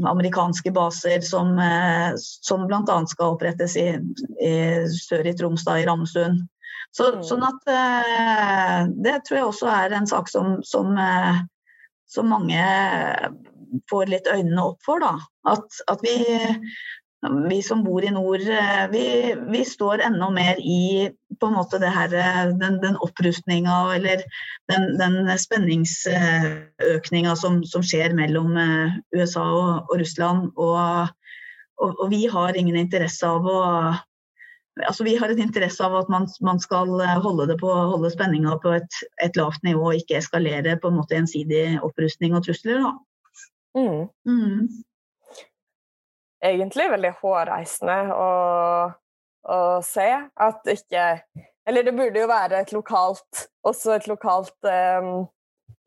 amerikanske 0.08 0.72
baser 0.72 1.20
som, 1.20 1.58
eh, 1.58 2.14
som 2.16 2.66
bl.a. 2.66 2.98
skal 3.06 3.34
opprettes 3.34 3.76
i, 3.76 3.88
i, 4.40 4.54
sør 4.88 5.28
i 5.28 5.36
Troms, 5.36 5.64
da, 5.68 5.76
i 5.76 5.86
Ramsund. 5.86 6.46
Så, 6.92 7.08
mm. 7.16 7.22
Sånn 7.24 7.44
at 7.46 7.70
eh, 7.72 8.80
Det 9.04 9.14
tror 9.24 9.38
jeg 9.38 9.48
også 9.48 9.68
er 9.72 9.94
en 9.96 10.08
sak 10.08 10.28
som, 10.28 10.58
som 10.66 10.92
eh, 11.00 11.40
som 12.12 12.28
mange 12.32 12.62
får 13.90 14.10
litt 14.12 14.28
øynene 14.30 14.66
opp 14.72 14.82
for. 14.84 15.02
Da. 15.02 15.14
At, 15.48 15.80
at 15.90 16.02
vi, 16.04 16.16
vi, 17.48 17.60
som 17.64 17.84
bor 17.86 18.04
i 18.04 18.12
nord, 18.12 18.44
vi, 18.92 19.06
vi, 19.54 19.64
står 19.66 20.04
enda 20.08 20.28
mer 20.34 20.60
i 20.60 21.08
på 21.40 21.48
en 21.48 21.56
måte 21.56 21.80
det 21.82 21.90
her, 21.90 22.12
den, 22.60 22.78
den 22.82 22.98
opprustninga 23.02 23.78
eller 23.96 24.22
den, 24.70 24.92
den 25.00 25.16
spenningsøkninga 25.40 27.34
som, 27.38 27.62
som, 27.66 27.82
skjer 27.82 28.14
mellom 28.18 28.54
eh, 28.60 29.00
USA 29.16 29.42
og, 29.42 29.90
og 29.90 29.98
Russland. 30.02 30.52
Og, 30.54 31.08
og, 31.82 31.90
og, 31.96 32.06
vi 32.12 32.26
har 32.30 32.58
ingen 32.58 32.78
interesse 32.78 33.26
av 33.26 33.48
å 33.48 33.60
altså 34.80 35.04
vi 35.04 35.16
har 35.16 35.28
en 35.28 35.42
interesse 35.42 35.84
av 35.84 35.96
at 35.96 36.08
man, 36.12 36.28
man 36.40 36.60
skal 36.60 37.00
eh, 37.00 37.22
holde, 37.22 37.46
det 37.50 37.58
på, 37.60 37.68
holde 37.68 38.10
spenninga 38.12 38.58
på 38.62 38.68
et, 38.78 38.92
et, 39.24 39.36
lavt 39.36 39.62
nivå 39.66 39.84
og 39.90 39.96
ikke 40.00 40.16
eskalere 40.20 40.78
på 40.80 40.88
en 40.88 40.98
måte 41.00 41.16
ensidig 41.18 41.80
opprustning 41.84 42.32
og 42.36 42.44
trusler. 42.46 42.78
Mm. 43.76 44.02
Mm. 44.28 44.60
Egentlig 46.42 46.92
veldig 46.92 47.12
hårreisende 47.20 47.98
å, 48.16 48.30
å, 49.48 49.80
se 49.86 50.10
at 50.46 50.60
ikke 50.68 51.04
Eller 51.64 51.82
det 51.86 51.94
burde 51.96 52.20
jo 52.20 52.28
være 52.28 52.60
et 52.60 52.72
lokalt 52.74 53.48
Også 53.64 53.92
et 53.94 54.06
lokalt 54.10 54.58
um, 54.66 55.26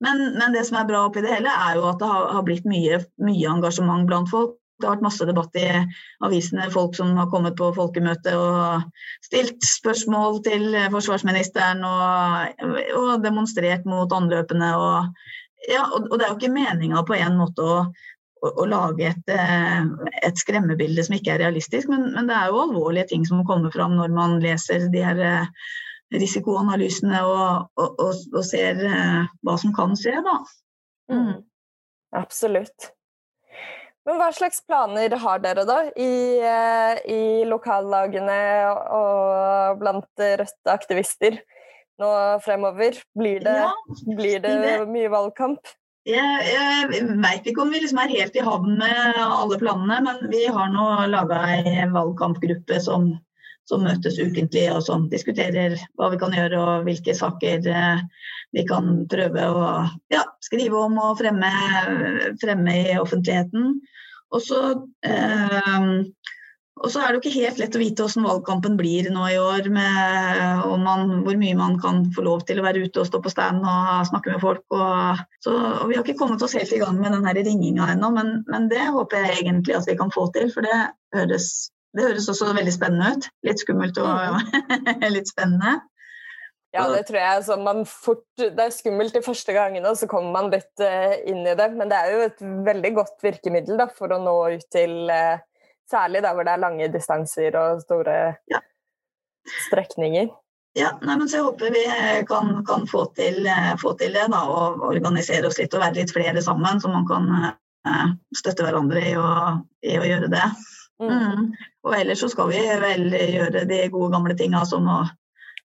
Men, 0.00 0.24
men, 0.38 0.54
det 0.54 0.64
som 0.68 0.78
er 0.80 0.88
bra 0.88 1.04
oppi 1.06 1.22
det 1.24 1.32
hele, 1.34 1.52
er 1.52 1.76
jo 1.78 1.86
at 1.90 2.00
det 2.00 2.08
har, 2.08 2.28
har 2.36 2.44
blitt 2.46 2.66
mye, 2.68 3.02
mye, 3.22 3.48
engasjement 3.50 4.08
blant 4.08 4.30
folk. 4.30 4.56
Det 4.80 4.88
har 4.88 4.96
vært 4.96 5.04
masse 5.04 5.26
debatt 5.28 5.58
i 5.60 5.66
avisene, 6.26 6.70
folk 6.74 6.96
som 6.98 7.12
har 7.14 7.28
kommet 7.30 7.54
på 7.58 7.68
folkemøte 7.76 8.32
og 8.34 9.04
stilt 9.22 9.62
spørsmål 9.62 10.40
til 10.42 10.74
forsvarsministeren 10.90 11.84
og, 11.86 12.64
og 12.98 13.12
demonstrert 13.22 13.86
mot 13.86 14.10
anløpene. 14.16 14.72
Og, 14.74 15.12
ja, 15.70 15.84
og, 15.86 16.08
og 16.08 16.16
det 16.16 16.26
er 16.26 16.32
jo 16.32 16.38
ikke 16.40 16.56
meninga 16.56 17.04
på 17.06 17.14
en 17.20 17.38
måte 17.38 17.62
å, 17.62 17.76
å, 18.42 18.50
å 18.62 18.66
lage 18.68 19.06
et, 19.12 19.30
eh, 19.30 19.84
et, 20.22 20.40
skremmebilde 20.40 21.04
som 21.06 21.16
ikke 21.16 21.36
er 21.36 21.44
realistisk, 21.44 21.90
men, 21.92 22.10
men, 22.16 22.28
det 22.30 22.38
er 22.38 22.50
jo 22.50 22.64
alvorlige 22.64 23.12
ting 23.12 23.26
som 23.28 23.44
kommer 23.48 23.72
fram 23.74 23.96
når 23.98 24.14
man 24.14 24.40
leser 24.42 24.88
de 24.92 25.04
her 25.04 25.22
eh, 25.22 25.68
risikoanalysene 26.12 27.22
og, 27.24 27.70
og, 27.78 28.02
og, 28.02 28.24
og 28.34 28.42
ser 28.46 28.82
eh, 28.88 29.30
hva 29.46 29.54
som 29.60 29.74
kan 29.76 29.94
skje, 29.98 30.18
da. 30.26 30.40
Mm. 31.12 31.38
Absolutt. 32.18 32.92
Men 34.02 34.18
hva 34.18 34.32
slags 34.34 34.58
planer 34.66 35.14
har 35.22 35.42
dere 35.44 35.62
da 35.62 35.78
i, 35.94 36.42
i 37.06 37.22
lokallagene 37.46 38.38
og 38.90 39.78
blant 39.78 40.24
Rødt-aktivister 40.40 41.38
nå 42.02 42.10
fremover? 42.42 42.98
Blir 43.14 43.38
det, 43.46 43.54
ja, 43.62 43.70
blir 44.18 44.42
det, 44.42 44.56
det 44.64 44.74
mye 44.90 45.12
valgkamp? 45.12 45.70
Jeg, 46.08 46.46
jeg 46.50 47.04
veit 47.22 47.44
ikke 47.46 47.62
om 47.62 47.70
vi 47.70 47.78
liksom 47.82 48.00
er 48.02 48.10
helt 48.10 48.34
i 48.34 48.42
havn 48.42 48.72
med 48.80 49.20
alle 49.22 49.58
planene, 49.60 50.00
men 50.02 50.24
vi 50.32 50.46
har 50.50 50.72
nå 50.72 50.86
laga 51.12 51.44
ei 51.54 51.84
valgkampgruppe 51.94 52.80
som 52.82 53.12
som 53.70 53.84
møtes 53.86 54.18
ukentlig 54.18 54.66
og 54.72 54.82
som 54.86 55.06
diskuterer 55.12 55.76
hva 55.98 56.10
vi 56.12 56.18
kan 56.20 56.34
gjøre 56.34 56.58
og 56.60 56.86
hvilke 56.88 57.14
saker 57.16 57.68
eh, 57.70 58.02
vi 58.56 58.64
kan 58.68 59.04
prøve 59.10 59.46
å 59.48 59.66
ja, 60.12 60.24
skrive 60.44 60.80
om 60.88 60.98
og 61.00 61.20
fremme, 61.20 61.50
fremme 62.42 62.74
i 62.82 62.98
offentligheten. 63.00 63.76
Og 64.32 64.42
så, 64.44 64.62
eh, 65.06 66.02
og 66.82 66.90
så 66.90 66.98
er 66.98 67.12
det 67.12 67.18
jo 67.18 67.22
ikke 67.22 67.42
helt 67.44 67.60
lett 67.60 67.76
å 67.78 67.80
vite 67.80 68.04
hvordan 68.04 68.26
valgkampen 68.26 68.78
blir 68.78 69.06
nå 69.14 69.26
i 69.30 69.38
år, 69.38 69.68
med 69.70 70.64
man, 70.82 71.12
hvor 71.22 71.36
mye 71.38 71.58
man 71.58 71.76
kan 71.82 72.00
få 72.14 72.24
lov 72.26 72.42
til 72.48 72.58
å 72.58 72.64
være 72.66 72.82
ute 72.82 73.02
og 73.02 73.06
stå 73.06 73.20
på 73.22 73.30
stand 73.30 73.62
og 73.62 74.08
snakke 74.08 74.34
med 74.34 74.42
folk. 74.42 74.64
Og, 74.74 75.22
så, 75.44 75.54
og 75.54 75.84
vi 75.90 75.98
har 75.98 76.02
ikke 76.02 76.18
kommet 76.18 76.42
oss 76.42 76.56
helt 76.58 76.74
i 76.74 76.80
gang 76.82 76.98
med 76.98 77.14
den 77.14 77.28
ringinga 77.38 77.92
ennå, 77.94 78.10
men, 78.16 78.34
men, 78.50 78.66
det 78.72 78.82
håper 78.96 79.22
jeg 79.22 79.44
egentlig 79.44 79.78
at 79.78 79.86
vi 79.86 79.96
kan 80.00 80.10
få 80.14 80.26
til, 80.34 80.50
for 80.54 80.66
det 80.66 80.80
høres 81.14 81.52
det 81.92 82.06
høres 82.06 82.28
også 82.32 82.54
veldig 82.56 82.72
spennende 82.72 83.10
ut. 83.12 83.26
Litt 83.44 83.60
skummelt 83.60 83.98
og 84.00 84.08
mm. 84.08 85.08
litt 85.16 85.28
spennende. 85.28 85.76
Ja, 86.72 86.86
det 86.88 87.02
tror 87.04 87.18
jeg. 87.20 87.36
Altså, 87.36 87.56
fort, 87.84 88.24
det 88.40 88.64
er 88.64 88.72
skummelt 88.72 89.12
de 89.12 89.20
første 89.22 89.52
gangene, 89.52 89.90
og 89.90 89.98
så 90.00 90.08
kommer 90.08 90.32
man 90.32 90.48
litt 90.54 90.80
uh, 90.80 91.12
inn 91.28 91.44
i 91.44 91.56
det. 91.58 91.68
Men 91.76 91.92
det 91.92 91.98
er 91.98 92.14
jo 92.14 92.22
et 92.30 92.40
veldig 92.70 92.92
godt 92.96 93.26
virkemiddel 93.26 93.76
da, 93.76 93.90
for 93.92 94.14
å 94.16 94.20
nå 94.24 94.36
ut 94.56 94.64
til 94.72 95.12
uh, 95.12 95.36
Særlig 95.90 96.22
der 96.24 96.36
hvor 96.36 96.46
det 96.46 96.54
er 96.54 96.62
lange 96.62 96.88
distanser 96.92 97.56
og 97.58 97.82
store 97.82 98.18
ja. 98.50 98.60
strekninger. 99.66 100.30
Ja, 100.78 100.94
nei, 101.04 101.18
men 101.20 101.26
så 101.28 101.40
jeg 101.40 101.48
håper 101.50 101.74
vi 101.74 101.82
kan, 102.28 102.54
kan 102.64 102.86
få, 102.88 103.04
til, 103.16 103.42
uh, 103.44 103.74
få, 103.80 103.92
til, 104.00 104.14
det. 104.16 104.28
da, 104.32 104.44
Og 104.48 104.86
organisere 104.88 105.50
oss 105.50 105.60
litt 105.60 105.74
og 105.76 105.82
være 105.84 105.98
litt 106.00 106.14
flere 106.14 106.44
sammen, 106.44 106.80
så 106.80 106.88
man 106.92 107.04
kan 107.08 107.28
støtte 108.30 108.62
hverandre 108.62 109.00
i 109.02 109.16
å, 109.18 109.28
i 109.82 109.96
å 109.98 110.06
gjøre 110.06 110.28
det. 110.30 110.44
Mm. 111.02 111.50
Og 111.82 111.96
ellers 111.96 112.22
så 112.22 112.28
skal 112.30 112.52
vi 112.52 112.60
vel 112.62 113.08
gjøre 113.10 113.64
de 113.66 113.80
gode 113.90 114.12
gamle 114.14 114.36
tinga 114.38 114.62
som 114.68 114.86
å 114.86 115.00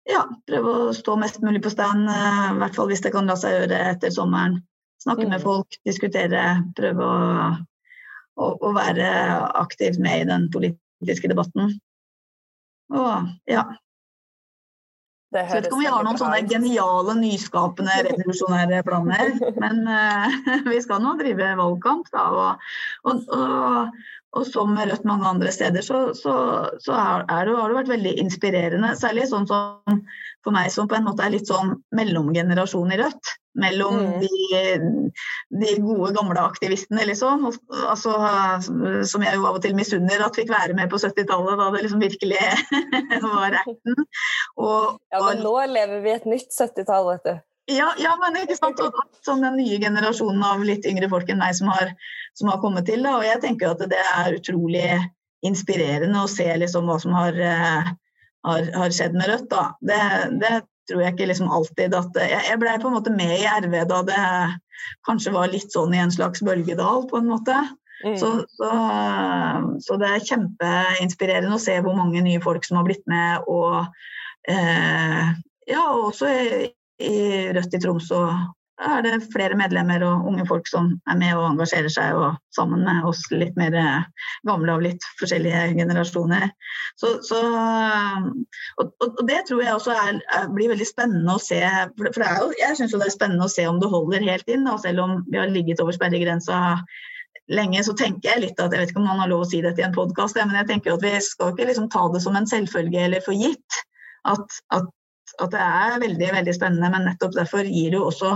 ja, 0.07 0.23
prøve 0.47 0.73
å 0.73 0.93
stå 0.95 1.17
mest 1.19 1.41
mulig 1.43 1.61
på 1.63 1.71
stand, 1.73 2.07
eh, 2.09 2.43
i 2.53 2.59
hvert 2.61 2.77
fall 2.77 2.89
hvis 2.91 3.03
det 3.03 3.11
kan 3.15 3.27
la 3.27 3.35
seg 3.39 3.57
gjøre 3.57 3.81
etter 3.91 4.13
sommeren. 4.13 4.61
Snakke 5.03 5.27
mm. 5.27 5.33
med 5.35 5.43
folk, 5.43 5.79
diskutere, 5.85 6.43
prøve 6.77 7.05
å, 7.05 7.49
å, 8.37 8.53
å, 8.53 8.71
være 8.77 9.09
aktivt 9.59 9.99
med 10.03 10.23
i 10.23 10.29
den 10.29 10.47
politiske 10.53 11.31
debatten. 11.31 11.75
Og 12.93 13.29
ja. 13.49 13.65
Så 15.27 15.41
jeg 15.41 15.47
vet 15.51 15.65
ikke 15.67 15.75
om 15.75 15.81
vi 15.83 15.89
har 15.91 16.05
noen 16.07 16.19
sånne 16.19 16.43
geniale, 16.47 17.17
nyskapende, 17.19 17.95
revolusjonære 18.07 18.83
planer. 18.87 19.33
Men 19.59 19.81
uh, 19.89 20.37
vi 20.71 20.77
skal 20.83 21.03
nå 21.03 21.17
drive 21.19 21.49
valgkamp, 21.59 22.07
da. 22.13 22.27
Og, 22.31 22.69
og, 23.11 23.25
og, 23.35 24.05
og 24.37 24.47
som 24.47 24.71
med 24.75 24.93
Rødt 24.93 25.07
mange 25.09 25.27
andre 25.27 25.51
steder, 25.51 25.83
så, 25.83 26.05
så, 26.15 26.37
så 26.83 26.95
er 26.95 27.25
det, 27.27 27.57
har 27.57 27.67
det 27.67 27.79
vært 27.81 27.91
veldig 27.91 28.15
inspirerende. 28.23 28.93
Særlig 28.99 29.27
sånn 29.31 29.49
som 29.49 30.01
for 30.47 30.55
meg 30.55 30.71
som 30.71 30.87
på 30.87 30.95
en 30.97 31.05
måte 31.07 31.25
er 31.25 31.33
litt 31.33 31.49
sånn 31.49 31.75
mellomgenerasjon 31.95 32.93
i 32.95 32.99
Rødt. 33.01 33.33
Mellom 33.57 33.95
mm. 33.97 34.21
de, 34.21 34.59
de, 35.59 35.71
gode, 35.81 36.11
gamle 36.13 36.43
aktivistene, 36.45 37.07
liksom. 37.09 37.47
Altså, 37.89 38.13
som 38.61 39.25
jeg 39.25 39.39
jo 39.39 39.47
av 39.49 39.57
og 39.57 39.63
til 39.65 39.73
misunner 39.77 40.21
at 40.23 40.37
fikk 40.37 40.53
være 40.53 40.77
med 40.77 40.91
på 40.91 40.99
70-tallet, 41.01 41.57
da 41.57 41.71
det 41.73 41.83
liksom 41.87 42.03
virkelig 42.05 42.37
var 43.25 43.57
acten. 43.63 43.97
Og, 44.61 45.01
ja, 45.11 45.23
men 45.25 45.43
nå 45.43 45.55
lever 45.73 46.05
vi 46.05 46.13
et 46.13 46.29
nytt 46.29 46.53
70-tall, 46.53 47.11
vet 47.15 47.27
du. 47.27 47.35
Ja, 47.67 47.89
ja, 47.99 48.13
men 48.21 48.37
ikke 48.39 48.55
sant? 48.55 48.79
Og, 48.79 48.95
sånn 49.27 49.43
den 49.43 49.57
nye 49.59 49.81
generasjonen 49.81 50.43
av 50.45 50.61
litt 50.63 50.85
yngre 50.87 51.09
folk 51.11 51.27
enn 51.33 51.41
meg 51.41 51.57
som 51.57 51.67
har, 51.73 51.91
som 52.37 52.53
har 52.53 52.61
kommet 52.63 52.87
til. 52.87 53.01
Da. 53.03 53.17
Og 53.19 53.25
jeg 53.27 53.41
tenker 53.43 53.73
at 53.73 53.83
det 53.91 53.99
er 53.99 54.37
utrolig 54.37 54.87
inspirerende 55.45 56.21
å 56.23 56.29
se 56.31 56.47
liksom 56.61 56.87
hva 56.87 56.95
som 57.01 57.15
har, 57.17 57.35
uh, 57.35 57.89
har, 58.47 58.71
har 58.75 58.95
skjedd 58.95 59.15
med 59.17 59.29
Rødt. 59.31 59.49
Da. 59.51 59.69
Det, 59.83 60.01
det, 60.43 60.55
tror 60.87 61.03
jeg 61.03 61.17
ikke 61.17 61.25
liksom 61.27 61.49
alltid 61.51 61.95
at 61.97 62.15
Jeg, 62.21 62.43
jeg 62.47 62.59
blei 62.61 62.77
på 62.79 62.87
en 62.87 62.95
måte 62.95 63.11
med 63.11 63.33
i 63.35 63.47
RV 63.59 63.73
da 63.89 63.97
det 64.07 64.21
kanskje 65.07 65.33
var 65.35 65.49
litt 65.51 65.73
sånn 65.73 65.91
i 65.91 65.99
en 65.99 66.13
slags 66.13 66.39
bølgedal, 66.45 67.03
på 67.09 67.19
en 67.19 67.27
måte. 67.27 67.55
Mm. 68.05 68.15
Så, 68.21 68.29
så, 68.55 68.69
så, 69.83 69.97
det 69.99 70.11
er 70.11 70.27
kjempeinspirerende 70.29 71.57
å 71.57 71.61
se 71.61 71.75
hvor 71.83 71.97
mange 71.97 72.21
nye 72.23 72.41
folk 72.43 72.65
som 72.67 72.79
har 72.79 72.87
blitt 72.87 73.03
med. 73.09 73.47
Og 73.49 73.83
eh, 74.53 75.33
ja, 75.67 75.83
også 75.91 76.31
i 76.31 77.17
Rødt 77.57 77.75
i 77.77 77.81
Troms 77.81 78.11
så 78.77 78.97
er 78.99 79.05
det 79.05 79.29
flere 79.33 79.57
medlemmer 79.57 80.03
og 80.05 80.27
unge 80.29 80.45
folk 80.45 80.67
som 80.69 80.91
er 81.09 81.17
med 81.17 81.33
og 81.33 81.47
engasjerer 81.47 81.89
seg, 81.89 82.13
og 82.13 82.35
sammen 82.53 82.83
med 82.85 83.07
oss 83.09 83.23
litt 83.33 83.55
mer 83.57 83.73
gamle 84.45 84.75
av 84.75 84.83
litt 84.85 85.07
forskjellige 85.17 85.63
generasjoner. 85.79 86.45
Så, 87.01 87.15
så, 87.25 87.41
og, 88.77 88.93
og, 89.01 89.23
det 89.29 89.41
tror 89.49 89.63
jeg 89.63 89.73
også 89.73 89.95
er, 89.97 90.21
blir 90.53 90.69
veldig 90.73 90.87
spennende 90.89 91.37
å 91.37 91.41
se. 91.41 91.61
For 91.97 92.21
jo, 92.21 92.51
jeg 92.59 92.77
syns 92.77 92.93
det 92.93 93.07
er 93.07 93.15
spennende 93.15 93.47
å 93.49 93.53
se 93.53 93.65
om 93.69 93.81
det 93.81 93.89
holder 93.93 94.29
helt 94.29 94.53
inn. 94.53 94.67
Da, 94.69 94.77
selv 94.83 95.05
om 95.07 95.19
vi 95.25 95.41
har 95.41 95.49
ligget 95.49 95.81
over 95.81 95.97
sperregrensa 95.97 96.77
lenge, 97.49 97.81
så 97.87 97.95
tenker 97.97 98.29
jeg 98.29 98.43
litt 98.43 98.61
at 98.61 98.75
jeg 98.75 98.83
vet 98.83 98.93
ikke 98.93 99.01
om 99.01 99.09
man 99.09 99.23
har 99.23 99.31
lov 99.31 99.45
å 99.45 99.49
si 99.49 99.63
dette 99.63 99.81
i 99.81 99.87
en 99.87 99.95
podkast, 99.95 100.37
men 100.37 100.57
jeg 100.59 100.69
tenker 100.69 100.93
at 100.93 101.05
vi 101.05 101.15
skal 101.23 101.53
ikke 101.53 101.69
liksom 101.71 101.89
ta 101.93 102.05
det 102.13 102.21
som 102.25 102.37
en 102.37 102.49
selvfølge 102.49 103.07
eller 103.07 103.25
for 103.25 103.37
gitt. 103.37 103.81
At, 104.27 104.61
at 104.75 104.89
at 105.43 105.53
det 105.53 105.65
er 105.65 105.99
veldig, 106.03 106.31
veldig 106.39 106.55
spennende. 106.55 106.91
Men 106.93 107.07
nettopp 107.09 107.35
derfor 107.37 107.67
gir 107.67 107.93
det 107.93 107.99
jo 107.99 108.07
også 108.09 108.33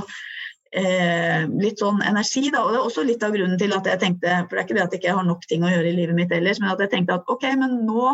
eh, 0.77 1.47
litt 1.61 1.81
sånn 1.81 2.01
energi. 2.07 2.47
Da. 2.49 2.63
Og 2.65 2.73
det 2.73 2.81
er 2.81 2.89
også 2.89 3.05
litt 3.07 3.23
av 3.25 3.35
grunnen 3.35 3.59
til 3.61 3.75
at 3.77 3.89
jeg 3.89 4.01
tenkte, 4.03 4.43
for 4.45 4.57
det 4.57 4.63
er 4.63 4.67
ikke 4.67 4.77
det 4.79 4.85
at 4.85 4.95
jeg 4.95 5.03
ikke 5.03 5.17
har 5.19 5.27
nok 5.27 5.47
ting 5.49 5.65
å 5.65 5.71
gjøre 5.71 5.91
i 5.91 5.97
livet 5.97 6.17
mitt 6.17 6.35
ellers, 6.35 6.61
men 6.61 6.73
at 6.73 6.83
jeg 6.85 6.93
tenkte 6.95 7.19
at 7.19 7.31
ok, 7.31 7.47
men 7.61 7.81
nå 7.87 8.13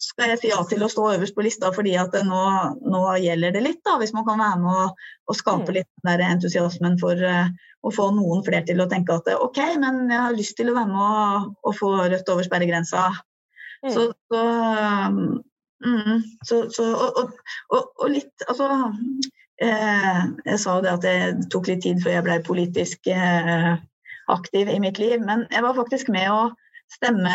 skal 0.00 0.30
jeg 0.32 0.40
si 0.40 0.48
ja 0.48 0.60
til 0.64 0.80
å 0.80 0.88
stå 0.88 1.10
øverst 1.12 1.34
på 1.36 1.44
lista 1.44 1.68
fordi 1.76 1.92
at 2.00 2.14
nå, 2.24 2.44
nå, 2.80 3.00
gjelder 3.20 3.52
det 3.52 3.60
litt, 3.66 3.80
da, 3.84 3.98
hvis 4.00 4.14
man 4.16 4.24
kan 4.24 4.40
være 4.40 4.60
med 4.62 4.78
å, 4.84 4.86
å 5.28 5.36
skape 5.36 5.68
mm. 5.68 5.74
litt 5.76 5.88
den 5.90 6.08
der 6.08 6.22
entusiasmen 6.24 6.96
for 7.02 7.20
uh, 7.20 7.50
å 7.84 7.92
få 7.92 8.06
noen 8.16 8.40
flere 8.46 8.64
til 8.68 8.80
å 8.80 8.88
tenke 8.88 9.18
at 9.18 9.28
ok, 9.36 9.60
men 9.82 10.06
jeg 10.08 10.22
har 10.24 10.38
lyst 10.38 10.56
til 10.56 10.72
å 10.72 10.76
være 10.78 10.88
med 10.88 11.04
å, 11.04 11.42
å 11.68 11.74
få 11.76 11.92
rødt 12.00 12.32
over 12.32 12.48
sperregrensa. 12.48 13.10
Mm. 13.84 13.92
Så, 13.92 14.06
så, 14.32 14.40
Mm, 15.80 16.22
så, 16.44 16.66
så, 16.70 16.84
og, 16.92 17.30
og, 17.72 17.84
og, 17.96 18.08
litt 18.12 18.42
Altså 18.44 18.66
eh, 19.64 20.18
Jeg 20.44 20.58
sa 20.60 20.74
jo 20.76 20.82
det 20.84 20.90
at 20.92 21.06
det 21.06 21.46
tok 21.52 21.70
litt 21.70 21.80
tid 21.86 22.02
før 22.04 22.18
jeg 22.18 22.26
ble 22.26 22.36
politisk 22.44 23.08
eh, 23.08 23.70
aktiv 24.30 24.68
i 24.68 24.76
mitt 24.82 25.00
liv, 25.00 25.16
men 25.24 25.46
jeg 25.50 25.64
var 25.64 25.78
faktisk 25.78 26.12
med 26.12 26.28
å 26.30 26.50
stemme 26.92 27.32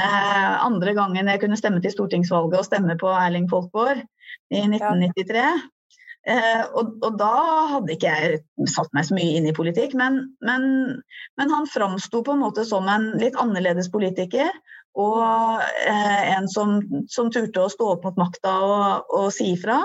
andre 0.63 0.93
gangen 0.95 1.27
jeg 1.31 1.41
kunne 1.41 1.57
stemme 1.59 1.81
til 1.83 1.91
stortingsvalget 1.91 2.59
og 2.59 2.67
stemme 2.67 2.95
på 3.01 3.09
Erling 3.11 3.49
Folkvår 3.51 3.99
i 4.53 4.61
1993. 4.61 5.43
Eh, 6.25 6.63
og, 6.73 6.95
og, 7.05 7.17
da 7.19 7.33
hadde 7.75 7.93
ikke 7.93 8.13
jeg 8.13 8.69
satt 8.71 8.89
meg 8.97 9.05
så 9.05 9.17
mye 9.17 9.35
inn 9.37 9.45
i 9.45 9.53
politikk, 9.53 9.93
men, 9.99 10.23
men, 10.45 10.63
men 11.37 11.53
han 11.53 11.69
framsto 11.69 12.23
på 12.25 12.33
en 12.33 12.41
måte 12.41 12.65
som 12.65 12.87
en 12.89 13.11
litt 13.21 13.37
annerledes 13.41 13.91
politiker. 13.93 14.49
Og 14.95 15.61
eh, 15.85 16.23
en 16.37 16.47
som, 16.51 16.79
som, 17.11 17.31
turte 17.33 17.65
å 17.65 17.71
stå 17.71 17.91
opp 17.95 18.07
mot 18.07 18.19
makta 18.19 18.55
og, 18.63 19.13
og 19.15 19.31
si 19.35 19.51
ifra. 19.57 19.81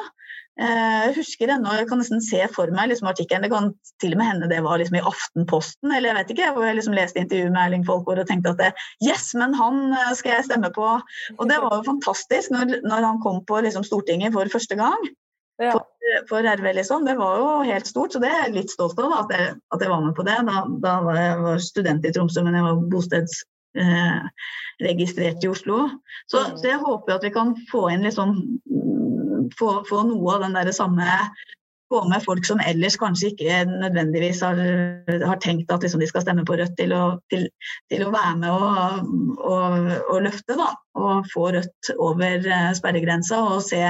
Eh, 0.61 0.97
jeg 1.07 1.15
husker 1.17 1.51
ennå, 1.55 1.73
jeg 1.79 1.87
kan 1.89 2.01
nesten 2.03 2.21
se 2.25 2.41
for 2.53 2.71
meg 2.75 2.91
liksom, 2.91 3.09
artikkelen. 3.09 3.47
Det 3.47 3.53
kan 3.53 3.71
til 4.03 4.15
og 4.15 4.21
med 4.21 4.29
hende 4.29 4.51
det 4.51 4.61
var 4.67 4.81
liksom, 4.81 4.99
i 4.99 5.07
Aftenposten, 5.09 5.95
eller 5.95 6.11
jeg 6.11 6.19
vet 6.19 6.35
ikke, 6.35 6.51
hvor 6.57 6.67
jeg 6.67 6.77
liksom 6.79 6.97
leste 6.99 7.23
intervju 7.23 7.49
med 7.55 7.63
Erling 7.63 7.87
Folkvord 7.89 8.21
og 8.23 8.29
tenkte 8.29 8.53
at 8.53 8.61
det, 8.61 8.71
yes, 9.07 9.31
men 9.41 9.57
han 9.57 9.95
eh, 9.95 10.13
skal 10.19 10.37
jeg 10.37 10.51
stemme 10.51 10.73
på. 10.77 10.91
Og 11.39 11.51
det 11.51 11.59
var 11.63 11.79
jo 11.79 11.89
fantastisk 11.89 12.53
når, 12.53 12.81
når 12.85 13.09
han 13.09 13.23
kom 13.25 13.41
på 13.49 13.63
liksom, 13.65 13.87
Stortinget 13.89 14.37
for 14.37 14.53
første 14.53 14.77
gang. 14.79 15.11
Ja. 15.61 15.75
For, 15.77 15.87
for, 16.29 16.51
RV, 16.59 16.73
liksom. 16.77 17.05
Det 17.09 17.17
var 17.19 17.41
jo 17.41 17.49
helt 17.69 17.89
stort, 17.89 18.13
så 18.13 18.21
det 18.23 18.31
er 18.33 18.45
jeg 18.47 18.59
litt 18.59 18.73
stolt 18.73 19.01
av 19.01 19.17
at 19.23 19.33
jeg, 19.37 19.55
at 19.75 19.83
jeg 19.85 19.93
var 19.93 20.05
med 20.05 20.15
på 20.17 20.25
det. 20.29 20.37
Da, 20.49 20.67
da 20.85 20.99
var 21.05 21.19
jeg 21.21 21.41
var 21.45 21.65
student 21.65 22.07
i 22.09 22.13
Tromsø, 22.17 22.45
men 22.45 22.57
jeg 22.57 22.69
var 22.69 22.85
bosteds 22.93 23.41
eh, 23.41 23.49
registrert 24.83 25.45
i 25.45 25.51
Oslo. 25.51 25.85
Så, 26.27 26.41
mm. 26.43 26.57
så, 26.59 26.65
jeg 26.73 26.81
håper 26.83 27.15
at 27.15 27.25
vi 27.27 27.31
kan 27.35 27.55
få 27.71 27.85
inn 27.95 28.03
liksom, 28.07 28.35
få, 29.59 29.71
få 29.89 30.03
noe 30.09 30.35
av 30.35 30.45
den 30.47 30.57
der 30.59 30.73
samme 30.75 31.07
få 31.91 32.09
med 32.09 32.23
folk 32.23 32.47
som 32.47 32.61
ellers 32.63 32.97
kanskje 33.01 33.33
ikke 33.33 33.65
nødvendigvis 33.67 34.43
har, 34.47 34.61
har 35.27 35.41
tenkt 35.43 35.73
at 35.75 35.83
liksom, 35.83 36.03
de 36.03 36.09
skal 36.11 36.23
stemme 36.23 36.45
på 36.47 36.55
Rødt, 36.59 36.77
til 36.79 36.95
å, 36.95 37.03
til, 37.33 37.49
til 37.91 38.05
å 38.07 38.13
være 38.15 38.37
med 38.39 38.51
og, 38.53 39.09
og, 39.39 39.91
og, 40.05 40.21
løfte. 40.27 40.55
Da. 40.61 40.71
Og 41.01 41.27
få 41.33 41.49
Rødt 41.57 41.91
over 41.97 42.47
eh, 42.47 42.71
sperregrensa 42.79 43.43
og 43.49 43.65
se 43.67 43.83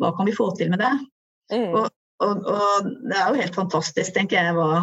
hva 0.00 0.12
kan 0.16 0.26
vi 0.26 0.34
få 0.34 0.50
til 0.58 0.72
med 0.72 0.82
det. 0.82 0.90
Mm. 1.54 1.78
Og, 1.78 1.86
og, 2.26 2.90
det 3.06 3.16
er 3.18 3.28
jo 3.28 3.40
helt 3.44 3.62
fantastisk, 3.62 4.14
tenker 4.16 4.40
jeg, 4.40 4.56
hva, 4.58 4.82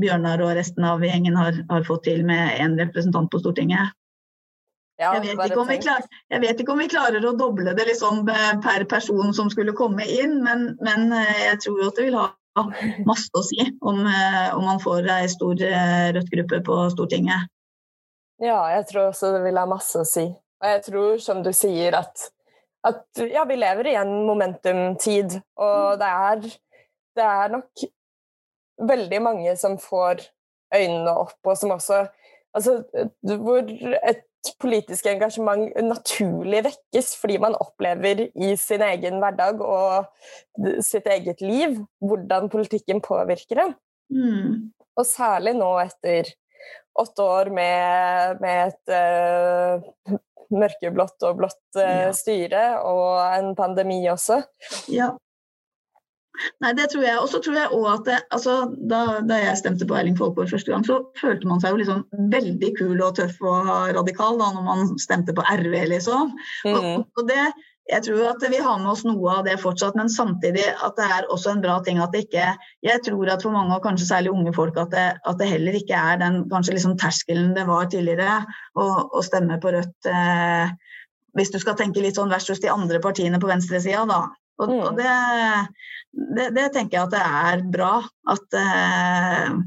Bjørnar 0.00 0.42
og 0.44 0.52
resten 0.54 0.84
av 0.86 1.02
gjengen 1.04 1.36
har, 1.38 1.56
har 1.70 1.86
fått 1.86 2.04
til 2.06 2.22
med 2.26 2.60
én 2.62 2.76
representant 2.78 3.30
på 3.32 3.40
Stortinget. 3.42 3.96
Ja, 5.00 5.14
jeg, 5.16 5.32
vet 5.38 5.54
klarer, 5.80 6.04
jeg, 6.28 6.40
vet 6.42 6.58
ikke 6.60 6.74
om 6.74 6.82
vi 6.82 6.90
klarer 6.92 7.24
å 7.24 7.32
doble 7.32 7.72
det 7.72 7.86
liksom 7.88 8.26
per 8.28 8.84
person 8.88 9.32
som 9.32 9.48
skulle 9.48 9.72
komme 9.72 10.04
inn, 10.04 10.42
men, 10.44 10.74
men 10.84 11.08
eh, 11.16 11.46
jeg 11.46 11.62
tror 11.64 11.86
at 11.86 11.96
det 11.96 12.04
vil 12.10 12.18
ha 12.20 12.26
masse 13.08 13.32
å 13.32 13.42
si 13.46 13.64
om, 13.80 14.02
eh, 14.04 14.50
om 14.52 14.66
man 14.68 14.82
får 14.82 15.08
ei 15.14 15.30
stor 15.32 15.62
eh, 15.64 16.10
rødt 16.16 16.28
gruppe 16.34 16.60
på 16.66 16.76
Stortinget. 16.92 17.48
Ja, 18.44 18.60
jeg 18.74 18.86
tror 18.90 19.08
også 19.08 19.32
det 19.36 19.40
vil 19.46 19.60
ha 19.60 19.64
masse 19.68 20.02
å 20.02 20.08
si. 20.08 20.26
Og 20.60 20.68
jeg 20.68 20.84
tror, 20.84 21.16
som 21.24 21.40
du 21.44 21.50
sier, 21.56 21.96
at, 21.96 22.26
at 22.84 23.24
ja, 23.24 23.46
vi 23.48 23.56
lever 23.56 23.88
i 23.88 23.96
en 24.00 24.12
momentumtid, 24.28 25.38
og 25.60 25.96
det 26.00 26.12
er, 26.28 26.44
det 27.16 27.24
er 27.24 27.56
nok 27.56 27.88
veldig 28.88 29.20
mange 29.22 29.54
som 29.60 29.78
får 29.80 30.24
øynene 30.74 31.12
opp, 31.26 31.38
og 31.44 31.56
som 31.58 31.76
også 31.76 32.06
Altså, 32.50 32.80
hvor 33.22 33.62
et 33.62 34.24
politisk 34.58 35.06
engasjement 35.06 35.68
naturlig 35.84 36.64
vekkes 36.66 37.12
fordi 37.20 37.36
man 37.38 37.54
opplever 37.62 38.24
i 38.34 38.56
sin 38.58 38.82
egen 38.82 39.20
hverdag 39.22 39.62
og 39.62 40.08
sitt 40.82 41.06
eget 41.06 41.44
liv 41.44 41.76
hvordan 42.02 42.50
politikken 42.50 43.02
påvirker 43.04 43.62
en. 43.66 43.76
Mm. 44.10 44.72
Og 44.98 45.06
særlig 45.06 45.54
nå 45.60 45.70
etter 45.84 46.32
åtte 46.98 47.22
år 47.22 47.52
med, 47.54 48.42
med 48.42 48.72
et 48.72 48.94
uh, 48.96 50.18
mørkeblått 50.50 51.22
og 51.28 51.38
blått 51.38 51.78
uh, 51.78 52.08
ja. 52.08 52.12
styre 52.16 52.64
og 52.82 53.20
en 53.30 53.54
pandemi 53.58 54.02
også. 54.10 54.42
Ja. 54.90 55.12
Nei, 56.64 56.72
det 56.76 56.90
tror 56.92 57.04
jeg. 57.04 57.16
Og 57.20 57.28
så 57.32 57.40
tror 57.44 57.58
jeg 57.58 57.72
òg 57.76 57.88
at 57.92 58.04
det, 58.08 58.18
altså, 58.34 58.56
da, 58.90 59.00
da, 59.26 59.40
jeg 59.42 59.58
stemte 59.60 59.88
på 59.88 59.96
Erling 59.98 60.18
Folkvord 60.18 60.52
første 60.52 60.72
gang, 60.72 60.84
så 60.86 61.00
følte 61.20 61.48
man 61.50 61.62
seg 61.62 61.74
jo 61.74 61.80
liksom 61.82 62.30
veldig 62.32 62.70
kul 62.78 63.00
og 63.00 63.16
tøff 63.18 63.40
og 63.44 63.72
radikal 63.96 64.40
da 64.40 64.52
når 64.54 64.68
man 64.68 64.94
stemte 65.00 65.36
på 65.36 65.44
RV, 65.44 65.76
liksom. 65.94 66.32
Mm. 66.64 66.76
Og, 66.76 67.04
og, 67.18 67.26
det, 67.28 67.50
jeg 67.90 68.04
tror 68.06 68.26
at 68.30 68.44
vi 68.52 68.60
har 68.62 68.78
med 68.80 68.92
oss 68.92 69.02
noe 69.06 69.36
av 69.38 69.46
det 69.48 69.56
fortsatt, 69.60 69.96
men 69.98 70.12
samtidig 70.12 70.66
at 70.72 70.98
det 70.98 71.08
er 71.10 71.28
også 71.32 71.54
en 71.54 71.62
bra 71.64 71.80
ting 71.86 71.98
at 72.02 72.14
det 72.14 72.26
ikke 72.28 72.52
Jeg 72.86 73.02
tror 73.06 73.32
at 73.32 73.42
for 73.42 73.54
mange, 73.54 73.74
og 73.74 73.84
kanskje 73.84 74.08
særlig 74.08 74.34
unge 74.34 74.54
folk, 74.56 74.78
at 74.78 74.92
det, 74.94 75.08
at 75.26 75.40
det 75.40 75.50
heller 75.50 75.76
ikke 75.76 75.98
er 75.98 76.20
den 76.22 76.44
kanskje 76.52 76.76
liksom 76.76 76.96
terskelen 77.00 77.54
det 77.56 77.66
var 77.68 77.90
tidligere 77.90 78.44
å, 78.78 78.86
å 79.10 79.24
stemme 79.26 79.58
på 79.62 79.74
Rødt. 79.74 79.98
Eh, 80.06 80.70
hvis 81.38 81.52
du 81.54 81.60
skal 81.62 81.76
tenke 81.78 82.02
litt 82.02 82.18
sånn 82.18 82.30
versus 82.32 82.62
de 82.62 82.70
andre 82.72 82.98
partiene 83.02 83.38
på 83.42 83.50
venstresida, 83.50 84.02
da. 84.08 84.24
Og, 84.60 84.70
mm. 84.70 84.80
og 84.84 84.98
det, 84.98 85.12
det, 86.36 86.48
det, 86.56 86.66
tenker 86.74 86.98
jeg 86.98 87.08
at 87.08 87.14
det 87.14 87.22
er 87.24 87.66
bra. 87.72 87.92
At, 88.34 88.58
eh, 88.60 89.60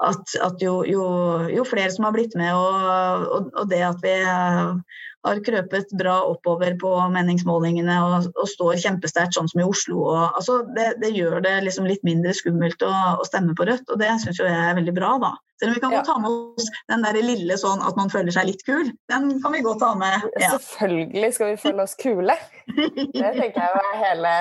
at, 0.00 0.34
at 0.40 0.62
jo, 0.64 0.80
jo, 0.88 1.04
jo, 1.52 1.64
flere 1.68 1.90
som 1.92 2.06
har 2.08 2.14
blitt 2.16 2.34
med, 2.38 2.54
og, 2.56 3.26
og, 3.36 3.50
og 3.52 3.68
det 3.70 3.82
at 3.84 4.00
vi 4.04 4.14
har 4.24 5.40
krøpet 5.44 5.92
bra 6.00 6.16
oppover 6.30 6.76
på 6.80 6.94
meningsmålingene 7.12 7.98
og, 8.06 8.30
og 8.32 8.48
står 8.48 8.78
kjempesterkt, 8.80 9.36
sånn 9.36 9.50
som 9.52 9.60
i 9.60 9.68
Oslo. 9.68 10.06
Altså, 10.16 10.62
det, 10.76 10.94
det, 11.02 11.12
gjør 11.18 11.44
det 11.44 11.58
liksom 11.66 11.88
litt 11.88 12.02
mindre 12.06 12.32
skummelt 12.36 12.80
å, 12.86 12.90
å 13.20 13.28
stemme 13.28 13.56
på 13.56 13.68
Rødt, 13.68 13.92
og 13.92 14.00
det 14.00 14.14
syns 14.24 14.40
jeg 14.40 14.48
er 14.48 14.76
veldig 14.80 14.96
bra. 14.96 15.14
da. 15.20 15.34
Selv 15.60 15.74
om 15.74 15.76
vi 15.76 15.84
kan 15.84 15.92
ja. 15.92 16.02
ta 16.08 16.16
med 16.16 16.32
oss 16.32 16.70
den 16.88 17.04
der 17.04 17.20
lille 17.20 17.56
sånn 17.60 17.82
at 17.84 17.98
man 18.00 18.08
føler 18.12 18.32
seg 18.32 18.48
litt 18.48 18.64
kul. 18.64 18.94
Den 19.12 19.34
kan 19.44 19.52
vi 19.52 19.60
godt 19.66 19.82
ta 19.84 19.92
med. 20.00 20.24
Ja. 20.40 20.54
Selvfølgelig 20.56 21.34
skal 21.36 21.52
vi 21.52 21.58
føle 21.66 21.84
oss 21.84 21.98
kule. 22.00 22.36
Det 22.70 23.32
tenker 23.36 23.60
jeg 23.60 23.82
er 23.82 23.98
hele 24.00 24.36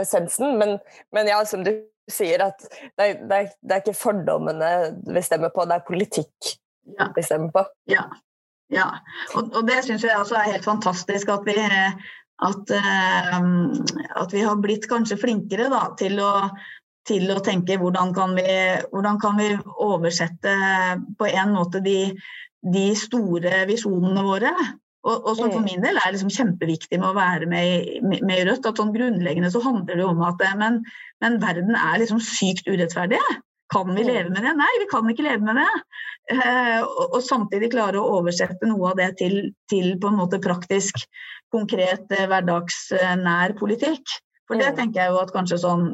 essensen. 0.00 0.56
Men, 0.56 0.78
men 1.12 1.28
ja, 1.28 1.42
som 1.44 1.66
du 1.66 1.74
sier, 2.10 2.42
at 2.44 2.60
det 2.64 3.06
er, 3.06 3.14
det, 3.24 3.38
er, 3.38 3.48
det 3.62 3.76
er, 3.76 3.82
ikke 3.82 3.96
fordommene 3.96 4.70
vi 5.08 5.22
stemmer 5.24 5.52
på, 5.54 5.64
det 5.68 5.78
er 5.78 5.88
politikk 5.88 6.54
ja. 6.98 7.08
vi 7.16 7.24
stemmer 7.24 7.52
på. 7.54 7.64
Ja. 7.90 8.06
Ja, 8.72 8.88
og, 9.36 9.50
og 9.52 9.66
det 9.68 9.82
syns 9.84 10.06
jeg 10.06 10.16
også 10.16 10.38
er 10.40 10.54
helt 10.54 10.64
fantastisk 10.66 11.28
at 11.30 11.44
vi, 11.46 11.54
at, 11.60 12.72
uh, 12.72 13.44
at 14.22 14.32
vi 14.32 14.40
har 14.44 14.62
blitt 14.62 14.88
kanskje 14.90 15.20
flinkere 15.20 15.68
da, 15.72 15.82
til, 16.00 16.16
å, 16.24 16.48
til 17.06 17.28
å 17.34 17.42
tenke 17.44 17.76
hvordan 17.80 18.14
kan, 18.16 18.32
vi, 18.38 18.56
hvordan 18.90 19.20
kan 19.22 19.36
vi 19.38 19.50
oversette 19.84 20.56
på 21.20 21.28
en 21.28 21.54
måte 21.54 21.84
de, 21.84 22.14
de 22.64 22.86
store 22.98 23.66
visjonene 23.68 24.24
våre. 24.24 24.54
Og, 25.04 25.18
og, 25.20 25.34
som 25.36 25.50
for 25.52 25.60
mm. 25.60 25.66
min 25.68 25.82
del 25.84 25.98
er 26.00 26.12
liksom 26.14 26.32
kjempeviktig 26.32 26.96
med 26.96 27.10
å 27.10 27.16
være 27.16 27.48
med 27.48 27.66
i, 27.68 27.98
med 28.02 28.38
i 28.38 28.44
Rødt. 28.48 28.64
at 28.64 28.80
sånn 28.80 28.94
Grunnleggende 28.94 29.50
så 29.52 29.60
handler 29.64 30.00
det 30.00 30.06
om 30.06 30.22
at 30.24 30.40
men, 30.60 30.80
men 31.24 31.36
verden 31.42 31.76
er 31.76 32.00
liksom 32.00 32.22
sykt 32.24 32.70
urettferdig. 32.70 33.20
Kan 33.72 33.92
vi 33.96 34.04
leve 34.04 34.30
med 34.32 34.44
det? 34.44 34.54
Nei, 34.56 34.70
vi 34.80 34.88
kan 34.88 35.08
ikke 35.10 35.26
leve 35.26 35.44
med 35.44 35.60
det. 35.60 35.68
Eh, 36.32 36.80
og, 36.80 37.04
og, 37.10 37.20
samtidig 37.24 37.72
klare 37.74 38.00
å 38.00 38.18
oversette 38.20 38.68
noe 38.68 38.92
av 38.92 39.00
det 39.00 39.10
til, 39.20 39.38
til 39.72 39.94
på 40.00 40.08
en 40.08 40.20
måte 40.20 40.40
praktisk, 40.44 41.04
konkret, 41.52 42.06
eh, 42.12 42.28
hverdagsnær 42.30 43.56
politikk. 43.60 44.16
For 44.48 44.60
det 44.60 44.72
mm. 44.72 44.78
tenker 44.78 45.02
jeg 45.02 45.12
jo 45.12 45.20
at 45.20 45.32
kanskje 45.36 45.60
sånn, 45.60 45.86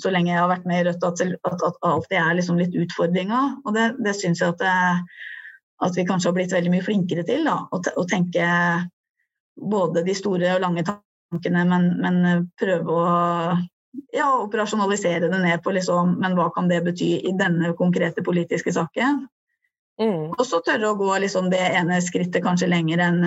så 0.00 0.12
lenge 0.12 0.32
jeg 0.32 0.40
har 0.40 0.50
vært 0.52 0.66
med 0.68 0.82
i 0.82 0.88
Rødt, 0.88 1.04
at, 1.08 1.22
at, 1.48 1.68
at 1.68 1.78
alltid 1.88 2.18
er 2.20 2.40
liksom 2.40 2.60
litt 2.60 2.76
utfordringa. 2.76 3.44
Og 3.64 3.76
det, 3.76 3.90
det 4.04 4.16
syns 4.20 4.44
jeg 4.44 4.56
at, 4.56 4.60
det, 4.64 5.32
at, 5.82 5.96
vi 5.96 6.06
kanskje 6.06 6.30
har 6.30 6.36
blitt 6.36 6.54
veldig 6.54 6.72
mye 6.72 6.84
flinkere 6.86 7.24
til. 7.26 7.46
da, 7.48 7.58
Å, 7.70 8.06
tenke 8.10 8.48
både 9.54 10.02
de 10.06 10.14
store 10.16 10.56
og 10.56 10.64
lange 10.64 10.84
tankene, 10.86 11.64
men, 11.68 11.88
men 12.02 12.48
prøve 12.60 12.94
å 12.94 13.06
ja, 14.14 14.28
operasjonalisere 14.42 15.28
det 15.28 15.38
ned 15.38 15.62
på 15.62 15.74
liksom, 15.74 16.16
men 16.22 16.34
hva 16.38 16.48
kan 16.54 16.68
det 16.70 16.82
bety 16.86 17.12
i 17.28 17.32
denne 17.38 17.74
konkrete 17.78 18.24
politiske 18.26 18.72
saken. 18.74 19.24
Mm. 20.00 20.34
Og 20.34 20.42
så 20.46 20.58
tørre 20.66 20.90
å 20.90 20.98
gå 20.98 21.10
liksom, 21.22 21.50
det 21.52 21.62
ene 21.62 22.00
skrittet 22.02 22.42
kanskje 22.42 22.70
lenger 22.70 23.02
enn, 23.04 23.20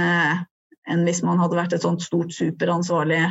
en 0.88 1.06
hvis 1.08 1.24
man 1.24 1.39
hadde 1.39 1.60
vært 1.60 1.78
et 1.78 1.84
sånt 1.84 2.04
stort 2.04 2.34
superansvarlig 2.36 3.24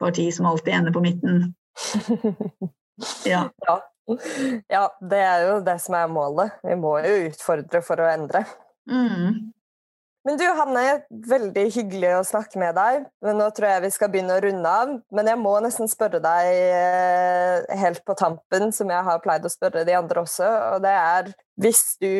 parti 0.00 0.28
som 0.32 0.48
alltid 0.48 0.80
ender 0.80 0.96
på 0.96 1.04
midten. 1.04 1.48
Ja. 3.22 3.44
ja. 3.62 3.74
ja. 4.74 4.86
det 5.00 5.20
er 5.24 5.46
jo 5.48 5.60
det 5.66 5.78
som 5.84 5.98
er 5.98 6.10
målet. 6.12 6.58
Vi 6.64 6.78
må 6.80 6.96
jo 7.04 7.28
utfordre 7.28 7.84
for 7.84 8.00
å 8.00 8.10
endre. 8.10 8.44
Mm. 8.88 9.52
Men 10.28 10.36
du 10.36 10.44
Hanne, 10.58 10.82
veldig 11.08 11.62
hyggelig 11.72 12.08
å 12.18 12.24
snakke 12.26 12.58
med 12.60 12.74
deg. 12.76 13.04
Men 13.24 13.38
nå 13.40 13.46
tror 13.56 13.70
jeg 13.70 13.84
vi 13.86 13.90
skal 13.94 14.10
begynne 14.12 14.34
å 14.36 14.42
runde 14.44 14.72
av. 14.82 14.90
Men 15.14 15.30
jeg 15.30 15.40
må 15.40 15.54
nesten 15.64 15.88
spørre 15.88 16.20
deg 16.20 16.48
eh, 16.52 17.76
helt 17.80 18.02
på 18.04 18.16
tampen, 18.18 18.68
som 18.76 18.90
jeg 18.92 19.06
har 19.06 19.22
pleid 19.24 19.46
å 19.46 19.52
spørre 19.52 19.86
de 19.88 19.96
andre 19.96 20.24
også. 20.26 20.48
Og 20.74 20.84
det 20.84 20.92
er 20.92 21.30
hvis 21.58 21.82
du 22.02 22.10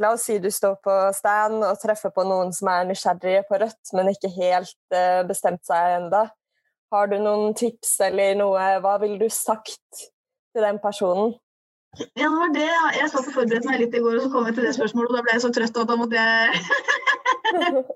La 0.00 0.12
oss 0.14 0.28
si 0.28 0.38
du 0.40 0.46
står 0.52 0.76
på 0.84 0.94
stand 1.16 1.58
og 1.58 1.80
treffer 1.82 2.12
på 2.14 2.24
noen 2.28 2.54
som 2.54 2.70
er 2.70 2.86
nysgjerrige 2.88 3.42
på 3.48 3.58
Rødt, 3.64 3.94
men 3.98 4.12
ikke 4.12 4.30
helt 4.36 4.94
eh, 4.94 5.24
bestemt 5.26 5.64
seg 5.66 5.96
enda. 5.98 6.28
Har 6.94 7.10
du 7.10 7.18
noen 7.18 7.56
tips 7.58 7.96
eller 8.06 8.36
noe 8.38 8.68
Hva 8.84 8.94
ville 9.02 9.18
du 9.18 9.26
sagt 9.32 10.06
til 10.56 10.64
den 10.64 10.80
personen? 10.82 11.36
Ja, 12.18 12.28
det, 12.52 12.66
jeg 12.98 13.08
satt 13.08 13.28
og 13.30 13.34
forberedte 13.36 13.68
meg 13.70 13.80
litt 13.80 13.94
i 13.96 14.02
går, 14.04 14.18
og 14.18 14.26
så 14.26 14.32
kom 14.32 14.48
jeg 14.48 14.56
til 14.58 14.66
det 14.68 14.74
spørsmålet, 14.76 15.12
og 15.12 15.16
da 15.16 15.24
ble 15.24 15.36
jeg 15.36 15.44
så 15.46 15.52
trøtt 15.56 15.78
at 15.80 15.88
da 15.92 15.96
måtte 16.00 16.24
jeg. 16.24 16.50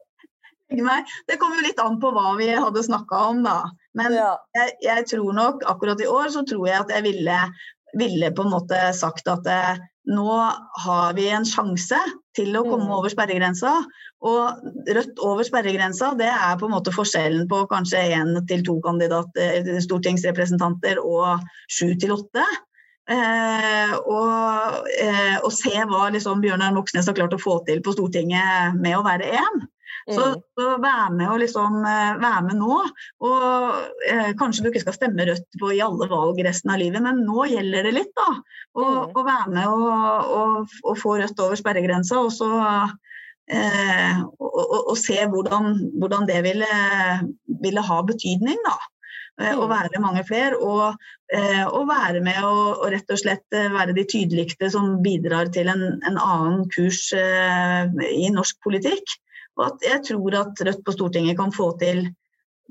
Det 0.70 1.34
kom 1.40 1.50
jo 1.56 1.64
litt 1.64 1.80
an 1.82 1.96
på 1.98 2.12
hva 2.14 2.36
vi 2.38 2.46
hadde 2.54 2.84
snakka 2.86 3.24
om, 3.32 3.40
da. 3.42 3.56
Men 3.98 4.14
ja. 4.14 4.28
jeg, 4.54 4.76
jeg, 4.84 5.06
tror 5.10 5.32
nok 5.34 5.64
akkurat 5.66 5.98
i 5.98 6.06
år 6.06 6.30
så 6.30 6.44
tror 6.46 6.68
jeg 6.68 6.78
at 6.78 6.92
jeg 6.94 7.02
ville, 7.08 7.38
ville 7.98 8.30
på 8.36 8.44
en 8.46 8.52
måte 8.54 8.78
sagt 8.94 9.26
at 9.32 9.50
eh, 9.50 9.80
nå 10.08 10.52
har 10.84 11.12
vi 11.14 11.28
en 11.28 11.44
sjanse 11.44 11.98
til 12.36 12.54
å 12.56 12.64
komme 12.64 12.86
Mm. 12.86 12.94
over 12.96 13.10
sperregrensa. 13.12 13.84
Og 14.22 14.60
rødt 14.88 15.18
over 15.18 15.44
sperregrensa, 15.44 16.16
det 16.16 16.28
er 16.28 16.56
på 16.56 16.66
en 16.66 16.72
måte 16.72 16.92
forskjellen 16.92 17.48
på 17.48 17.66
kanskje 17.68 18.16
én 18.16 18.46
til 18.46 18.62
to 18.64 18.80
kandidater, 18.80 19.80
stortingsrepresentanter 19.80 20.98
og 21.02 21.40
sju 21.68 21.94
til 21.98 22.10
åtte. 22.16 22.44
Eh, 23.10 23.92
og, 24.06 24.86
eh, 25.00 25.38
og 25.42 25.52
se 25.52 25.72
hva 25.72 26.10
liksom 26.12 26.40
Bjørnar 26.40 26.72
Moxnes 26.72 27.06
har 27.06 27.14
klart 27.14 27.34
å 27.34 27.40
få 27.42 27.64
til 27.66 27.80
på 27.82 27.92
Stortinget 27.96 28.78
med 28.78 28.96
å 28.96 29.02
være 29.02 29.26
én. 29.34 29.64
Så, 30.08 30.22
Mm. 30.30 30.42
så 30.58 30.68
vær 30.82 31.10
med 31.12 31.28
og 31.28 31.38
liksom 31.42 31.82
vær 31.84 32.40
med 32.46 32.56
nå. 32.56 32.78
Og 33.26 33.74
eh, 34.08 34.30
kanskje 34.38 34.64
du 34.64 34.70
ikke 34.70 34.84
skal 34.86 34.96
stemme 34.96 35.26
Rødt 35.28 35.58
på 35.60 35.72
i 35.76 35.82
alle 35.84 36.08
valg 36.10 36.40
resten 36.46 36.72
av 36.72 36.80
livet, 36.80 37.02
men 37.04 37.24
nå 37.26 37.44
gjelder 37.50 37.84
det 37.88 37.94
litt, 37.98 38.14
da. 38.16 38.30
Å 38.76 38.86
Mm. 38.86 39.12
å 39.14 39.24
være 39.26 39.50
med 39.54 39.66
og, 39.68 40.32
og, 40.40 40.78
og 40.84 40.98
få 40.98 41.18
Rødt 41.20 41.40
over 41.44 41.56
sperregrensa, 41.58 42.18
og 42.22 42.32
så 42.32 42.50
eh, 43.50 44.20
og, 44.38 44.50
og, 44.54 44.90
og 44.92 44.96
se 44.98 45.18
hvordan, 45.26 45.74
hvordan 45.98 46.26
det 46.28 46.40
ville, 46.46 46.70
ville 47.62 47.82
ha 47.82 48.00
betydning, 48.06 48.58
da. 48.66 48.76
Eh, 49.40 49.54
Mm. 49.56 49.68
være 49.70 50.00
mange 50.02 50.22
flere, 50.28 50.56
og, 50.60 50.96
eh, 51.32 51.64
og 51.66 51.88
være 51.88 52.20
med 52.20 52.42
og, 52.44 52.82
og 52.84 52.90
rett 52.92 53.10
og 53.10 53.18
slett 53.18 53.46
eh, 53.56 53.70
være 53.72 53.94
de 53.96 54.04
tydeligste 54.04 54.70
som 54.70 54.98
bidrar 55.02 55.48
til 55.52 55.68
en, 55.72 56.00
en 56.04 56.18
annen 56.20 56.66
kurs 56.70 57.12
eh, 57.16 57.88
i 58.10 58.28
norsk 58.30 58.58
politikk. 58.62 59.16
Og 59.58 59.66
at 59.66 59.86
jeg 59.86 60.02
tror 60.08 60.36
at 60.40 60.64
Rødt 60.68 60.82
på 60.86 60.94
Stortinget 60.94 61.38
kan 61.38 61.52
få 61.54 61.70
til, 61.80 62.04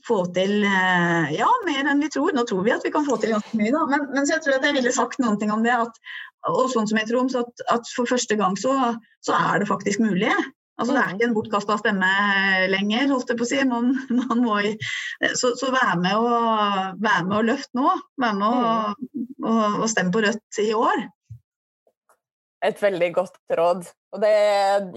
få 0.08 0.22
til 0.36 0.64
eh, 0.64 1.34
ja, 1.36 1.50
mer 1.68 1.92
enn 1.92 2.04
vi 2.04 2.12
tror. 2.14 2.32
Nå 2.36 2.46
tror 2.50 2.64
vi 2.66 2.76
at 2.76 2.86
vi 2.86 2.94
kan 2.94 3.08
få 3.08 3.20
til 3.22 3.36
ganske 3.36 3.60
mye, 3.60 3.74
da. 3.76 3.84
Men, 3.92 4.08
men 4.14 4.28
så 4.28 4.38
jeg 4.38 4.46
tror 4.46 4.60
at 4.60 4.70
jeg 4.70 4.78
ville 4.80 4.96
sagt 4.96 5.22
noen 5.24 5.40
ting 5.42 5.54
om 5.54 5.66
det. 5.66 5.76
At, 5.76 6.00
og 6.50 6.70
sånn 6.72 6.88
som 6.90 7.02
i 7.02 7.06
Troms, 7.10 7.36
at, 7.40 7.68
at 7.74 7.92
for 7.96 8.10
første 8.10 8.40
gang 8.40 8.56
så, 8.60 8.76
så 9.26 9.36
er 9.36 9.62
det 9.62 9.70
faktisk 9.70 10.02
mulig. 10.04 10.32
Altså, 10.80 10.96
det 10.96 11.02
er 11.02 11.16
ikke 11.16 11.28
en 11.28 11.36
bortkasta 11.36 11.76
stemme 11.82 12.10
lenger, 12.72 13.10
holdt 13.12 13.32
jeg 13.34 13.40
på 13.40 13.44
å 13.44 13.50
si. 13.50 13.60
Man, 13.68 13.92
man 14.22 14.44
må, 14.46 14.60
så, 15.36 15.52
så 15.60 15.72
vær 15.76 15.98
med 16.00 16.16
og, 16.16 17.00
vær 17.04 17.26
med 17.28 17.38
og 17.42 17.48
løft 17.52 17.74
nå. 17.76 17.92
Vær 18.24 18.38
med 18.40 18.48
og, 18.48 19.08
og, 19.44 19.82
og 19.84 19.88
stemme 19.92 20.16
på 20.16 20.24
Rødt 20.24 20.62
i 20.64 20.72
år. 20.78 21.04
Et 22.66 22.82
veldig 22.82 23.10
godt 23.16 23.38
råd. 23.56 23.86
Og 24.12 24.24
det 24.24 24.34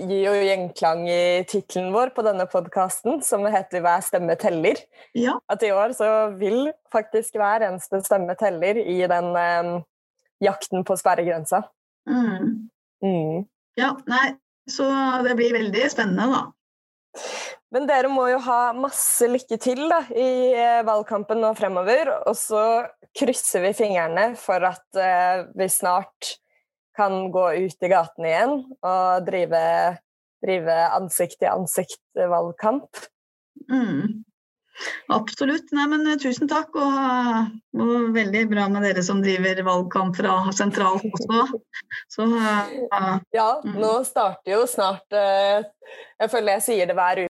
gir 0.01 0.25
jo 0.25 0.33
gjenklang 0.35 1.05
i 1.07 1.45
tittelen 1.49 1.93
vår 1.95 2.11
på 2.17 2.25
denne 2.27 2.49
podkasten, 2.51 3.21
som 3.23 3.45
heter 3.47 3.81
'Hver 3.81 4.03
stemme 4.03 4.35
teller'. 4.37 4.83
Ja. 5.15 5.39
At 5.49 5.63
i 5.63 5.71
år 5.71 5.95
så 5.95 6.37
vil 6.39 6.73
faktisk 6.93 7.39
hver 7.39 7.63
eneste 7.69 8.03
stemme 8.03 8.35
teller 8.35 8.77
i 8.77 9.07
den 9.07 9.37
eh, 9.37 9.83
jakten 10.43 10.85
på 10.85 10.97
sperregrensa. 10.97 11.63
Mm. 12.09 12.69
Mm. 13.03 13.47
ja. 13.77 13.95
Nei, 14.07 14.35
så 14.71 14.89
det 15.23 15.37
blir 15.37 15.55
veldig 15.55 15.91
spennende, 15.91 16.27
da. 16.35 16.43
Men 17.73 17.87
dere 17.89 18.11
må 18.13 18.27
jo 18.29 18.41
ha 18.45 18.73
masse 18.77 19.27
lykke 19.29 19.57
til 19.63 19.87
da, 19.89 20.03
i 20.13 20.53
eh, 20.53 20.83
valgkampen 20.85 21.41
nå 21.41 21.55
fremover. 21.57 22.11
Og 22.27 22.37
så 22.37 22.85
krysser 23.17 23.65
vi 23.67 23.73
fingrene 23.77 24.33
for 24.41 24.65
at 24.69 24.99
eh, 24.99 25.45
vi 25.57 25.69
snart 25.73 26.37
kan 26.97 27.31
gå 27.33 27.47
ut 27.67 27.87
i 27.87 27.89
gatene 27.93 28.29
igjen 28.29 28.55
og 28.85 29.25
drive, 29.29 29.63
drive 30.45 30.77
ansikt-til-ansikt-valgkamp. 30.99 32.91
Mm. 33.71 34.25
Absolutt. 35.13 35.69
Nei, 35.77 35.85
men 35.91 36.07
eh, 36.09 36.17
tusen 36.21 36.49
takk. 36.49 36.71
Og, 36.81 36.93
og 37.77 38.15
veldig 38.15 38.43
bra 38.51 38.69
med 38.73 38.83
dere 38.87 39.03
som 39.05 39.21
driver 39.23 39.61
valgkamp 39.67 40.17
fra 40.17 40.39
sentralt 40.57 41.05
også. 41.13 41.61
Så 42.13 42.23
uh, 42.25 43.19
Ja, 43.37 43.61
Mm. 43.63 43.77
nå 43.83 44.05
starter 44.09 44.53
jo 44.55 44.63
snart 44.67 45.13
uh, 45.13 45.61
Jeg 46.19 46.31
føler 46.33 46.53
jeg 46.57 46.63
sier 46.67 46.87
det 46.89 46.97
hver 46.97 47.19
uke. 47.19 47.21